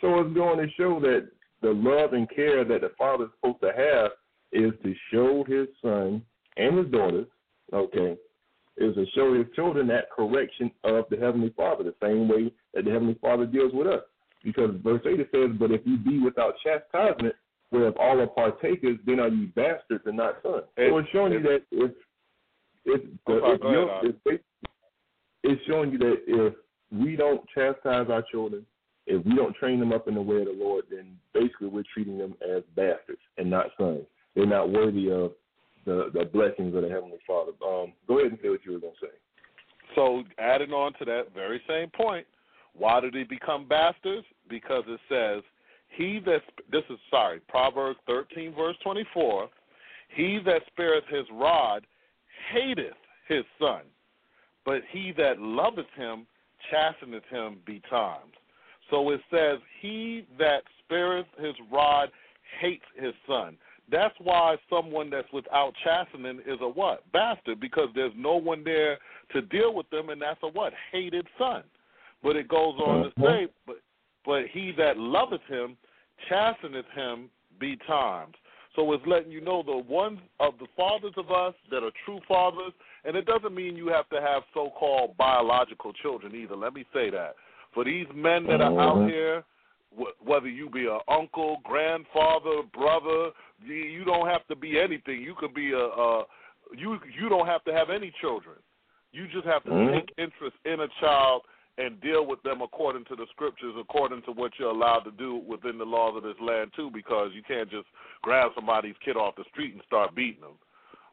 So 0.01 0.21
it's 0.21 0.35
going 0.35 0.59
to 0.59 0.73
show 0.75 1.01
that 1.01 1.29
the 1.63 1.71
love 1.71 2.13
and 2.13 2.29
care 2.31 2.65
that 2.65 2.81
the 2.81 2.93
Father 2.99 3.25
is 3.25 3.31
supposed 3.41 3.61
to 3.63 3.73
have 3.77 4.11
is 4.53 4.73
to 4.83 4.95
show 5.13 5.45
his 5.47 5.69
son 5.83 6.23
and 6.57 6.79
his 6.79 6.89
daughters, 6.89 7.27
okay, 7.73 8.17
is 8.77 8.95
to 8.95 9.07
show 9.15 9.35
his 9.35 9.47
children 9.55 9.87
that 9.89 10.11
correction 10.11 10.71
of 10.85 11.05
the 11.11 11.17
Heavenly 11.17 11.53
Father, 11.57 11.85
the 11.85 11.95
same 12.03 12.29
way 12.29 12.53
that 12.75 12.85
the 12.85 12.91
Heavenly 12.91 13.19
Father 13.21 13.47
deals 13.47 13.73
with 13.73 13.87
us. 13.87 14.03
Because 14.45 14.71
verse 14.83 15.03
8 15.05 15.21
it 15.21 15.29
says, 15.33 15.51
But 15.59 15.73
if 15.73 15.81
you 15.85 15.97
be 15.97 16.19
without 16.21 16.55
chastisement, 16.63 17.35
whereof 17.71 17.95
all 17.99 18.21
are 18.21 18.27
partakers, 18.27 18.99
then 19.07 19.21
are 19.21 19.29
ye 19.29 19.47
bastards 19.47 20.05
and 20.07 20.17
not 20.17 20.37
sons. 20.43 20.65
So 20.77 20.99
it's 20.99 21.09
showing 21.11 21.33
you 21.35 21.43
that 21.43 21.63
if, 21.71 21.91
if, 22.85 23.03
the, 23.27 23.33
Okay, 23.33 23.55
if 23.55 23.61
go 23.61 23.71
you're- 23.71 24.09
if 24.11 24.25
they- 24.25 24.41
it's 25.45 25.63
showing 25.67 25.93
you 25.93 25.99
that 25.99 26.23
if 26.27 26.55
we 26.91 27.17
don't 27.17 27.47
chastise 27.51 28.09
our 28.11 28.23
children, 28.23 28.67
if 29.07 29.25
we 29.25 29.35
don't 29.35 29.55
train 29.57 29.79
them 29.81 29.93
up 29.93 30.09
in 30.09 30.15
the 30.15 30.23
way 30.23 30.39
of 30.39 30.47
the 30.47 30.53
Lord, 30.53 30.85
then 30.91 31.19
basically 31.33 31.69
we're 31.69 31.85
treating 31.95 32.19
them 32.19 32.35
as 32.43 32.63
bastards 32.75 33.21
and 33.37 33.49
not 33.49 33.71
sons. 33.79 34.05
They're 34.35 34.47
not 34.47 34.71
worthy 34.71 35.11
of 35.11 35.33
the 35.85 36.11
the 36.13 36.25
blessings 36.27 36.75
of 36.75 36.83
the 36.83 36.89
Heavenly 36.89 37.19
Father. 37.27 37.53
Um, 37.65 37.93
go 38.07 38.19
ahead 38.19 38.33
and 38.33 38.41
say 38.43 38.51
what 38.51 38.65
you 38.65 38.73
were 38.73 38.79
going 38.79 38.95
to 39.01 39.07
say. 39.07 39.13
So, 39.95 40.25
adding 40.39 40.73
on 40.73 40.93
to 40.95 41.05
that 41.07 41.33
very 41.35 41.63
same 41.67 41.89
point, 41.91 42.27
why 42.75 43.01
do 43.01 43.11
they 43.11 43.25
become 43.25 43.67
bastards? 43.67 44.27
Because 44.49 44.85
it 44.87 45.01
says, 45.09 45.43
"He 45.89 46.21
that 46.21 46.43
this 46.71 46.85
is 46.91 46.99
sorry, 47.11 47.41
Proverbs 47.49 47.99
thirteen 48.07 48.55
verse 48.55 48.77
twenty 48.83 49.05
four, 49.13 49.49
he 50.09 50.39
that 50.45 50.63
spareth 50.67 51.07
his 51.09 51.27
rod 51.33 51.87
hateth 52.53 52.97
his 53.27 53.45
son, 53.59 53.83
but 54.65 54.83
he 54.91 55.13
that 55.13 55.39
loveth 55.39 55.91
him 55.97 56.27
chasteneth 56.71 57.25
him 57.27 57.61
betimes." 57.67 58.35
So 58.91 59.11
it 59.11 59.21
says, 59.31 59.59
"He 59.81 60.27
that 60.39 60.63
spareth 60.79 61.27
his 61.39 61.55
rod 61.71 62.11
hates 62.61 62.87
his 62.97 63.15
son." 63.27 63.59
That's 63.91 64.15
why 64.21 64.57
someone 64.69 65.09
that's 65.09 65.33
without 65.33 65.75
chastening 65.83 66.41
is 66.47 66.59
a 66.61 66.69
what? 66.69 67.11
Bastard, 67.13 67.59
because 67.59 67.89
there's 67.95 68.13
no 68.15 68.37
one 68.37 68.63
there 68.63 68.99
to 69.33 69.41
deal 69.43 69.75
with 69.75 69.89
them, 69.91 70.11
and 70.11 70.21
that's 70.21 70.43
a 70.43 70.49
what? 70.49 70.73
Hated 70.93 71.27
son. 71.39 71.63
But 72.23 72.37
it 72.37 72.49
goes 72.49 72.75
on 72.79 73.05
to 73.05 73.11
mm-hmm. 73.11 73.25
say, 73.25 73.47
but 73.67 73.77
but 74.25 74.47
he 74.53 74.73
that 74.77 74.97
loveth 74.97 75.45
him 75.49 75.77
chasteneth 76.29 76.89
him 76.95 77.31
betimes. 77.61 78.35
So 78.77 78.93
it's 78.93 79.03
letting 79.07 79.33
you 79.33 79.41
know 79.41 79.63
the 79.63 79.77
ones 79.77 80.21
of 80.39 80.55
the 80.61 80.67
fathers 80.77 81.15
of 81.17 81.31
us 81.31 81.55
that 81.71 81.83
are 81.83 81.91
true 82.05 82.21
fathers, 82.29 82.73
and 83.05 83.17
it 83.17 83.27
doesn't 83.27 83.55
mean 83.55 83.77
you 83.77 83.89
have 83.89 84.09
to 84.11 84.21
have 84.21 84.43
so-called 84.55 85.17
biological 85.17 85.93
children 85.95 86.35
either. 86.35 86.55
Let 86.55 86.75
me 86.75 86.85
say 86.93 87.11
that. 87.11 87.35
For 87.75 87.85
these 87.85 88.07
men 88.15 88.47
that 88.47 88.61
are 88.61 88.79
out 88.79 89.01
Mhm. 89.01 89.09
here, 89.09 89.45
whether 90.21 90.49
you 90.49 90.69
be 90.69 90.87
an 90.87 91.01
uncle, 91.09 91.61
grandfather, 91.65 92.63
brother, 92.75 93.33
you, 93.65 93.75
you 93.75 94.05
don't 94.05 94.29
have 94.29 94.47
to 94.49 94.55
be 94.55 94.79
anything. 94.79 95.23
You 95.23 95.35
could 95.35 95.55
be 95.55 95.73
a, 95.73 95.79
a 95.79 96.27
you 96.77 97.01
you 97.19 97.29
don't 97.29 97.47
have 97.47 97.65
to 97.65 97.73
have 97.73 97.91
any 97.91 98.11
children. 98.21 98.57
You 99.13 99.27
just 99.29 99.47
have 99.47 99.65
to 99.65 99.71
Mhm. 99.71 99.95
take 99.95 100.13
interest 100.19 100.57
in 100.65 100.81
a 100.81 100.89
child 101.01 101.43
and 101.79 102.01
deal 102.01 102.27
with 102.27 102.43
them 102.43 102.61
according 102.61 103.05
to 103.05 103.17
the 103.17 103.27
scriptures, 103.31 103.75
according 103.79 104.23
to 104.23 104.33
what 104.33 104.53
you're 104.59 104.71
allowed 104.71 105.01
to 105.01 105.13
do 105.13 105.41
within 105.49 105.79
the 105.79 105.85
laws 105.85 106.17
of 106.17 106.25
this 106.25 106.41
land 106.43 106.73
too, 106.75 106.91
because 106.93 107.31
you 107.35 107.43
can't 107.47 107.71
just 107.71 107.87
grab 108.23 108.51
somebody's 108.55 108.97
kid 109.05 109.17
off 109.17 109.37
the 109.37 109.45
street 109.51 109.73
and 109.73 109.83
start 109.87 110.15
beating 110.15 110.41
them. 110.41 110.59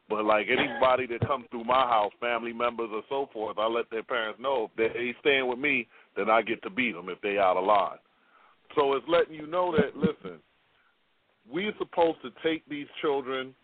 But 0.08 0.24
like 0.24 0.46
anybody 0.50 1.06
that 1.06 1.26
comes 1.26 1.46
through 1.50 1.64
my 1.64 1.82
house, 1.86 2.12
family 2.20 2.52
members 2.52 2.90
or 2.92 3.02
so 3.08 3.28
forth, 3.32 3.58
I 3.58 3.66
let 3.66 3.90
their 3.90 4.02
parents 4.02 4.40
know 4.40 4.70
if 4.76 4.92
they 4.94 5.14
staying 5.20 5.48
with 5.48 5.58
me, 5.58 5.88
then 6.16 6.30
I 6.30 6.42
get 6.42 6.62
to 6.62 6.70
beat 6.70 6.94
them 6.94 7.08
if 7.08 7.20
they 7.20 7.38
out 7.38 7.56
of 7.56 7.64
line. 7.64 7.98
So 8.74 8.92
it's 8.94 9.06
letting 9.08 9.34
you 9.34 9.46
know 9.46 9.74
that 9.76 9.96
listen, 9.96 10.38
we're 11.50 11.72
supposed 11.78 12.18
to 12.22 12.30
take 12.42 12.68
these 12.68 12.86
children, 13.00 13.54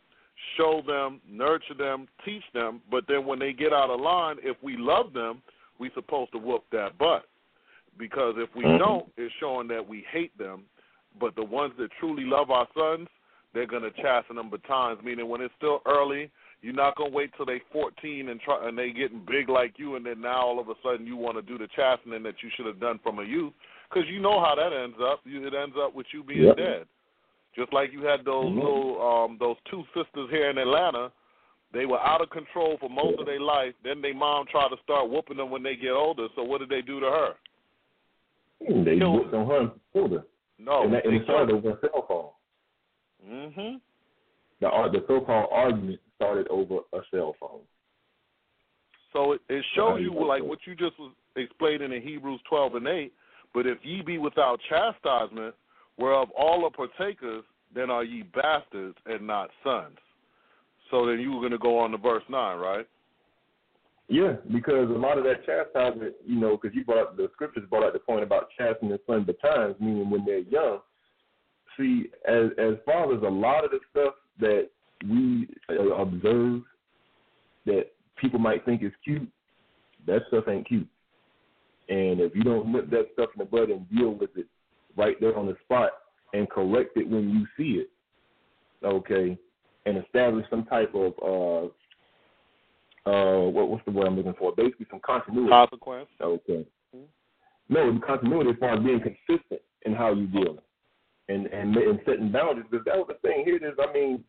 show 0.57 0.83
them, 0.87 1.21
nurture 1.29 1.75
them, 1.75 2.09
teach 2.25 2.43
them, 2.55 2.81
but 2.91 3.05
then 3.09 3.27
when 3.27 3.39
they 3.39 3.53
get 3.53 3.73
out 3.73 3.91
of 3.91 4.01
line, 4.01 4.37
if 4.43 4.57
we 4.63 4.77
love 4.77 5.13
them, 5.13 5.43
we're 5.83 5.91
supposed 5.95 6.31
to 6.31 6.39
whoop 6.39 6.63
that 6.71 6.97
butt. 6.97 7.27
Because 7.99 8.35
if 8.39 8.55
we 8.55 8.65
Mhm. 8.65 8.79
don't, 8.79 9.13
it's 9.17 9.35
showing 9.35 9.67
that 9.69 9.87
we 9.87 10.03
hate 10.03 10.37
them. 10.39 10.65
But 11.19 11.35
the 11.35 11.43
ones 11.43 11.75
that 11.77 11.91
truly 11.99 12.25
love 12.25 12.51
our 12.53 12.69
sons, 12.73 13.09
they're 13.53 13.67
gonna 13.67 13.91
chasten 13.91 14.37
them 14.37 14.49
betimes. 14.49 15.03
Meaning, 15.03 15.29
when 15.29 15.43
it's 15.43 15.55
still 15.57 15.83
early, 15.85 16.31
you're 16.63 16.73
not 16.73 16.95
gonna 16.95 17.11
wait 17.11 17.35
till 17.35 17.45
they 17.45 17.59
14 17.73 18.29
and 18.29 18.41
try 18.41 18.67
and 18.67 18.79
they 18.79 18.93
getting 18.93 19.19
big 19.27 19.49
like 19.49 19.79
you, 19.79 19.97
and 19.97 20.07
then 20.07 20.21
now 20.21 20.41
all 20.41 20.61
of 20.61 20.69
a 20.69 20.77
sudden 20.83 21.05
you 21.05 21.17
want 21.17 21.37
to 21.37 21.43
do 21.43 21.59
the 21.59 21.67
chastening 21.69 22.23
that 22.23 22.43
you 22.43 22.51
should 22.51 22.67
have 22.67 22.79
done 22.79 22.99
from 23.01 23.19
a 23.19 23.25
youth, 23.25 23.53
because 23.91 24.09
you 24.09 24.21
know 24.21 24.41
how 24.41 24.55
that 24.55 24.73
ends 24.73 24.97
up. 25.01 25.21
You, 25.25 25.45
it 25.47 25.53
ends 25.55 25.77
up 25.77 25.93
with 25.93 26.07
you 26.15 26.23
being 26.23 26.45
Yep. 26.45 26.57
dead. 26.57 26.89
Just 27.55 27.73
like 27.73 27.93
you 27.93 28.03
had 28.05 28.25
those 28.25 28.53
Mhm. 28.53 28.63
little 28.63 29.03
um 29.03 29.37
those 29.39 29.59
two 29.65 29.85
sisters 29.93 30.31
here 30.31 30.49
in 30.49 30.57
Atlanta, 30.57 31.13
they 31.73 31.87
were 31.87 32.01
out 32.01 32.21
of 32.21 32.31
control 32.31 32.77
for 32.79 32.91
most 32.91 33.19
of 33.19 33.27
their 33.27 33.41
life. 33.41 33.73
Then 33.83 34.03
their 34.03 34.15
mom 34.15 34.47
tried 34.51 34.69
to 34.69 34.77
start 34.83 35.09
whooping 35.09 35.39
them 35.39 35.51
when 35.51 35.63
they 35.63 35.77
get 35.77 35.93
older. 35.93 36.29
So 36.37 36.43
what 36.43 36.61
did 36.61 36.69
they 36.69 36.83
do 36.83 37.01
to 37.01 37.07
her? 37.07 37.31
Hmm, 38.67 38.85
They 38.85 38.99
Killed 38.99 39.23
looked 39.23 39.35
on 39.35 39.47
her 39.47 39.61
and 39.61 39.71
killed 39.93 40.13
her. 40.13 40.25
No, 40.59 40.85
and 40.85 40.93
that, 40.93 41.03
they 41.05 41.17
it 41.17 41.25
started 41.25 41.55
over 41.55 41.71
a 41.71 41.81
cell 41.81 42.05
phone. 42.07 43.29
Mm-hmm. 43.29 43.77
The, 44.61 44.69
the 44.93 45.05
so-called 45.09 45.49
argument 45.51 46.01
started 46.17 46.47
over 46.49 46.81
a 46.93 47.01
cell 47.11 47.35
phone. 47.41 47.61
So 49.13 49.33
it, 49.33 49.41
it 49.49 49.65
shows 49.75 50.01
you 50.01 50.13
like 50.27 50.43
what 50.43 50.61
you 50.67 50.75
just 50.75 50.99
was 50.99 51.13
explaining 51.37 51.93
in 51.93 52.03
Hebrews 52.03 52.41
twelve 52.49 52.75
and 52.75 52.87
eight. 52.87 53.13
But 53.55 53.67
if 53.67 53.79
ye 53.83 54.03
be 54.03 54.19
without 54.19 54.61
chastisement, 54.69 55.55
whereof 55.99 56.29
all 56.39 56.65
are 56.65 56.71
partakers, 56.71 57.45
then 57.75 57.91
are 57.91 58.05
ye 58.05 58.23
bastards 58.23 58.97
and 59.07 59.27
not 59.27 59.51
sons. 59.65 59.99
So 60.93 61.07
then 61.07 61.19
you 61.19 61.33
were 61.33 61.41
going 61.41 61.53
to 61.53 61.59
go 61.59 61.79
on 61.79 61.91
to 61.91 61.97
verse 61.97 62.23
nine, 62.29 62.59
right? 62.59 62.87
Yeah, 64.09 64.35
because 64.53 64.91
a 64.91 64.93
lot 64.93 65.17
of 65.17 65.25
that 65.25 65.47
chastisement, 65.47 66.15
you 66.27 66.39
know, 66.39 66.59
because 66.61 66.77
you 66.77 66.85
brought 66.85 67.17
the 67.17 67.31
scriptures 67.33 67.65
brought 67.71 67.87
up 67.87 67.95
the 67.95 67.99
point 67.99 68.23
about 68.23 68.49
chastening 68.59 68.91
the 68.91 69.01
son 69.07 69.25
betimes, 69.25 69.75
meaning 69.81 70.11
when 70.11 70.25
they're 70.27 70.41
young. 70.41 70.81
See, 71.79 72.11
as 72.29 72.51
as 72.59 72.75
fathers, 72.85 73.23
a 73.27 73.31
lot 73.31 73.65
of 73.65 73.71
the 73.71 73.79
stuff 73.91 74.15
that 74.39 74.69
we 75.09 75.49
uh, 75.71 75.95
observe 75.95 76.61
that 77.65 77.87
people 78.17 78.39
might 78.39 78.65
think 78.67 78.83
is 78.83 78.93
cute, 79.03 79.29
that 80.07 80.21
stuff 80.29 80.45
ain't 80.47 80.69
cute. 80.69 80.89
And 81.89 82.21
if 82.21 82.35
you 82.35 82.43
don't 82.43 82.71
nip 82.71 82.91
that 82.91 83.09
stuff 83.15 83.31
in 83.35 83.39
the 83.39 83.45
bud 83.47 83.71
and 83.71 83.89
deal 83.89 84.11
with 84.11 84.31
it 84.37 84.47
right 84.95 85.17
there 85.21 85.39
on 85.39 85.47
the 85.47 85.57
spot 85.65 85.91
and 86.35 86.51
correct 86.51 86.97
it 86.97 87.09
when 87.09 87.31
you 87.31 87.47
see 87.57 87.81
it, 87.81 87.89
okay, 88.85 89.39
and 89.87 89.99
establish 89.99 90.47
some 90.51 90.65
type 90.65 90.95
of 90.95 91.13
uh 91.23 93.11
uh 93.11 93.49
what 93.49 93.69
what's 93.69 93.85
the 93.85 93.91
word 93.91 94.07
I'm 94.07 94.17
looking 94.17 94.35
for? 94.39 94.53
Basically 94.55 94.87
some 94.91 95.01
continuity. 95.05 95.51
Consequence. 95.51 96.09
Okay. 96.21 96.67
No, 97.69 97.93
the 97.93 98.01
continuity 98.01 98.51
as 98.51 98.57
far 98.59 98.75
as 98.77 98.85
being 98.85 99.01
consistent 99.01 99.61
in 99.87 99.95
how 99.95 100.13
you 100.13 100.27
deal 100.27 100.59
and 101.29 101.47
and 101.47 101.77
and 101.77 102.01
setting 102.05 102.31
boundaries 102.31 102.67
because 102.71 102.85
that 102.85 102.97
was 102.97 103.09
the 103.09 103.29
thing. 103.29 103.45
Here 103.45 103.57
it 103.57 103.63
is. 103.63 103.79
I 103.79 103.93
mean, 103.93 104.25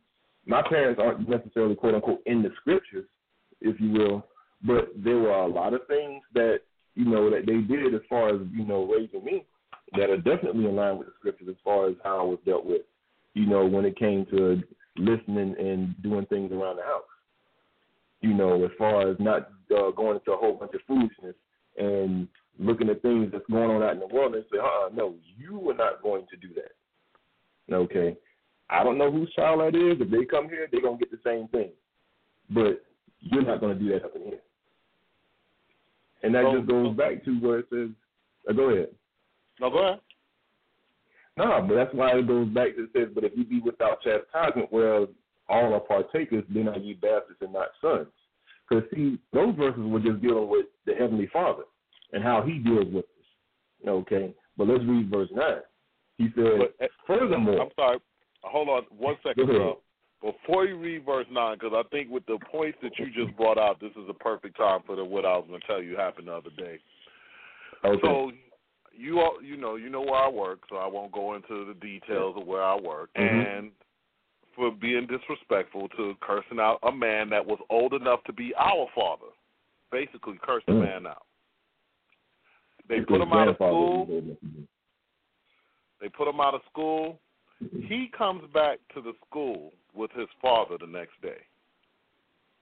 my 0.45 0.62
parents 0.62 0.99
aren't 1.04 1.28
necessarily 1.28 1.76
quote 1.76 1.95
unquote 1.95 2.22
in 2.26 2.41
the 2.41 2.51
scriptures, 2.62 3.08
if 3.62 3.80
you 3.80 3.91
will, 3.91 4.28
but 4.64 4.91
there 4.95 5.18
were 5.18 5.32
a 5.32 5.47
lot 5.47 5.74
of 5.74 5.82
things 5.88 6.22
that 6.34 6.60
you 6.95 7.06
know 7.06 7.30
that 7.30 7.45
they 7.45 7.58
did 7.58 7.93
as 7.93 8.01
far 8.10 8.30
as 8.30 8.41
you 8.51 8.66
know 8.66 8.86
raising 8.86 9.24
me 9.24 9.45
that 9.97 10.10
are 10.10 10.18
definitely 10.18 10.66
in 10.66 10.76
line 10.76 10.97
with 10.97 11.08
the 11.08 11.14
scriptures 11.20 11.47
as 11.49 11.56
far 11.64 11.88
as 11.89 11.95
how 12.04 12.20
I 12.20 12.24
was 12.24 12.39
dealt 12.45 12.66
with. 12.66 12.82
You 13.34 13.47
know, 13.47 13.66
when 13.66 13.86
it 13.86 13.97
came 13.97 14.26
to 14.28 14.62
listening 14.98 15.56
and 15.60 15.96
doing 16.02 16.26
things 16.28 16.52
around 16.52 16.78
the 16.78 16.84
house. 16.84 17.04
You 18.22 18.34
know, 18.34 18.64
as 18.64 18.72
far 18.78 19.10
as 19.10 19.18
not 19.20 19.50
uh, 19.76 19.91
going 19.91 20.18
into 20.18 20.32
a 20.32 20.38
whole 20.38 20.54
bunch 20.54 20.74
of 20.74 20.82
foolishness 20.88 21.36
and 21.78 22.28
looking 22.60 22.89
at 22.89 23.02
things 23.02 23.30
that's 23.32 23.46
going 23.50 23.70
on 23.70 23.84
out 23.84 23.94
in 23.94 24.00
the 24.00 24.08
world 24.08 24.36
and 24.36 24.46
say, 24.52 24.60
uh-uh, 24.60 24.89
no, 24.94 25.16
you 25.38 25.70
are 25.70 25.74
not 25.74 26.02
going 26.02 26.26
to 26.30 26.38
do 26.38 26.54
that. 26.54 27.76
Okay. 27.76 28.16
I 28.70 28.84
don't 28.84 28.98
know 28.98 29.12
whose 29.12 29.32
child 29.34 29.60
that 29.60 29.76
is. 29.78 30.00
If 30.00 30.10
they 30.10 30.26
come 30.26 30.48
here, 30.48 30.68
they're 30.72 30.82
going 30.82 30.98
to 30.98 31.06
get 31.06 31.12
the 31.12 31.30
same 31.30 31.48
thing. 31.50 31.70
But 32.50 32.84
you're 33.20 33.44
not 33.46 33.60
going 33.60 33.78
to 33.78 33.84
do 33.84 33.91
that 33.91 34.06
up 34.06 34.16
in 34.16 34.24
here. 34.24 34.39
And 36.24 36.34
that 36.36 36.44
So- 36.44 36.58
just 36.58 36.70
goes 36.70 36.96
back 36.96 37.24
to 37.26 37.32
where 37.39 37.60
it 37.60 37.66
says, 37.70 37.89
uh, 38.50 38.54
go 38.54 38.70
ahead. 38.70 38.89
No, 39.60 39.70
go 39.70 39.88
ahead. 39.88 40.00
No, 41.38 41.66
but 41.68 41.76
that's 41.76 41.94
why 41.94 42.12
it 42.18 42.28
goes 42.28 42.48
back 42.50 42.76
to 42.76 42.84
it 42.84 42.90
says, 42.96 43.08
but 43.14 43.24
if 43.24 43.34
you 43.36 43.44
be 43.44 43.60
without 43.60 44.02
chastisement, 44.02 44.72
well, 44.72 45.08
all 45.50 45.74
are 45.74 45.80
partakers, 45.80 46.44
then 46.50 46.68
are 46.68 46.78
ye 46.78 46.94
bastards 46.94 47.40
and 47.42 47.54
not 47.54 47.70
sons. 47.82 48.08
Because 48.70 48.84
see, 48.94 49.20
those 49.34 49.56
verses 49.56 49.82
were 49.84 50.00
just 50.00 50.22
dealing 50.22 50.50
with 50.50 50.68
the 50.86 50.94
heavenly 50.94 51.28
Father 51.34 51.64
and 52.12 52.24
how 52.24 52.44
He 52.44 52.60
deals 52.60 52.88
with 52.94 53.06
us. 53.06 53.88
Okay, 53.88 54.34
but 54.58 54.68
let's 54.68 54.84
read 54.86 55.10
verse 55.10 55.30
nine. 55.34 55.62
He 56.18 56.28
said, 56.36 56.60
But, 56.60 56.76
eh, 56.80 56.88
furthermore, 57.08 57.62
I'm 57.62 57.70
sorry. 57.76 58.00
Hold 58.44 58.70
on 58.70 58.84
one 58.96 59.16
second, 59.26 59.48
bro. 59.48 59.80
Before 60.22 60.66
you 60.66 60.78
read 60.78 61.06
verse 61.06 61.26
nine, 61.32 61.58
because 61.60 61.74
I 61.76 61.84
think 61.90 62.10
with 62.10 62.26
the 62.28 62.38
points 62.50 62.78
that 62.82 62.98
you 62.98 63.08
just 63.12 63.36
brought 63.36 63.58
out, 63.58 63.82
this 63.82 63.92
is 63.92 64.08
a 64.08 64.14
perfect 64.14 64.56
time 64.56 64.82
for 64.86 64.96
the 64.96 65.04
what 65.04 65.26
I 65.26 65.36
was 65.36 65.46
going 65.50 65.60
to 65.60 65.68
tell 65.68 65.82
you 65.82 65.98
happened 65.98 66.28
the 66.28 66.34
other 66.34 66.50
day. 66.58 66.80
okay, 67.84 68.00
So 68.02 68.32
you 68.96 69.20
all, 69.20 69.41
you 69.41 69.58
know, 69.58 69.76
you 69.76 69.89
know 69.89 70.02
where 70.02 70.16
I 70.16 70.30
work, 70.30 70.62
so 70.70 70.78
I 70.78 70.88
won't 70.88 71.12
go 71.12 71.34
into 71.36 71.66
the 71.66 71.74
details 71.74 72.36
of 72.38 72.46
where 72.46 72.64
I 72.64 72.76
work. 72.76 73.10
Mhm. 73.16 73.58
And 73.58 73.72
for 74.56 74.72
being 74.72 75.08
disrespectful 75.08 75.89
to 75.89 76.16
cursing 76.22 76.60
out 76.60 76.80
a 76.84 76.91
man 76.91 77.30
that 77.30 77.46
was 77.46 77.60
old 77.70 77.94
enough 77.94 78.24
to 78.26 78.34
be 78.34 78.54
our 78.56 78.88
father, 78.94 79.32
basically 79.91 80.38
cursed 80.38 80.66
the 80.68 80.74
Mm. 80.74 80.80
man 80.80 81.08
out. 81.08 81.26
They 82.88 83.02
put 83.02 83.22
him 83.22 83.34
out 83.34 83.48
of 83.48 83.56
school. 83.56 84.06
was 84.06 84.10
old 84.10 84.24
enough 84.24 84.39
to 84.39 84.46
do 84.46 84.68
They 86.00 86.10
put 86.10 86.28
him 86.28 86.41
out 86.41 86.54
of 86.54 86.62
school. 86.66 87.22
He 87.88 88.10
comes 88.10 88.46
back 88.52 88.80
to 88.94 89.02
the 89.02 89.14
school 89.26 89.74
with 89.94 90.12
his 90.12 90.28
father 90.41 90.78
the 90.78 90.88
next 90.88 91.20
day. 91.22 91.41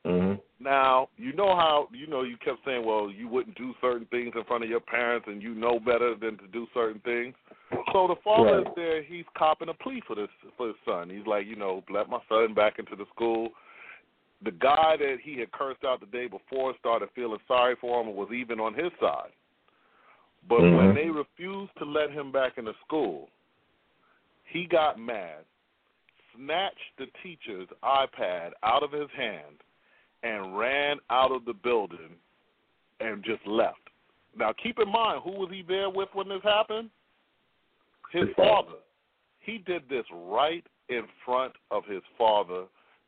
Mhm. 0.05 0.39
Now, 0.61 1.09
you 1.17 1.33
know 1.33 1.55
how 1.55 1.87
you 1.91 2.05
know 2.07 2.21
you 2.21 2.37
kept 2.37 2.59
saying, 2.65 2.85
well, 2.85 3.09
you 3.09 3.27
wouldn't 3.27 3.57
do 3.57 3.73
certain 3.81 4.05
things 4.11 4.33
in 4.35 4.43
front 4.43 4.63
of 4.63 4.69
your 4.69 4.79
parents 4.79 5.25
and 5.27 5.41
you 5.41 5.55
know 5.55 5.79
better 5.79 6.13
than 6.15 6.37
to 6.37 6.47
do 6.51 6.67
certain 6.73 7.01
things. 7.01 7.33
So 7.91 8.07
the 8.07 8.15
father 8.23 8.57
Right. 8.57 8.67
is 8.67 8.73
there, 8.75 9.01
he's 9.01 9.25
copping 9.35 9.69
a 9.69 9.73
plea 9.73 10.01
for 10.05 10.15
this 10.15 10.29
for 10.57 10.67
his 10.67 10.75
son. 10.85 11.09
He's 11.09 11.25
like, 11.25 11.47
you 11.47 11.55
know, 11.55 11.83
let 11.89 12.09
my 12.09 12.19
son 12.29 12.53
back 12.53 12.77
into 12.77 12.95
the 12.95 13.05
school. 13.07 13.49
The 14.43 14.51
guy 14.51 14.97
that 14.97 15.17
he 15.23 15.39
had 15.39 15.51
cursed 15.51 15.83
out 15.83 15.99
the 15.99 16.05
day 16.07 16.27
before 16.27 16.75
started 16.79 17.09
feeling 17.15 17.39
sorry 17.47 17.75
for 17.79 18.01
him 18.01 18.09
and 18.09 18.17
was 18.17 18.31
even 18.31 18.59
on 18.59 18.73
his 18.73 18.91
side. 18.99 19.31
But 20.47 20.61
when 20.61 20.89
Mhm. 20.89 20.95
they 20.95 21.09
refused 21.09 21.75
to 21.77 21.85
let 21.85 22.11
him 22.11 22.31
back 22.31 22.57
into 22.57 22.73
school, 22.85 23.29
he 24.45 24.65
got 24.65 24.99
mad, 24.99 25.45
snatched 26.35 26.97
the 26.97 27.07
teacher's 27.23 27.69
iPad 27.83 28.53
out 28.63 28.83
of 28.83 28.91
his 28.91 29.09
hand, 29.11 29.61
and 30.23 30.57
ran 30.57 30.97
out 31.09 31.31
of 31.31 31.45
the 31.45 31.53
building 31.53 32.15
and 32.99 33.23
just 33.23 33.45
left. 33.45 33.77
Now, 34.37 34.53
keep 34.61 34.79
in 34.79 34.89
mind, 34.91 35.21
who 35.23 35.31
was 35.31 35.49
he 35.51 35.63
there 35.67 35.89
with 35.89 36.09
when 36.13 36.29
this 36.29 36.43
happened? 36.43 36.89
His 38.11 38.27
father. 38.35 38.77
He 39.39 39.57
did 39.57 39.83
this 39.89 40.05
right 40.11 40.65
in 40.89 41.03
front 41.25 41.53
of 41.71 41.83
his 41.85 42.01
father, 42.17 42.65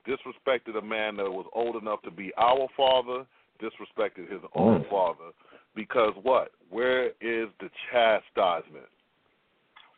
disrespected 0.08 0.78
a 0.78 0.82
man 0.82 1.16
that 1.18 1.30
was 1.30 1.46
old 1.54 1.82
enough 1.82 2.02
to 2.04 2.12
be 2.12 2.32
our 2.38 2.68
father, 2.76 3.26
disrespected 3.62 4.30
his 4.32 4.42
own 4.56 4.84
Mm. 4.84 4.90
father. 4.90 5.32
Because 5.76 6.16
what? 6.24 6.52
Where 6.70 7.14
is 7.22 7.50
the 7.60 7.70
chastisement? 7.90 8.88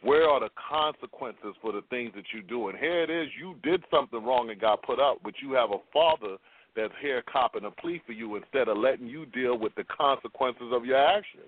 Where 0.01 0.30
are 0.30 0.39
the 0.39 0.49
consequences 0.49 1.55
for 1.61 1.72
the 1.72 1.82
things 1.84 2.13
that 2.13 2.32
you 2.34 2.41
do? 2.41 2.68
And 2.68 2.78
here 2.78 3.01
it 3.01 3.09
is, 3.09 3.30
you 3.36 3.55
did 3.63 3.84
something 3.89 4.24
wrong 4.24 4.49
and 4.49 4.59
got 4.59 4.84
put 4.84 4.99
up, 4.99 5.24
but 5.24 5.41
you 5.41 5.53
have 5.53 5.72
a 5.72 5.80
father 5.91 6.38
that's 6.76 6.93
here 7.01 7.23
copping 7.32 7.65
a 7.65 7.71
plea 7.71 8.01
for 8.05 8.11
you 8.11 8.36
instead 8.36 8.67
of 8.67 8.78
letting 8.78 9.07
you 9.07 9.26
deal 9.28 9.57
with 9.57 9.73
the 9.76 9.84
consequences 9.86 10.71
of 10.71 10.86
your 10.86 10.97
action. 10.97 11.41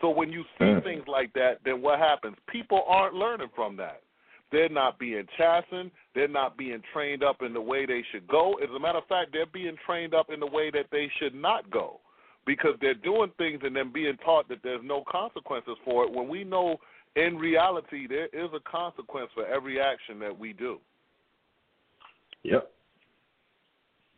So 0.00 0.08
when 0.10 0.32
you 0.32 0.44
see 0.58 0.64
Mm. 0.64 0.82
things 0.82 1.06
like 1.06 1.32
that, 1.34 1.62
then 1.64 1.82
what 1.82 1.98
happens? 1.98 2.36
People 2.46 2.84
aren't 2.86 3.14
learning 3.14 3.50
from 3.50 3.76
that. 3.76 4.02
They're 4.50 4.68
not 4.68 4.98
being 4.98 5.26
chastened. 5.36 5.90
They're 6.14 6.28
not 6.28 6.56
being 6.56 6.82
trained 6.92 7.22
up 7.22 7.42
in 7.42 7.52
the 7.54 7.60
way 7.60 7.86
they 7.86 8.02
should 8.02 8.26
go. 8.26 8.54
As 8.54 8.70
a 8.70 8.78
matter 8.78 8.98
of 8.98 9.06
fact, 9.06 9.32
they're 9.32 9.46
being 9.46 9.76
trained 9.86 10.14
up 10.14 10.30
in 10.30 10.40
the 10.40 10.46
way 10.46 10.70
that 10.70 10.90
they 10.90 11.08
should 11.18 11.34
not 11.34 11.70
go 11.70 12.00
because 12.44 12.78
they're 12.80 12.94
doing 12.94 13.30
things 13.38 13.60
and 13.62 13.74
then 13.74 13.90
being 13.90 14.16
taught 14.18 14.48
that 14.48 14.62
there's 14.62 14.82
no 14.82 15.02
consequences 15.02 15.76
for 15.84 16.04
it 16.04 16.12
when 16.12 16.28
we 16.28 16.44
know 16.44 16.78
in 17.16 17.38
reality 17.38 18.06
there 18.06 18.26
is 18.26 18.50
a 18.52 18.60
consequence 18.60 19.30
for 19.34 19.46
every 19.46 19.80
action 19.80 20.18
that 20.18 20.36
we 20.36 20.52
do. 20.52 20.78
Yep. 22.42 22.70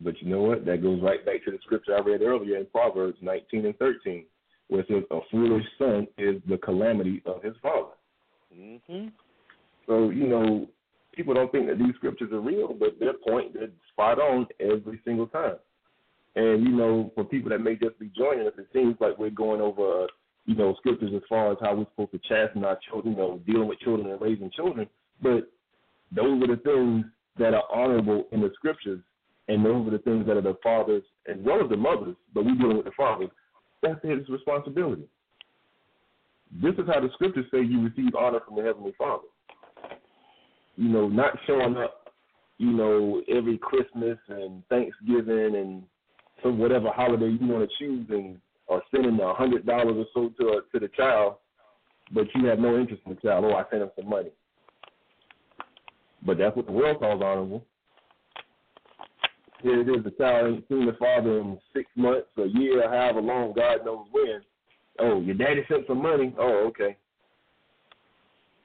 But 0.05 0.21
you 0.21 0.29
know 0.29 0.43
what? 0.43 0.67
That 0.67 0.83
goes 0.83 1.01
right 1.03 1.25
back 1.25 1.45
to 1.45 1.51
the 1.51 1.59
scripture 1.65 1.97
I 1.97 2.01
read 2.01 2.21
earlier 2.21 2.59
in 2.59 2.67
Proverbs 2.67 3.17
19 3.23 3.65
and 3.65 3.79
13, 3.79 4.27
where 4.69 4.81
it 4.83 4.89
says, 4.89 5.03
"A 5.11 5.21
foolish 5.31 5.67
son 5.79 6.07
is 6.19 6.43
the 6.47 6.59
calamity 6.59 7.23
of 7.25 7.43
his 7.43 7.57
father." 7.57 7.95
Mhm. 8.55 9.13
So 9.87 10.11
you 10.11 10.27
know, 10.27 10.69
people 11.13 11.35
don't 11.35 11.51
think 11.51 11.69
that 11.69 11.79
these 11.79 11.95
scriptures 11.97 12.33
are 12.33 12.41
real, 12.41 12.75
but 12.75 12.99
their 12.99 13.15
point 13.15 13.57
is 13.57 13.71
spot 13.89 14.19
on 14.19 14.47
every 14.61 15.01
single 15.05 15.27
time. 15.29 15.59
And 16.37 16.65
you 16.65 16.73
know, 16.73 17.11
for 17.15 17.25
people 17.25 17.51
that 17.51 17.61
may 17.61 17.77
just 17.77 17.99
be 17.99 18.09
joining 18.09 18.47
us, 18.47 18.59
it 18.59 18.69
seems 18.73 19.01
like 19.01 19.19
we're 19.19 19.31
going 19.31 19.61
over, 19.61 20.03
uh, 20.03 20.07
you 20.47 20.55
know, 20.55 20.75
scriptures 20.75 21.13
as 21.15 21.23
far 21.29 21.53
as 21.53 21.59
how 21.61 21.75
we're 21.75 21.87
supposed 21.87 22.13
to 22.13 22.19
chasten 22.19 22.65
our 22.65 22.79
children, 22.89 23.15
you 23.15 23.21
know, 23.21 23.39
dealing 23.47 23.69
with 23.69 23.79
children 23.81 24.11
and 24.11 24.21
raising 24.21 24.51
children. 24.51 24.89
But 25.23 25.51
those 26.13 26.43
are 26.43 26.49
the 26.49 26.61
things 26.63 27.07
that 27.39 27.55
are 27.55 27.65
honorable 27.73 28.27
in 28.33 28.41
the 28.41 28.51
scriptures, 28.55 29.01
and 29.49 29.65
those 29.65 29.87
are 29.87 29.91
the 29.91 29.99
things 29.99 30.27
that 30.27 30.37
are 30.37 30.43
the 30.43 30.57
fathers 30.63 31.03
as 31.29 31.37
well 31.41 31.63
as 31.63 31.71
the 31.71 31.77
mothers. 31.77 32.17
But 32.33 32.45
we're 32.45 32.55
dealing 32.55 32.77
with 32.77 32.87
the 32.87 32.93
fathers. 32.97 33.31
That's 33.83 34.03
his 34.03 34.29
responsibility. 34.29 35.05
This 36.63 36.75
is 36.75 36.87
how 36.87 37.01
the 37.01 37.11
scriptures 37.15 37.47
say 37.51 37.63
you 37.63 37.83
receive 37.83 38.15
honor 38.15 38.41
from 38.47 38.57
the 38.57 38.63
heavenly 38.63 38.95
Father 38.97 39.25
you 40.77 40.89
know, 40.89 41.09
not 41.09 41.39
showing 41.47 41.77
up, 41.77 42.13
you 42.59 42.71
know, 42.71 43.23
every 43.29 43.59
Christmas 43.59 44.19
and 44.29 44.67
Thanksgiving 44.69 45.57
and 45.57 45.83
some 46.43 46.59
whatever 46.59 46.91
holiday 46.91 47.29
you 47.29 47.47
want 47.47 47.69
to 47.69 47.77
choose 47.79 48.07
and 48.11 48.39
or 48.67 48.83
sending 48.91 49.21
a 49.21 49.35
hundred 49.35 49.67
dollars 49.67 49.97
or 49.97 50.07
so 50.15 50.45
to 50.45 50.63
to 50.73 50.81
the 50.81 50.89
child, 50.97 51.37
but 52.13 52.27
you 52.35 52.47
have 52.47 52.59
no 52.59 52.79
interest 52.79 53.03
in 53.07 53.15
the 53.15 53.21
child. 53.21 53.45
Oh, 53.45 53.55
I 53.55 53.65
sent 53.71 53.83
him 53.83 53.91
some 53.97 54.09
money. 54.09 54.31
But 56.25 56.39
that's 56.39 56.57
what 56.57 56.67
the 56.67 56.73
world 56.73 56.99
calls 56.99 57.23
honorable. 57.23 57.65
Here 59.65 59.81
it 59.81 59.89
is, 59.89 60.05
the 60.05 60.11
child 60.11 60.57
ain't 60.57 60.69
seen 60.69 60.85
the 60.85 60.93
father 60.99 61.39
in 61.41 61.59
six 61.75 61.89
months, 61.97 62.29
a 62.37 62.45
year, 62.49 62.87
however 62.87 63.23
long, 63.23 63.55
God 63.55 63.79
knows 63.83 64.07
when. 64.13 64.43
Oh, 65.01 65.23
your 65.23 65.37
daddy 65.37 65.65
sent 65.67 65.87
some 65.87 66.03
money. 66.03 66.35
Oh, 66.39 66.67
okay. 66.69 66.99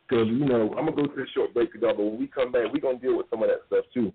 Because 0.03 0.27
you 0.27 0.45
know, 0.45 0.75
I'm 0.77 0.85
gonna 0.85 0.97
go 0.97 1.05
to 1.05 1.21
a 1.21 1.25
short 1.33 1.53
break, 1.53 1.69
y'all. 1.75 1.93
But 1.95 2.03
when 2.03 2.19
we 2.19 2.27
come 2.27 2.51
back, 2.51 2.65
we're 2.73 2.81
gonna 2.81 2.99
deal 2.99 3.15
with 3.15 3.27
some 3.29 3.41
of 3.41 3.47
that 3.47 3.61
stuff 3.67 3.85
too. 3.93 4.11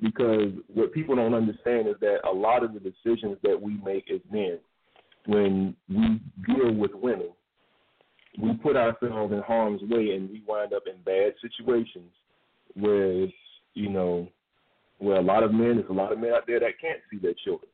Because 0.00 0.52
what 0.72 0.92
people 0.92 1.16
don't 1.16 1.34
understand 1.34 1.88
is 1.88 1.96
that 2.00 2.18
a 2.24 2.32
lot 2.32 2.62
of 2.62 2.72
the 2.72 2.78
decisions 2.78 3.36
that 3.42 3.60
we 3.60 3.80
make 3.84 4.08
as 4.08 4.20
men, 4.30 4.60
when 5.26 5.74
we 5.88 6.20
deal 6.46 6.72
with 6.72 6.92
women, 6.94 7.30
we 8.40 8.52
put 8.62 8.76
ourselves 8.76 9.32
in 9.32 9.40
harm's 9.40 9.82
way, 9.82 10.12
and 10.14 10.30
we 10.30 10.44
wind 10.46 10.72
up 10.72 10.84
in 10.86 11.02
bad 11.04 11.32
situations 11.42 12.12
where 12.74 13.26
you 13.74 13.88
know, 13.88 14.28
where 15.02 15.16
a 15.16 15.22
lot 15.22 15.42
of 15.42 15.52
men, 15.52 15.76
there's 15.76 15.90
a 15.90 15.92
lot 15.92 16.12
of 16.12 16.18
men 16.18 16.32
out 16.32 16.46
there 16.46 16.60
that 16.60 16.80
can't 16.80 17.00
see 17.10 17.18
their 17.18 17.34
children, 17.44 17.70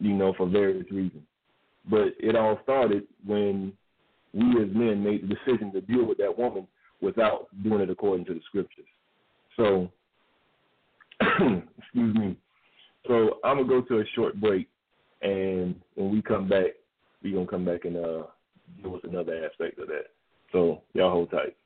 you 0.00 0.12
know, 0.14 0.34
for 0.36 0.48
various 0.48 0.90
reasons. 0.90 1.22
But 1.88 2.08
it 2.18 2.36
all 2.36 2.58
started 2.62 3.04
when 3.26 3.72
we 4.32 4.62
as 4.62 4.74
men 4.74 5.02
made 5.02 5.22
the 5.22 5.34
decision 5.34 5.72
to 5.72 5.80
deal 5.80 6.04
with 6.04 6.18
that 6.18 6.36
woman 6.36 6.66
without 7.00 7.48
doing 7.62 7.80
it 7.80 7.90
according 7.90 8.24
to 8.26 8.34
the 8.34 8.40
scriptures. 8.48 8.86
So 9.56 9.90
Excuse 11.78 12.14
me. 12.14 12.36
So 13.06 13.38
I'm 13.44 13.58
gonna 13.58 13.68
go 13.68 13.82
to 13.82 14.00
a 14.00 14.04
short 14.14 14.40
break, 14.40 14.68
and 15.22 15.74
when 15.94 16.10
we 16.10 16.22
come 16.22 16.48
back, 16.48 16.70
we're 17.22 17.34
gonna 17.34 17.46
come 17.46 17.64
back 17.64 17.84
and 17.84 17.96
uh 17.96 18.22
deal 18.80 18.92
with 18.92 19.04
another 19.04 19.44
aspect 19.44 19.78
of 19.78 19.88
that. 19.88 20.06
So 20.52 20.82
y'all 20.94 21.10
hold 21.10 21.30
tight. 21.30 21.56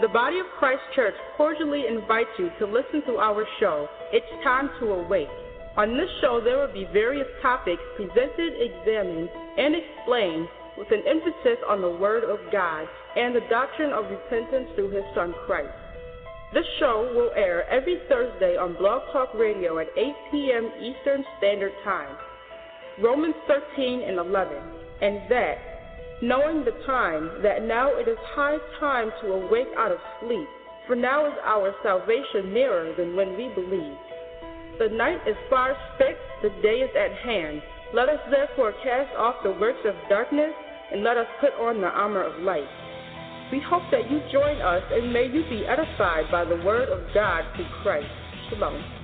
The 0.00 0.08
Body 0.08 0.40
of 0.40 0.46
Christ 0.58 0.82
Church 0.96 1.14
cordially 1.36 1.86
invites 1.86 2.34
you 2.36 2.50
to 2.58 2.66
listen 2.66 3.00
to 3.06 3.18
our 3.18 3.46
show, 3.60 3.86
It's 4.10 4.26
Time 4.42 4.68
to 4.80 4.90
Awake. 4.90 5.30
On 5.76 5.96
this 5.96 6.10
show, 6.20 6.40
there 6.42 6.58
will 6.58 6.72
be 6.72 6.84
various 6.92 7.28
topics 7.40 7.80
presented, 7.94 8.58
examined, 8.58 9.30
and 9.56 9.76
explained 9.76 10.48
with 10.76 10.90
an 10.90 11.04
emphasis 11.06 11.62
on 11.68 11.80
the 11.80 11.88
Word 11.88 12.24
of 12.24 12.40
God 12.50 12.88
and 13.14 13.36
the 13.36 13.46
doctrine 13.48 13.92
of 13.92 14.10
repentance 14.10 14.66
through 14.74 14.90
His 14.90 15.04
Son 15.14 15.32
Christ. 15.46 15.70
This 16.52 16.66
show 16.80 17.12
will 17.14 17.30
air 17.36 17.62
every 17.70 18.00
Thursday 18.08 18.56
on 18.56 18.74
Blog 18.74 19.02
Talk 19.12 19.32
Radio 19.34 19.78
at 19.78 19.86
8 19.96 20.12
p.m. 20.32 20.72
Eastern 20.82 21.24
Standard 21.38 21.72
Time. 21.84 22.16
Romans 23.00 23.34
13 23.46 24.02
and 24.02 24.18
11, 24.18 24.58
and 25.02 25.30
that 25.30 25.73
knowing 26.22 26.64
the 26.64 26.76
time, 26.86 27.42
that 27.42 27.64
now 27.64 27.90
it 27.98 28.08
is 28.08 28.18
high 28.34 28.58
time 28.78 29.10
to 29.22 29.32
awake 29.32 29.68
out 29.76 29.92
of 29.92 29.98
sleep, 30.20 30.48
for 30.86 30.96
now 30.96 31.26
is 31.26 31.34
our 31.44 31.74
salvation 31.82 32.52
nearer 32.52 32.94
than 32.96 33.16
when 33.16 33.36
we 33.36 33.48
believed. 33.54 33.98
The 34.78 34.88
night 34.88 35.20
is 35.26 35.36
far 35.48 35.76
spent, 35.94 36.16
the 36.42 36.50
day 36.62 36.82
is 36.82 36.90
at 36.96 37.16
hand. 37.24 37.62
Let 37.94 38.08
us 38.08 38.20
therefore 38.30 38.74
cast 38.82 39.14
off 39.16 39.36
the 39.42 39.52
works 39.52 39.84
of 39.84 39.94
darkness, 40.08 40.52
and 40.92 41.02
let 41.02 41.16
us 41.16 41.26
put 41.40 41.52
on 41.54 41.80
the 41.80 41.88
armor 41.88 42.22
of 42.22 42.42
light. 42.42 42.68
We 43.52 43.60
hope 43.60 43.82
that 43.90 44.10
you 44.10 44.20
join 44.32 44.60
us, 44.60 44.82
and 44.90 45.12
may 45.12 45.26
you 45.26 45.42
be 45.48 45.66
edified 45.66 46.30
by 46.30 46.44
the 46.44 46.56
word 46.64 46.88
of 46.88 47.00
God 47.14 47.44
through 47.54 47.68
Christ. 47.82 48.06
Shalom. 48.50 49.03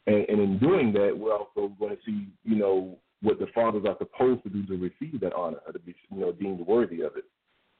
And, 0.07 0.27
and 0.29 0.41
in 0.41 0.59
doing 0.59 0.93
that, 0.93 1.17
we're 1.17 1.33
also 1.33 1.75
going 1.79 1.97
to 1.97 2.03
see, 2.05 2.29
you 2.45 2.57
know, 2.57 2.99
what 3.23 3.39
the 3.39 3.47
fathers 3.55 3.85
are 3.87 3.97
supposed 3.99 4.43
to 4.43 4.51
do 4.51 4.67
to 4.67 4.77
receive 4.77 5.21
that 5.21 5.33
honor, 5.33 5.59
or 5.67 5.73
to 5.73 5.79
be, 5.79 5.95
you 6.11 6.21
know, 6.21 6.33
deemed 6.33 6.61
worthy 6.67 7.01
of 7.01 7.17
it. 7.17 7.25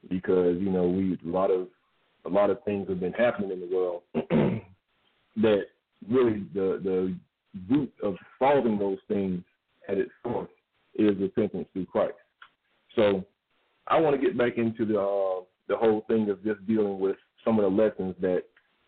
Because 0.09 0.57
you 0.59 0.69
know, 0.71 0.87
we 0.87 1.13
a 1.13 1.29
lot 1.29 1.51
of 1.51 1.67
a 2.25 2.29
lot 2.29 2.49
of 2.49 2.63
things 2.63 2.87
have 2.89 2.99
been 2.99 3.13
happening 3.13 3.51
in 3.51 3.59
the 3.59 3.75
world 3.75 4.01
that 5.37 5.65
really 6.09 6.45
the 6.53 6.79
the 6.83 7.15
root 7.69 7.91
of 8.03 8.15
solving 8.39 8.77
those 8.77 8.97
things 9.07 9.41
at 9.87 9.97
its 9.97 10.11
source 10.23 10.49
is 10.95 11.17
repentance 11.19 11.67
through 11.73 11.85
Christ. 11.85 12.13
So 12.95 13.25
I 13.87 13.99
want 13.99 14.19
to 14.19 14.21
get 14.21 14.37
back 14.37 14.57
into 14.57 14.85
the 14.85 14.99
uh, 14.99 15.43
the 15.67 15.77
whole 15.77 16.05
thing 16.07 16.29
of 16.29 16.43
just 16.43 16.65
dealing 16.67 16.99
with 16.99 17.17
some 17.43 17.59
of 17.59 17.63
the 17.63 17.83
lessons 17.83 18.15
that 18.21 18.43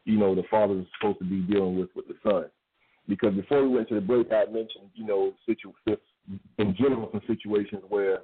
you 0.05 0.17
know 0.17 0.35
the 0.35 0.43
father 0.49 0.79
is 0.79 0.85
supposed 0.99 1.19
to 1.19 1.25
be 1.25 1.41
dealing 1.41 1.79
with 1.79 1.89
with 1.95 2.07
the 2.07 2.15
son. 2.23 2.45
Because 3.07 3.33
before 3.33 3.63
we 3.63 3.69
went 3.69 3.87
to 3.89 3.95
the 3.95 4.01
break, 4.01 4.31
I 4.31 4.45
mentioned 4.45 4.89
you 4.93 5.05
know 5.05 5.33
situ- 5.45 5.73
in 6.57 6.75
general 6.75 7.09
some 7.11 7.21
situations 7.27 7.83
where 7.89 8.19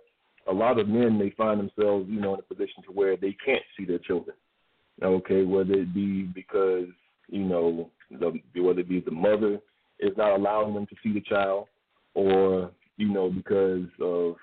a 0.47 0.53
lot 0.53 0.79
of 0.79 0.89
men 0.89 1.17
may 1.17 1.29
find 1.31 1.59
themselves 1.59 2.07
you 2.09 2.19
know 2.19 2.34
in 2.34 2.39
a 2.39 2.43
position 2.43 2.84
to 2.86 2.91
where 2.91 3.15
they 3.15 3.36
can't 3.45 3.63
see 3.77 3.86
their 3.86 3.99
children. 3.99 4.36
Okay, 5.01 5.43
whether 5.43 5.73
it 5.73 5.93
be 5.93 6.23
because 6.23 6.88
you 7.29 7.43
know 7.43 7.89
the, 8.11 8.34
whether 8.61 8.81
it 8.81 8.89
be 8.89 8.99
the 8.99 9.11
mother 9.11 9.59
is 9.99 10.11
not 10.17 10.36
allowing 10.36 10.73
them 10.73 10.86
to 10.88 10.95
see 11.01 11.13
the 11.13 11.21
child, 11.21 11.67
or 12.13 12.71
you 12.97 13.09
know 13.09 13.29
because 13.29 13.88
of 14.01 14.36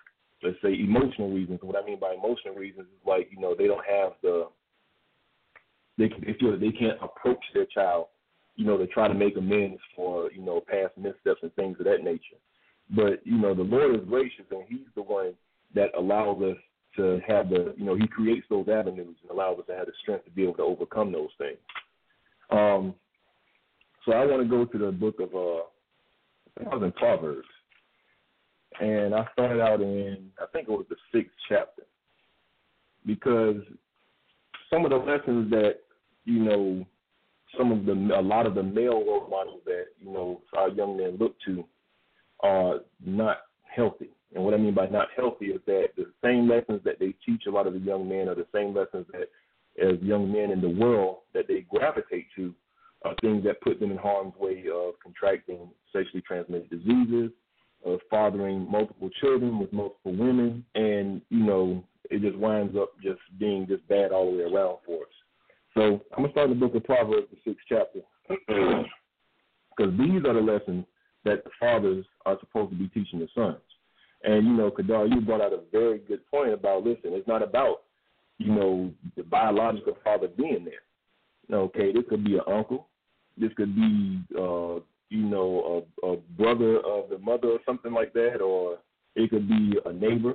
let's 0.42 0.56
say 0.62 0.72
emotional 0.72 1.30
reasons. 1.30 1.60
What 1.62 1.76
I 1.80 1.86
mean 1.86 2.00
by 2.00 2.14
emotional 2.14 2.54
reasons 2.54 2.86
is 2.86 3.06
like 3.06 3.28
you 3.30 3.40
know 3.40 3.54
they 3.56 3.66
don't 3.66 3.84
have 3.86 4.12
the 4.22 4.48
they 5.98 6.08
they 6.08 6.36
feel 6.38 6.52
that 6.52 6.60
they 6.60 6.72
can't 6.72 6.98
approach 7.02 7.42
their 7.54 7.66
child, 7.66 8.06
you 8.60 8.66
know, 8.66 8.76
to 8.76 8.86
try 8.88 9.08
to 9.08 9.14
make 9.14 9.38
amends 9.38 9.80
for 9.96 10.30
you 10.32 10.42
know 10.42 10.60
past 10.60 10.92
missteps 10.98 11.40
and 11.42 11.54
things 11.54 11.78
of 11.80 11.86
that 11.86 12.04
nature. 12.04 12.36
But 12.94 13.26
you 13.26 13.38
know 13.38 13.54
the 13.54 13.62
Lord 13.62 13.94
is 13.94 14.06
gracious 14.06 14.44
and 14.50 14.64
He's 14.68 14.86
the 14.94 15.02
one 15.02 15.32
that 15.74 15.88
allows 15.96 16.42
us 16.42 16.58
to 16.96 17.22
have 17.26 17.48
the 17.48 17.74
you 17.78 17.86
know 17.86 17.94
He 17.94 18.06
creates 18.06 18.44
those 18.50 18.68
avenues 18.68 19.16
and 19.22 19.30
allows 19.30 19.60
us 19.60 19.64
to 19.68 19.74
have 19.74 19.86
the 19.86 19.92
strength 20.02 20.26
to 20.26 20.30
be 20.30 20.42
able 20.42 20.56
to 20.56 20.62
overcome 20.62 21.10
those 21.10 21.30
things. 21.38 21.56
Um, 22.50 22.94
so 24.04 24.12
I 24.12 24.26
want 24.26 24.42
to 24.42 24.48
go 24.48 24.66
to 24.66 24.78
the 24.78 24.92
book 24.92 25.20
of 25.20 25.34
uh, 25.34 26.68
I 26.70 26.74
was 26.74 26.82
in 26.82 26.92
Proverbs, 26.92 27.48
and 28.78 29.14
I 29.14 29.26
started 29.32 29.62
out 29.62 29.80
in 29.80 30.28
I 30.38 30.44
think 30.52 30.68
it 30.68 30.72
was 30.72 30.84
the 30.90 30.96
sixth 31.14 31.32
chapter 31.48 31.84
because 33.06 33.62
some 34.68 34.84
of 34.84 34.90
the 34.90 34.98
lessons 34.98 35.48
that 35.48 35.76
you 36.26 36.40
know 36.40 36.86
some 37.56 37.72
of 37.72 37.86
the 37.86 37.92
a 37.92 38.22
lot 38.22 38.46
of 38.46 38.54
the 38.54 38.62
male 38.62 39.04
role 39.04 39.28
models 39.30 39.60
that 39.64 39.86
you 40.00 40.10
know 40.12 40.40
our 40.56 40.68
young 40.68 40.96
men 40.96 41.16
look 41.18 41.34
to 41.46 41.64
are 42.40 42.80
not 43.04 43.38
healthy. 43.64 44.10
And 44.34 44.44
what 44.44 44.54
I 44.54 44.58
mean 44.58 44.74
by 44.74 44.86
not 44.86 45.08
healthy 45.16 45.46
is 45.46 45.60
that 45.66 45.88
the 45.96 46.06
same 46.22 46.48
lessons 46.48 46.80
that 46.84 46.98
they 46.98 47.14
teach 47.26 47.44
a 47.46 47.50
lot 47.50 47.66
of 47.66 47.72
the 47.72 47.80
young 47.80 48.08
men 48.08 48.28
are 48.28 48.34
the 48.34 48.46
same 48.54 48.74
lessons 48.74 49.06
that 49.12 49.28
as 49.82 50.00
young 50.02 50.30
men 50.30 50.50
in 50.50 50.60
the 50.60 50.68
world 50.68 51.18
that 51.34 51.48
they 51.48 51.66
gravitate 51.70 52.26
to 52.36 52.54
are 53.02 53.14
things 53.22 53.42
that 53.44 53.60
put 53.62 53.80
them 53.80 53.90
in 53.90 53.96
harm's 53.96 54.34
way 54.38 54.64
of 54.72 54.94
contracting 55.02 55.70
sexually 55.92 56.22
transmitted 56.22 56.68
diseases, 56.70 57.30
of 57.84 57.98
fathering 58.10 58.70
multiple 58.70 59.10
children 59.20 59.58
with 59.58 59.72
multiple 59.72 60.14
women, 60.14 60.64
and 60.74 61.22
you 61.30 61.44
know 61.44 61.82
it 62.10 62.20
just 62.20 62.36
winds 62.36 62.76
up 62.76 62.90
just 63.02 63.20
being 63.38 63.66
just 63.66 63.86
bad 63.88 64.12
all 64.12 64.30
the 64.30 64.36
way 64.36 64.44
around 64.44 64.78
for 64.84 65.02
us. 65.02 65.09
So 65.74 66.00
I'm 66.12 66.22
gonna 66.22 66.32
start 66.32 66.50
in 66.50 66.58
the 66.58 66.66
book 66.66 66.74
of 66.74 66.84
Proverbs, 66.84 67.28
the 67.30 67.38
sixth 67.44 67.64
chapter, 67.68 68.00
because 68.28 69.96
these 69.98 70.24
are 70.24 70.34
the 70.34 70.40
lessons 70.40 70.84
that 71.24 71.44
the 71.44 71.50
fathers 71.58 72.04
are 72.26 72.38
supposed 72.40 72.70
to 72.70 72.76
be 72.76 72.88
teaching 72.88 73.20
the 73.20 73.28
sons. 73.34 73.58
And 74.22 74.46
you 74.46 74.52
know, 74.52 74.70
Kadar, 74.70 75.08
you 75.08 75.20
brought 75.20 75.40
out 75.40 75.52
a 75.52 75.60
very 75.70 75.98
good 75.98 76.26
point 76.26 76.52
about 76.52 76.84
listen. 76.84 77.12
It's 77.12 77.28
not 77.28 77.42
about 77.42 77.82
you 78.38 78.52
know 78.52 78.92
the 79.16 79.22
biological 79.22 79.96
father 80.02 80.28
being 80.28 80.64
there. 80.64 81.56
Okay, 81.56 81.92
this 81.92 82.04
could 82.08 82.24
be 82.24 82.34
an 82.34 82.42
uncle. 82.46 82.88
This 83.36 83.50
could 83.56 83.74
be 83.74 84.20
uh, 84.36 84.80
you 85.08 85.24
know 85.24 85.86
a, 86.02 86.06
a 86.06 86.16
brother 86.36 86.78
of 86.78 87.10
the 87.10 87.18
mother 87.18 87.48
or 87.48 87.58
something 87.64 87.92
like 87.92 88.12
that, 88.14 88.40
or 88.40 88.78
it 89.14 89.30
could 89.30 89.48
be 89.48 89.78
a 89.84 89.92
neighbor. 89.92 90.34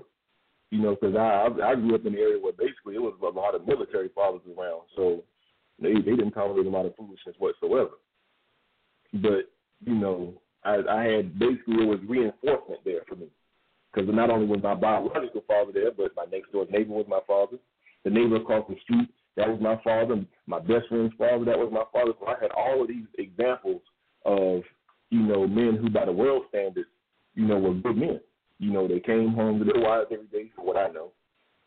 You 0.76 0.82
know, 0.82 0.98
because 1.00 1.16
I 1.16 1.48
I 1.64 1.76
grew 1.76 1.96
up 1.96 2.06
in 2.06 2.16
an 2.16 2.20
area 2.20 2.38
where 2.38 2.52
basically 2.52 2.96
it 2.96 3.02
was 3.02 3.14
a 3.24 3.40
lot 3.40 3.56
of 3.56 3.66
military 3.66 4.10
fathers 4.14 4.42
around, 4.46 4.82
so 4.94 5.24
they 5.82 5.94
they 5.94 6.18
didn't 6.18 6.32
tolerate 6.32 6.66
a 6.66 6.70
lot 6.70 6.86
of 6.86 6.94
foolishness 6.98 7.38
whatsoever. 7.40 7.96
But 9.14 9.50
you 9.86 9.96
know, 9.96 10.34
I, 10.66 10.82
I 10.90 11.04
had 11.04 11.40
basically 11.40 11.76
it 11.76 11.88
was 11.88 12.00
reinforcement 12.06 12.82
there 12.84 13.04
for 13.08 13.16
me 13.16 13.28
because 13.94 14.14
not 14.14 14.30
only 14.30 14.48
was 14.48 14.60
my 14.62 14.76
biological 14.76 15.46
father 15.48 15.72
there, 15.72 15.92
but 15.92 16.12
my 16.14 16.26
next 16.30 16.52
door 16.52 16.66
neighbor 16.70 16.92
was 16.92 17.06
my 17.08 17.22
father. 17.26 17.56
The 18.04 18.10
neighbor 18.10 18.36
across 18.36 18.68
the 18.68 18.76
street, 18.84 19.08
that 19.38 19.48
was 19.48 19.62
my 19.62 19.80
father. 19.82 20.26
My 20.46 20.60
best 20.60 20.90
friend's 20.90 21.14
father, 21.18 21.46
that 21.46 21.58
was 21.58 21.72
my 21.72 21.86
father. 21.94 22.12
So 22.20 22.28
I 22.28 22.36
had 22.42 22.52
all 22.52 22.82
of 22.82 22.90
these 22.90 23.08
examples 23.18 23.82
of, 24.26 24.64
you 25.10 25.22
know, 25.22 25.48
men 25.48 25.78
who 25.78 25.90
by 25.90 26.04
the 26.04 26.12
world 26.12 26.44
standards, 26.50 26.90
you 27.34 27.46
know, 27.46 27.60
were 27.60 27.76
good 27.76 27.96
men. 27.96 28.20
You 28.60 28.72
know, 28.72 28.88
they 28.88 29.00
came 29.00 29.34
home 29.34 29.60
to 29.60 29.66
their 29.66 29.82
wives 29.82 30.08
every 30.12 30.28
day, 30.28 30.52
for 30.56 30.66
what 30.66 30.78
I 30.78 30.88
know. 30.88 31.12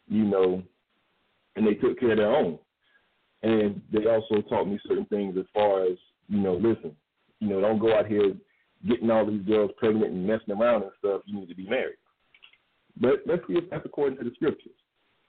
You 0.08 0.24
know, 0.24 0.62
and 1.56 1.66
they 1.66 1.74
took 1.74 1.98
care 2.00 2.12
of 2.12 2.18
their 2.18 2.34
own. 2.34 2.58
And 3.42 3.80
they 3.92 4.06
also 4.06 4.40
taught 4.48 4.66
me 4.66 4.80
certain 4.86 5.04
things 5.06 5.36
as 5.38 5.44
far 5.52 5.84
as, 5.84 5.96
you 6.28 6.38
know, 6.38 6.54
listen, 6.54 6.96
you 7.40 7.48
know, 7.48 7.60
don't 7.60 7.78
go 7.78 7.94
out 7.94 8.06
here 8.06 8.32
getting 8.86 9.10
all 9.10 9.26
these 9.26 9.42
girls 9.42 9.70
pregnant 9.76 10.12
and 10.12 10.26
messing 10.26 10.54
around 10.54 10.82
and 10.82 10.92
stuff. 10.98 11.22
You 11.26 11.40
need 11.40 11.48
to 11.48 11.54
be 11.54 11.68
married. 11.68 11.96
But 13.00 13.20
let's 13.26 13.42
see 13.46 13.54
if 13.54 13.70
that's 13.70 13.84
according 13.84 14.18
to 14.18 14.24
the 14.24 14.34
scriptures. 14.34 14.72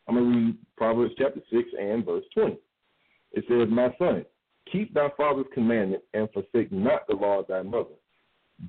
I'm 0.07 0.15
going 0.15 0.31
to 0.31 0.37
read 0.37 0.57
Proverbs 0.75 1.13
chapter 1.17 1.39
6 1.51 1.63
and 1.79 2.05
verse 2.05 2.23
20. 2.33 2.57
It 3.33 3.43
says, 3.47 3.67
My 3.69 3.93
son, 3.99 4.25
keep 4.71 4.93
thy 4.93 5.09
father's 5.15 5.45
commandment 5.53 6.03
and 6.13 6.27
forsake 6.31 6.71
not 6.71 7.07
the 7.07 7.15
law 7.15 7.39
of 7.39 7.47
thy 7.47 7.61
mother. 7.61 7.95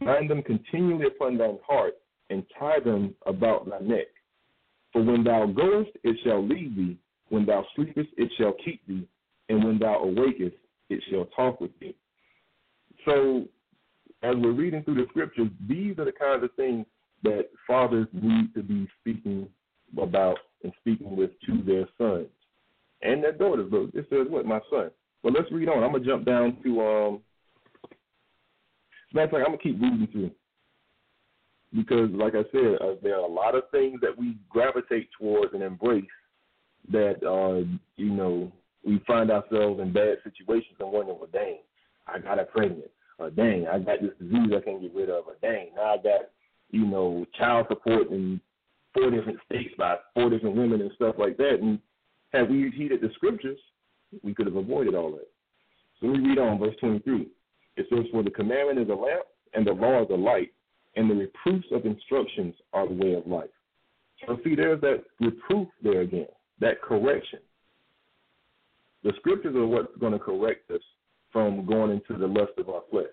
Bind 0.02 0.30
them 0.30 0.42
continually 0.42 1.06
upon 1.06 1.38
thine 1.38 1.58
heart 1.66 1.94
and 2.30 2.44
tie 2.58 2.80
them 2.80 3.14
about 3.26 3.68
thy 3.68 3.80
neck. 3.80 4.06
For 4.92 5.02
when 5.02 5.22
thou 5.22 5.46
goest, 5.46 5.90
it 6.02 6.16
shall 6.24 6.46
lead 6.46 6.76
thee. 6.76 6.96
When 7.28 7.46
thou 7.46 7.64
sleepest, 7.76 8.08
it 8.16 8.30
shall 8.38 8.54
keep 8.64 8.86
thee. 8.86 9.06
And 9.48 9.64
when 9.64 9.78
thou 9.78 10.02
awakest, 10.04 10.54
it 10.88 11.02
shall 11.10 11.26
talk 11.36 11.60
with 11.60 11.70
thee. 11.80 11.94
So, 13.04 13.44
as 14.22 14.34
we're 14.36 14.52
reading 14.52 14.82
through 14.82 14.96
the 14.96 15.06
scriptures, 15.10 15.48
these 15.68 15.98
are 15.98 16.04
the 16.04 16.12
kinds 16.12 16.44
of 16.44 16.52
things 16.54 16.86
that 17.22 17.48
fathers 17.66 18.06
need 18.12 18.54
to 18.54 18.62
be 18.62 18.88
speaking 19.00 19.48
about 20.00 20.38
and 20.62 20.72
speaking 20.80 21.16
with 21.16 21.30
to 21.46 21.62
their 21.62 21.86
sons 21.98 22.28
and 23.02 23.22
their 23.22 23.32
daughters. 23.32 23.68
But 23.70 23.98
it 23.98 24.06
says 24.10 24.26
what? 24.28 24.46
My 24.46 24.60
son. 24.70 24.90
Well, 25.22 25.32
let's 25.32 25.50
read 25.52 25.68
on. 25.68 25.82
I'm 25.82 25.92
gonna 25.92 26.04
jump 26.04 26.26
down 26.26 26.58
to 26.62 26.80
um. 26.80 27.20
Matter 29.12 29.24
of 29.24 29.30
fact, 29.30 29.40
I'm 29.46 29.52
gonna 29.52 29.58
keep 29.58 29.80
reading 29.80 30.08
through 30.12 30.30
because, 31.74 32.10
like 32.12 32.34
I 32.34 32.42
said, 32.52 32.76
uh, 32.80 32.94
there 33.02 33.14
are 33.14 33.24
a 33.24 33.32
lot 33.32 33.54
of 33.54 33.64
things 33.70 34.00
that 34.02 34.16
we 34.16 34.36
gravitate 34.48 35.08
towards 35.18 35.54
and 35.54 35.62
embrace 35.62 36.04
that 36.90 37.22
uh, 37.26 37.64
you 37.96 38.10
know 38.10 38.52
we 38.84 39.00
find 39.06 39.30
ourselves 39.30 39.80
in 39.80 39.92
bad 39.92 40.18
situations 40.24 40.76
and 40.80 40.90
wondering, 40.90 41.18
well, 41.18 41.28
dang, 41.32 41.58
I 42.06 42.18
got 42.18 42.38
her 42.38 42.44
pregnant, 42.44 42.90
or 43.18 43.30
dang, 43.30 43.66
I 43.68 43.78
got 43.78 44.00
this 44.00 44.10
disease 44.20 44.52
I 44.56 44.64
can't 44.64 44.80
get 44.80 44.94
rid 44.94 45.10
of, 45.10 45.26
or 45.26 45.36
dang, 45.42 45.68
now 45.76 45.94
I 45.94 45.96
got 45.96 46.30
you 46.70 46.86
know 46.86 47.26
child 47.38 47.66
support 47.68 48.10
in 48.10 48.40
four 48.94 49.10
different 49.10 49.38
states 49.46 49.74
by 49.78 49.96
four 50.14 50.30
different 50.30 50.56
women 50.56 50.80
and 50.80 50.90
stuff 50.96 51.16
like 51.18 51.36
that. 51.36 51.58
And 51.60 51.78
had 52.32 52.50
we 52.50 52.70
heeded 52.70 53.00
the 53.00 53.10
scriptures, 53.14 53.58
we 54.22 54.34
could 54.34 54.46
have 54.46 54.56
avoided 54.56 54.94
all 54.94 55.12
that. 55.12 55.28
So 56.00 56.08
we 56.08 56.18
read 56.18 56.38
on 56.38 56.58
verse 56.58 56.74
23. 56.80 57.28
It 57.76 57.86
says, 57.88 58.06
For 58.10 58.22
the 58.22 58.30
commandment 58.30 58.78
is 58.78 58.88
a 58.88 58.94
lamp, 58.94 59.24
and 59.54 59.66
the 59.66 59.72
law 59.72 60.02
is 60.02 60.08
a 60.10 60.14
light, 60.14 60.52
and 60.96 61.10
the 61.10 61.14
reproofs 61.14 61.66
of 61.72 61.86
instructions 61.86 62.54
are 62.72 62.88
the 62.88 62.94
way 62.94 63.14
of 63.14 63.26
life. 63.26 63.50
So 64.26 64.38
see, 64.44 64.54
there's 64.54 64.80
that 64.82 65.04
reproof 65.20 65.68
there 65.82 66.02
again, 66.02 66.26
that 66.60 66.82
correction. 66.82 67.40
The 69.02 69.12
scriptures 69.18 69.56
are 69.56 69.66
what's 69.66 69.96
going 69.98 70.12
to 70.12 70.18
correct 70.18 70.70
us 70.70 70.82
from 71.32 71.64
going 71.64 71.90
into 71.90 72.18
the 72.18 72.26
lust 72.26 72.52
of 72.58 72.68
our 72.68 72.82
flesh. 72.90 73.06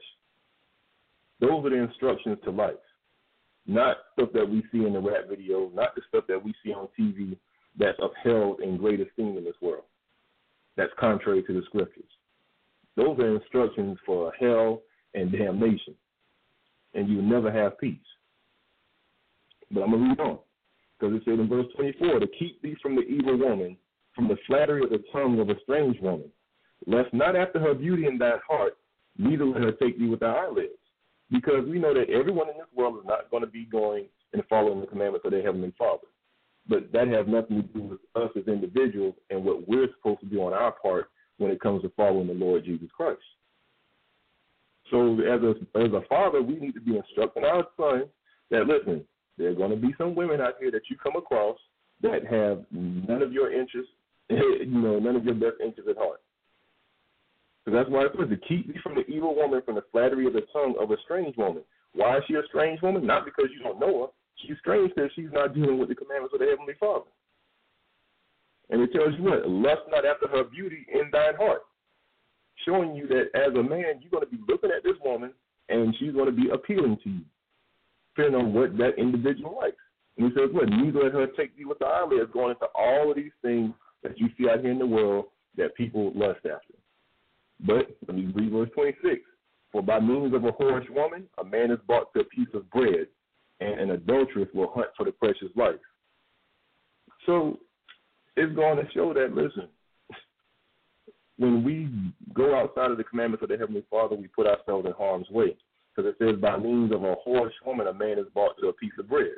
Those 1.40 1.66
are 1.66 1.70
the 1.70 1.78
instructions 1.78 2.40
to 2.44 2.52
life. 2.52 2.74
Not 3.68 3.98
stuff 4.14 4.30
that 4.34 4.50
we 4.50 4.64
see 4.72 4.86
in 4.86 4.94
the 4.94 5.00
rap 5.00 5.30
video, 5.30 5.70
not 5.74 5.94
the 5.96 6.02
stuff 6.10 6.26
that 6.28 6.44
we 6.44 6.54
see 6.64 6.74
on 6.74 6.88
TV 7.00 7.38
that's 7.78 8.00
upheld 8.02 8.62
in 8.62 8.78
great 8.78 9.00
esteem 9.00 9.38
in 9.38 9.44
this 9.44 9.56
world. 9.62 9.84
That's 10.78 10.92
contrary 11.00 11.44
to 11.44 11.54
the 11.54 11.62
scriptures. 11.68 12.04
Those 12.96 13.20
are 13.20 13.36
instructions 13.36 13.98
for 14.06 14.32
hell 14.40 14.82
and 15.14 15.32
damnation. 15.32 15.96
And 16.98 17.08
you 17.08 17.18
will 17.18 17.24
never 17.24 17.50
have 17.50 17.80
peace. 17.80 17.98
But 19.72 19.84
I'm 19.84 19.92
going 19.92 20.04
to 20.04 20.10
read 20.10 20.20
on. 20.20 20.40
Because 21.00 21.16
it 21.16 21.22
says 21.26 21.40
in 21.40 21.48
verse 21.48 21.68
24, 21.76 22.20
to 22.20 22.28
keep 22.40 22.62
thee 22.62 22.76
from 22.82 22.96
the 22.96 23.04
evil 23.04 23.38
woman, 23.38 23.78
from 24.16 24.28
the 24.28 24.38
flattery 24.48 24.84
of 24.84 24.90
the 24.90 25.04
tongue 25.14 25.40
of 25.40 25.50
a 25.50 25.60
strange 25.62 26.00
woman, 26.02 26.30
lest 26.86 27.14
not 27.14 27.36
after 27.36 27.60
her 27.60 27.74
beauty 27.74 28.08
in 28.08 28.18
thine 28.18 28.40
heart, 28.48 28.78
neither 29.18 29.46
let 29.46 29.62
her 29.62 29.72
take 29.74 30.00
thee 30.00 30.08
with 30.08 30.22
thy 30.22 30.34
eyelids. 30.34 30.74
Because 31.30 31.66
we 31.68 31.78
know 31.78 31.94
that 31.94 32.10
everyone 32.10 32.50
in 32.50 32.58
this 32.58 32.68
world 32.76 32.98
is 32.98 33.06
not 33.06 33.30
going 33.30 33.44
to 33.44 33.50
be 33.50 33.66
going 33.66 34.06
and 34.34 34.44
following 34.50 34.82
the 34.82 34.88
commandments 34.88 35.26
of 35.26 35.32
their 35.32 35.44
Heavenly 35.44 35.74
Father. 35.78 36.08
But 36.68 36.92
that 36.94 37.08
has 37.10 37.28
nothing 37.28 37.62
to 37.62 37.68
do 37.68 37.82
with 37.82 38.00
us 38.16 38.32
as 38.36 38.48
individuals 38.48 39.16
and 39.30 39.44
what 39.44 39.68
we're 39.68 39.88
supposed 39.98 40.22
to 40.22 40.26
do 40.26 40.42
on 40.42 40.54
our 40.54 40.72
part 40.72 41.10
when 41.38 41.52
it 41.52 41.62
comes 41.62 41.82
to 41.84 41.92
following 41.96 42.28
the 42.28 42.34
Lord 42.34 42.66
Jesus 42.66 42.90
Christ. 42.96 43.22
So 44.92 45.20
as 45.20 45.42
a 45.42 45.56
as 45.78 45.92
a 45.94 46.02
father, 46.08 46.42
we 46.42 46.56
need 46.56 46.74
to 46.74 46.82
be 46.82 46.98
instructing 46.98 47.44
our 47.44 47.68
sons 47.78 48.06
that 48.52 48.68
listen, 48.68 49.04
there 49.38 49.50
are 49.50 49.56
going 49.56 49.72
to 49.72 49.78
be 49.78 49.94
some 49.98 50.16
women 50.16 50.42
out 50.42 50.56
here 50.60 50.72
that 50.72 50.90
you 50.90 50.98
come 50.98 51.16
across 51.16 51.58
that 52.02 52.26
have 52.26 52.64
none 52.72 53.22
of 53.22 53.34
your 53.34 53.52
interests, 53.52 53.92
you 54.30 54.66
know, 54.68 55.00
none 55.00 55.16
of 55.16 55.26
your 55.26 55.36
best 55.36 55.56
interests 55.64 55.90
at 55.90 55.98
heart. 55.98 56.22
Because 57.64 57.80
that's 57.80 57.90
why 57.90 58.06
it 58.06 58.12
says 58.18 58.30
to 58.30 58.48
keep 58.48 58.68
thee 58.68 58.80
from 58.82 58.96
the 58.96 59.06
evil 59.08 59.36
woman, 59.36 59.62
from 59.66 59.76
the 59.76 59.84
flattery 59.92 60.26
of 60.26 60.34
the 60.34 60.46
tongue 60.54 60.76
of 60.80 60.92
a 60.92 60.98
strange 61.04 61.36
woman. 61.36 61.64
Why 61.94 62.18
is 62.18 62.24
she 62.28 62.36
a 62.36 62.42
strange 62.48 62.82
woman? 62.82 63.06
Not 63.06 63.26
because 63.26 63.48
you 63.52 63.62
don't 63.62 63.80
know 63.80 64.02
her. 64.02 64.08
She's 64.38 64.58
strange 64.60 64.94
because 64.96 65.12
she's 65.16 65.34
not 65.34 65.54
dealing 65.54 65.80
with 65.80 65.90
the 65.90 65.96
commandments 65.96 66.34
of 66.34 66.40
the 66.40 66.46
Heavenly 66.46 66.76
Father. 66.80 67.10
And 68.70 68.82
it 68.82 68.94
tells 68.94 69.16
you 69.18 69.24
what? 69.24 69.50
Lust 69.50 69.82
not 69.90 70.06
after 70.06 70.28
her 70.28 70.44
beauty 70.44 70.86
in 70.94 71.10
thine 71.12 71.36
heart. 71.36 71.62
Showing 72.68 72.96
you 72.96 73.08
that 73.08 73.30
as 73.34 73.56
a 73.56 73.64
man, 73.64 74.02
you're 74.02 74.12
going 74.12 74.26
to 74.26 74.30
be 74.30 74.44
looking 74.48 74.72
at 74.76 74.84
this 74.84 74.98
woman 75.04 75.32
and 75.70 75.96
she's 75.98 76.12
going 76.12 76.26
to 76.26 76.32
be 76.34 76.50
appealing 76.50 76.98
to 77.04 77.10
you, 77.10 77.22
depending 78.14 78.40
on 78.42 78.54
what 78.54 78.78
that 78.78 78.98
individual 78.98 79.58
likes. 79.60 79.78
And 80.18 80.28
he 80.28 80.38
says, 80.38 80.50
what? 80.52 80.68
Neither 80.70 81.04
let 81.04 81.14
her 81.14 81.28
take 81.38 81.56
thee 81.56 81.66
with 81.66 81.80
the 81.80 81.86
eyelids, 81.86 82.30
going 82.34 82.52
into 82.52 82.68
all 82.76 83.10
of 83.10 83.16
these 83.16 83.32
things 83.42 83.74
that 84.04 84.20
you 84.20 84.28
see 84.38 84.50
out 84.50 84.60
here 84.60 84.72
in 84.72 84.80
the 84.80 84.86
world 84.86 85.26
that 85.56 85.76
people 85.76 86.12
lust 86.14 86.40
after. 86.46 86.74
But 87.62 87.96
let 88.08 88.18
me 88.18 88.32
read 88.36 88.52
verse 88.52 88.70
26. 88.76 89.22
For 89.72 89.82
by 89.82 90.00
means 90.00 90.34
of 90.34 90.44
a 90.44 90.52
whorish 90.52 90.90
woman, 90.90 91.24
a 91.40 91.44
man 91.44 91.72
is 91.72 91.80
bought 91.88 92.14
to 92.14 92.22
a 92.22 92.26
piece 92.26 92.48
of 92.54 92.70
bread, 92.70 93.08
and 93.60 93.80
an 93.80 93.92
adulteress 93.92 94.50
will 94.54 94.72
hunt 94.74 94.88
for 94.96 95.06
the 95.06 95.12
precious 95.12 95.50
life. 95.56 95.76
So 97.26 97.60
it's 98.36 98.56
going 98.56 98.78
to 98.78 98.92
show 98.94 99.14
that, 99.14 99.34
listen, 99.34 99.68
when 101.38 101.64
we 101.64 101.90
go 102.34 102.56
outside 102.56 102.92
of 102.92 102.98
the 102.98 103.04
commandments 103.04 103.44
of 103.44 103.50
the 103.50 103.58
Heavenly 103.58 103.84
Father, 103.90 104.16
we 104.16 104.28
put 104.28 104.48
ourselves 104.48 104.86
in 104.86 104.94
harm's 104.94 105.30
way. 105.30 105.56
Because 105.96 106.14
it 106.14 106.24
says, 106.24 106.40
by 106.40 106.58
means 106.58 106.92
of 106.92 107.04
a 107.04 107.16
whorish 107.28 107.52
woman, 107.66 107.88
a 107.88 107.94
man 107.94 108.20
is 108.20 108.26
bought 108.34 108.58
to 108.60 108.68
a 108.68 108.74
piece 108.74 108.94
of 109.00 109.10
bread. 109.10 109.38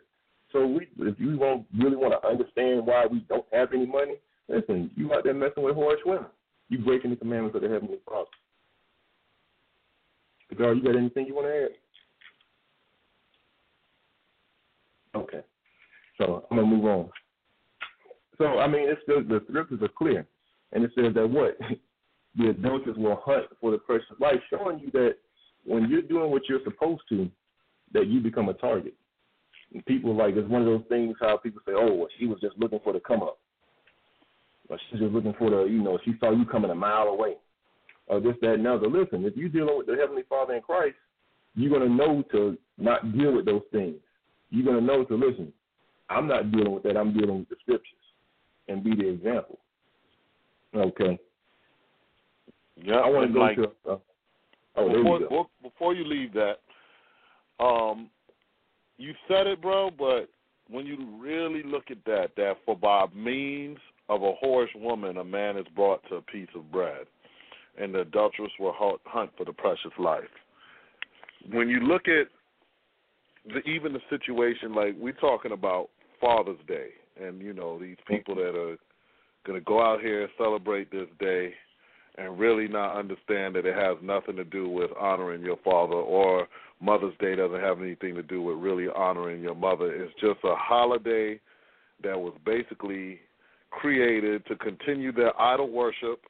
So 0.51 0.65
we, 0.65 0.87
if 0.99 1.19
you 1.19 1.37
want, 1.37 1.65
really 1.77 1.95
want 1.95 2.13
to 2.21 2.27
understand 2.27 2.85
why 2.85 3.05
we 3.05 3.19
don't 3.29 3.45
have 3.53 3.73
any 3.73 3.85
money, 3.85 4.15
listen, 4.47 4.91
you 4.95 5.13
out 5.13 5.23
there 5.23 5.33
messing 5.33 5.63
with 5.63 5.75
whorish 5.75 6.05
women. 6.05 6.25
You 6.69 6.79
breaking 6.79 7.11
the 7.11 7.15
commandments 7.15 7.55
of 7.55 7.61
the 7.61 7.69
Heavenly 7.69 7.99
Father. 8.07 8.27
Girl, 10.57 10.75
you 10.75 10.83
got 10.83 10.95
anything 10.95 11.27
you 11.27 11.35
want 11.35 11.47
to 11.47 11.63
add? 11.63 11.69
Okay. 15.21 15.41
So 16.17 16.45
I'm 16.49 16.57
gonna 16.57 16.67
move 16.67 16.85
on. 16.85 17.09
So 18.37 18.59
I 18.59 18.67
mean, 18.67 18.89
it's 18.89 19.01
the, 19.07 19.25
the 19.27 19.43
scriptures 19.47 19.81
are 19.81 19.89
clear, 19.89 20.27
and 20.73 20.83
it 20.83 20.91
says 20.95 21.13
that 21.15 21.27
what 21.27 21.57
the 22.37 22.49
adulterers 22.49 22.97
will 22.97 23.21
hunt 23.25 23.45
for 23.59 23.71
the 23.71 23.77
precious 23.77 24.05
life, 24.19 24.39
showing 24.49 24.79
you 24.79 24.91
that 24.91 25.15
when 25.65 25.89
you're 25.89 26.01
doing 26.01 26.31
what 26.31 26.43
you're 26.47 26.63
supposed 26.63 27.01
to, 27.09 27.29
that 27.93 28.07
you 28.07 28.19
become 28.19 28.49
a 28.49 28.53
target. 28.53 28.93
And 29.73 29.85
people 29.85 30.15
like 30.15 30.35
it's 30.35 30.49
one 30.49 30.61
of 30.61 30.67
those 30.67 30.87
things 30.89 31.15
how 31.19 31.37
people 31.37 31.61
say, 31.65 31.73
"Oh, 31.75 31.93
well, 31.93 32.07
she 32.17 32.25
was 32.25 32.39
just 32.39 32.57
looking 32.57 32.79
for 32.83 32.93
the 32.93 32.99
come 32.99 33.21
up," 33.21 33.39
or 34.67 34.77
she's 34.89 34.99
just 34.99 35.13
looking 35.13 35.33
for 35.33 35.49
the, 35.49 35.63
you 35.63 35.81
know, 35.81 35.99
she 36.03 36.13
saw 36.19 36.31
you 36.31 36.45
coming 36.45 36.71
a 36.71 36.75
mile 36.75 37.07
away, 37.07 37.35
or 38.07 38.19
this, 38.19 38.35
that, 38.41 38.55
and 38.55 38.67
other. 38.67 38.87
Listen, 38.87 39.25
if 39.25 39.35
you're 39.35 39.49
dealing 39.49 39.77
with 39.77 39.87
the 39.87 39.95
Heavenly 39.95 40.23
Father 40.23 40.53
in 40.55 40.61
Christ, 40.61 40.97
you're 41.55 41.71
gonna 41.71 41.89
know 41.89 42.23
to 42.31 42.57
not 42.77 43.11
deal 43.13 43.35
with 43.35 43.45
those 43.45 43.63
things. 43.71 43.97
You're 44.49 44.65
gonna 44.65 44.81
know 44.81 45.03
to 45.03 45.15
listen. 45.15 45.53
I'm 46.09 46.27
not 46.27 46.51
dealing 46.51 46.71
with 46.71 46.83
that. 46.83 46.97
I'm 46.97 47.13
dealing 47.13 47.39
with 47.39 47.49
the 47.49 47.55
scriptures, 47.61 47.93
and 48.67 48.83
be 48.83 48.95
the 48.95 49.07
example. 49.07 49.59
Okay. 50.75 51.19
Yeah, 52.83 52.95
I 52.95 53.09
want 53.09 53.27
to 53.27 53.33
go 53.33 53.39
like, 53.39 53.55
to. 53.57 53.63
Uh, 53.63 53.97
oh, 54.75 54.87
there 54.87 54.97
before, 54.97 55.19
you 55.19 55.29
go. 55.29 55.49
before 55.61 55.93
you 55.93 56.05
leave 56.05 56.33
that, 56.33 56.55
um, 57.59 58.09
you 58.97 59.13
said 59.27 59.47
it, 59.47 59.61
bro. 59.61 59.89
But 59.89 60.29
when 60.69 60.85
you 60.85 60.97
really 61.19 61.63
look 61.63 61.91
at 61.91 62.03
that, 62.05 62.29
that 62.37 62.57
for 62.65 62.77
by 62.77 63.05
means 63.15 63.77
of 64.07 64.23
a 64.23 64.33
whorish 64.43 64.75
woman, 64.75 65.17
a 65.17 65.23
man 65.23 65.57
is 65.57 65.65
brought 65.75 66.01
to 66.09 66.15
a 66.15 66.21
piece 66.21 66.49
of 66.55 66.71
bread, 66.71 67.05
and 67.79 67.93
the 67.93 68.01
adulteress 68.01 68.51
will 68.59 68.73
hunt- 68.75 69.01
hunt 69.05 69.31
for 69.37 69.45
the 69.45 69.53
precious 69.53 69.91
life. 69.97 70.23
When 71.51 71.69
you 71.69 71.79
look 71.81 72.07
at 72.07 72.27
the, 73.45 73.59
even 73.69 73.93
the 73.93 74.01
situation, 74.09 74.73
like 74.73 74.95
we're 74.97 75.13
talking 75.13 75.51
about 75.51 75.89
Father's 76.19 76.59
Day, 76.67 76.89
and 77.21 77.41
you 77.41 77.53
know 77.53 77.79
these 77.79 77.97
people 78.07 78.35
that 78.35 78.55
are 78.55 78.77
going 79.45 79.59
to 79.59 79.65
go 79.65 79.81
out 79.81 80.01
here 80.01 80.21
and 80.23 80.29
celebrate 80.37 80.91
this 80.91 81.07
day 81.19 81.53
and 82.19 82.37
really 82.37 82.67
not 82.67 82.97
understand 82.97 83.55
that 83.55 83.65
it 83.65 83.75
has 83.75 83.97
nothing 84.01 84.35
to 84.35 84.43
do 84.43 84.67
with 84.67 84.91
honoring 84.99 85.41
your 85.41 85.57
father 85.63 85.95
or 85.95 86.47
Mother's 86.81 87.13
Day 87.19 87.35
doesn't 87.35 87.59
have 87.61 87.81
anything 87.81 88.15
to 88.15 88.23
do 88.23 88.41
with 88.41 88.57
really 88.57 88.87
honoring 88.93 89.41
your 89.41 89.55
mother. 89.55 89.93
It's 89.93 90.13
just 90.19 90.39
a 90.43 90.55
holiday 90.55 91.39
that 92.03 92.19
was 92.19 92.33
basically 92.45 93.19
created 93.71 94.45
to 94.47 94.55
continue 94.55 95.11
their 95.11 95.39
idol 95.41 95.69
worship, 95.69 96.25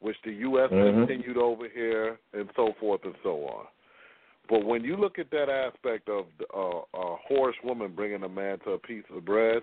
which 0.00 0.16
the 0.24 0.32
U.S. 0.32 0.70
Mhm. 0.70 1.06
continued 1.06 1.36
over 1.36 1.68
here, 1.68 2.18
and 2.32 2.50
so 2.56 2.72
forth 2.74 3.04
and 3.04 3.14
so 3.22 3.46
on. 3.46 3.66
But 4.48 4.64
when 4.64 4.84
you 4.84 4.96
look 4.96 5.18
at 5.18 5.30
that 5.30 5.48
aspect 5.48 6.08
of 6.08 6.26
uh, 6.54 6.82
a 6.94 7.16
horse 7.16 7.56
woman 7.64 7.92
bringing 7.94 8.22
a 8.22 8.28
man 8.28 8.58
to 8.60 8.72
a 8.72 8.78
piece 8.78 9.04
of 9.10 9.24
bread, 9.24 9.62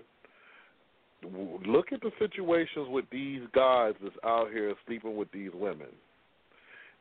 look 1.66 1.92
at 1.92 2.00
the 2.00 2.10
situations 2.18 2.88
with 2.88 3.04
these 3.10 3.42
guys 3.54 3.94
that's 4.02 4.16
out 4.24 4.50
here 4.50 4.74
sleeping 4.86 5.16
with 5.16 5.30
these 5.32 5.52
women. 5.54 5.88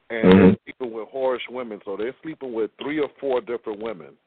And 0.09 0.31
they're 0.31 0.51
Mhm. 0.51 0.59
sleeping 0.63 0.93
with 0.93 1.09
whorish 1.09 1.49
women, 1.49 1.81
so 1.85 1.95
they're 1.95 2.15
sleeping 2.21 2.53
with 2.53 2.71
three 2.77 2.99
or 2.99 3.09
four 3.19 3.41
different 3.41 3.79
women. 3.79 4.17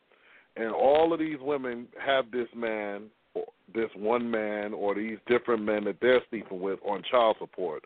And 0.56 0.72
all 0.72 1.12
of 1.12 1.18
these 1.18 1.38
women 1.38 1.88
have 1.98 2.30
this 2.30 2.52
man, 2.54 3.10
or 3.34 3.46
this 3.68 3.94
one 3.94 4.30
man, 4.30 4.72
or 4.72 4.94
these 4.94 5.18
different 5.26 5.62
men 5.62 5.84
that 5.84 6.00
they're 6.00 6.24
sleeping 6.30 6.60
with 6.60 6.80
on 6.82 7.02
child 7.02 7.36
support. 7.38 7.84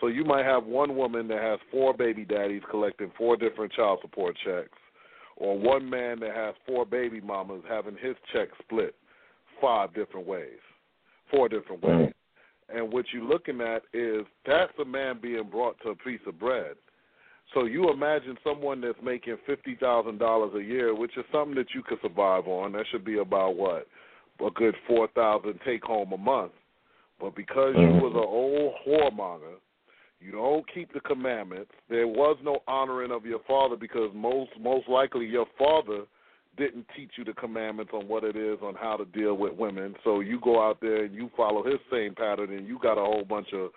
So 0.00 0.06
you 0.06 0.24
might 0.24 0.44
have 0.44 0.64
one 0.64 0.96
woman 0.96 1.28
that 1.28 1.42
has 1.42 1.60
four 1.70 1.94
baby 1.94 2.24
daddies 2.24 2.62
collecting 2.70 3.10
four 3.10 3.36
different 3.36 3.72
child 3.72 4.00
support 4.00 4.36
checks, 4.44 4.78
or 5.36 5.58
one 5.58 5.88
man 5.88 6.20
that 6.20 6.34
has 6.34 6.54
four 6.66 6.86
baby 6.86 7.20
mamas 7.20 7.64
having 7.68 7.96
his 7.96 8.16
check 8.32 8.48
split 8.60 8.94
five 9.60 9.94
different 9.94 10.26
ways, 10.26 10.58
four 11.32 11.48
different 11.48 11.82
mm. 11.82 12.04
ways. 12.04 12.12
And 12.74 12.92
what 12.92 13.06
you're 13.12 13.24
looking 13.24 13.60
at 13.60 13.82
is 13.92 14.22
that's 14.46 14.72
a 14.80 14.84
man 14.84 15.18
being 15.20 15.48
brought 15.50 15.76
to 15.82 15.90
a 15.90 15.96
piece 15.96 16.20
of 16.26 16.38
bread. 16.38 16.74
So 17.54 17.64
you 17.64 17.90
imagine 17.90 18.36
someone 18.42 18.80
that's 18.80 18.98
making 19.02 19.36
fifty 19.46 19.74
thousand 19.74 20.18
dollars 20.18 20.52
a 20.56 20.62
year, 20.62 20.94
which 20.94 21.16
is 21.16 21.24
something 21.32 21.54
that 21.56 21.74
you 21.74 21.82
could 21.82 21.98
survive 22.00 22.46
on. 22.46 22.72
That 22.72 22.86
should 22.90 23.04
be 23.04 23.18
about 23.18 23.56
what 23.56 23.86
a 24.44 24.50
good 24.50 24.74
four 24.86 25.08
thousand 25.08 25.58
take 25.64 25.84
home 25.84 26.12
a 26.12 26.16
month. 26.18 26.52
But 27.20 27.36
because 27.36 27.74
you 27.76 27.86
mm. 27.86 28.00
was 28.00 28.12
an 28.14 28.24
old 28.26 28.74
whoremonger, 28.86 29.56
you 30.20 30.32
don't 30.32 30.64
keep 30.72 30.92
the 30.94 31.00
commandments. 31.00 31.70
There 31.90 32.06
was 32.06 32.38
no 32.42 32.60
honoring 32.66 33.10
of 33.10 33.26
your 33.26 33.40
father 33.46 33.76
because 33.76 34.10
most 34.14 34.50
most 34.58 34.88
likely 34.88 35.26
your 35.26 35.46
father 35.58 36.04
didn't 36.56 36.86
teach 36.96 37.12
you 37.16 37.24
the 37.24 37.32
commandments 37.32 37.92
on 37.94 38.08
what 38.08 38.24
it 38.24 38.36
is 38.36 38.58
on 38.62 38.74
how 38.74 38.96
to 38.96 39.04
deal 39.06 39.34
with 39.34 39.54
women. 39.54 39.94
So 40.04 40.20
you 40.20 40.38
go 40.40 40.62
out 40.62 40.78
there 40.80 41.04
and 41.04 41.14
you 41.14 41.30
follow 41.36 41.64
his 41.64 41.80
same 41.90 42.14
pattern 42.14 42.52
and 42.52 42.66
you 42.66 42.78
got 42.78 42.98
a 42.98 43.04
whole 43.04 43.24
bunch 43.24 43.48
of 43.52 43.70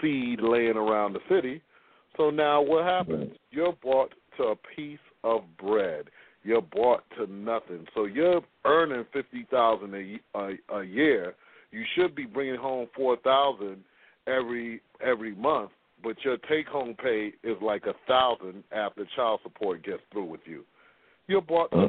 seed 0.00 0.40
laying 0.42 0.76
around 0.76 1.12
the 1.12 1.20
city. 1.28 1.62
So 2.16 2.30
now 2.30 2.60
what 2.60 2.84
happens? 2.84 3.32
You're 3.50 3.74
brought 3.74 4.12
to 4.38 4.44
a 4.44 4.56
piece 4.74 4.98
of 5.22 5.42
bread. 5.58 6.06
You're 6.42 6.62
brought 6.62 7.04
to 7.18 7.26
nothing. 7.32 7.86
So 7.94 8.04
you're 8.04 8.40
earning 8.64 9.04
fifty 9.12 9.46
thousand 9.50 9.94
a, 9.94 10.38
a 10.38 10.78
a 10.78 10.84
year. 10.84 11.34
You 11.72 11.82
should 11.94 12.14
be 12.14 12.24
bringing 12.24 12.56
home 12.56 12.88
four 12.94 13.16
thousand 13.18 13.78
every 14.26 14.80
every 15.04 15.34
month, 15.34 15.70
but 16.02 16.16
your 16.24 16.36
take 16.48 16.68
home 16.68 16.94
pay 17.02 17.32
is 17.42 17.56
like 17.60 17.84
a 17.86 17.94
thousand 18.06 18.62
after 18.72 19.06
child 19.16 19.40
support 19.42 19.84
gets 19.84 20.02
through 20.12 20.26
with 20.26 20.40
you. 20.44 20.64
You're 21.26 21.42
brought 21.42 21.70
to 21.72 21.78
uh. 21.78 21.88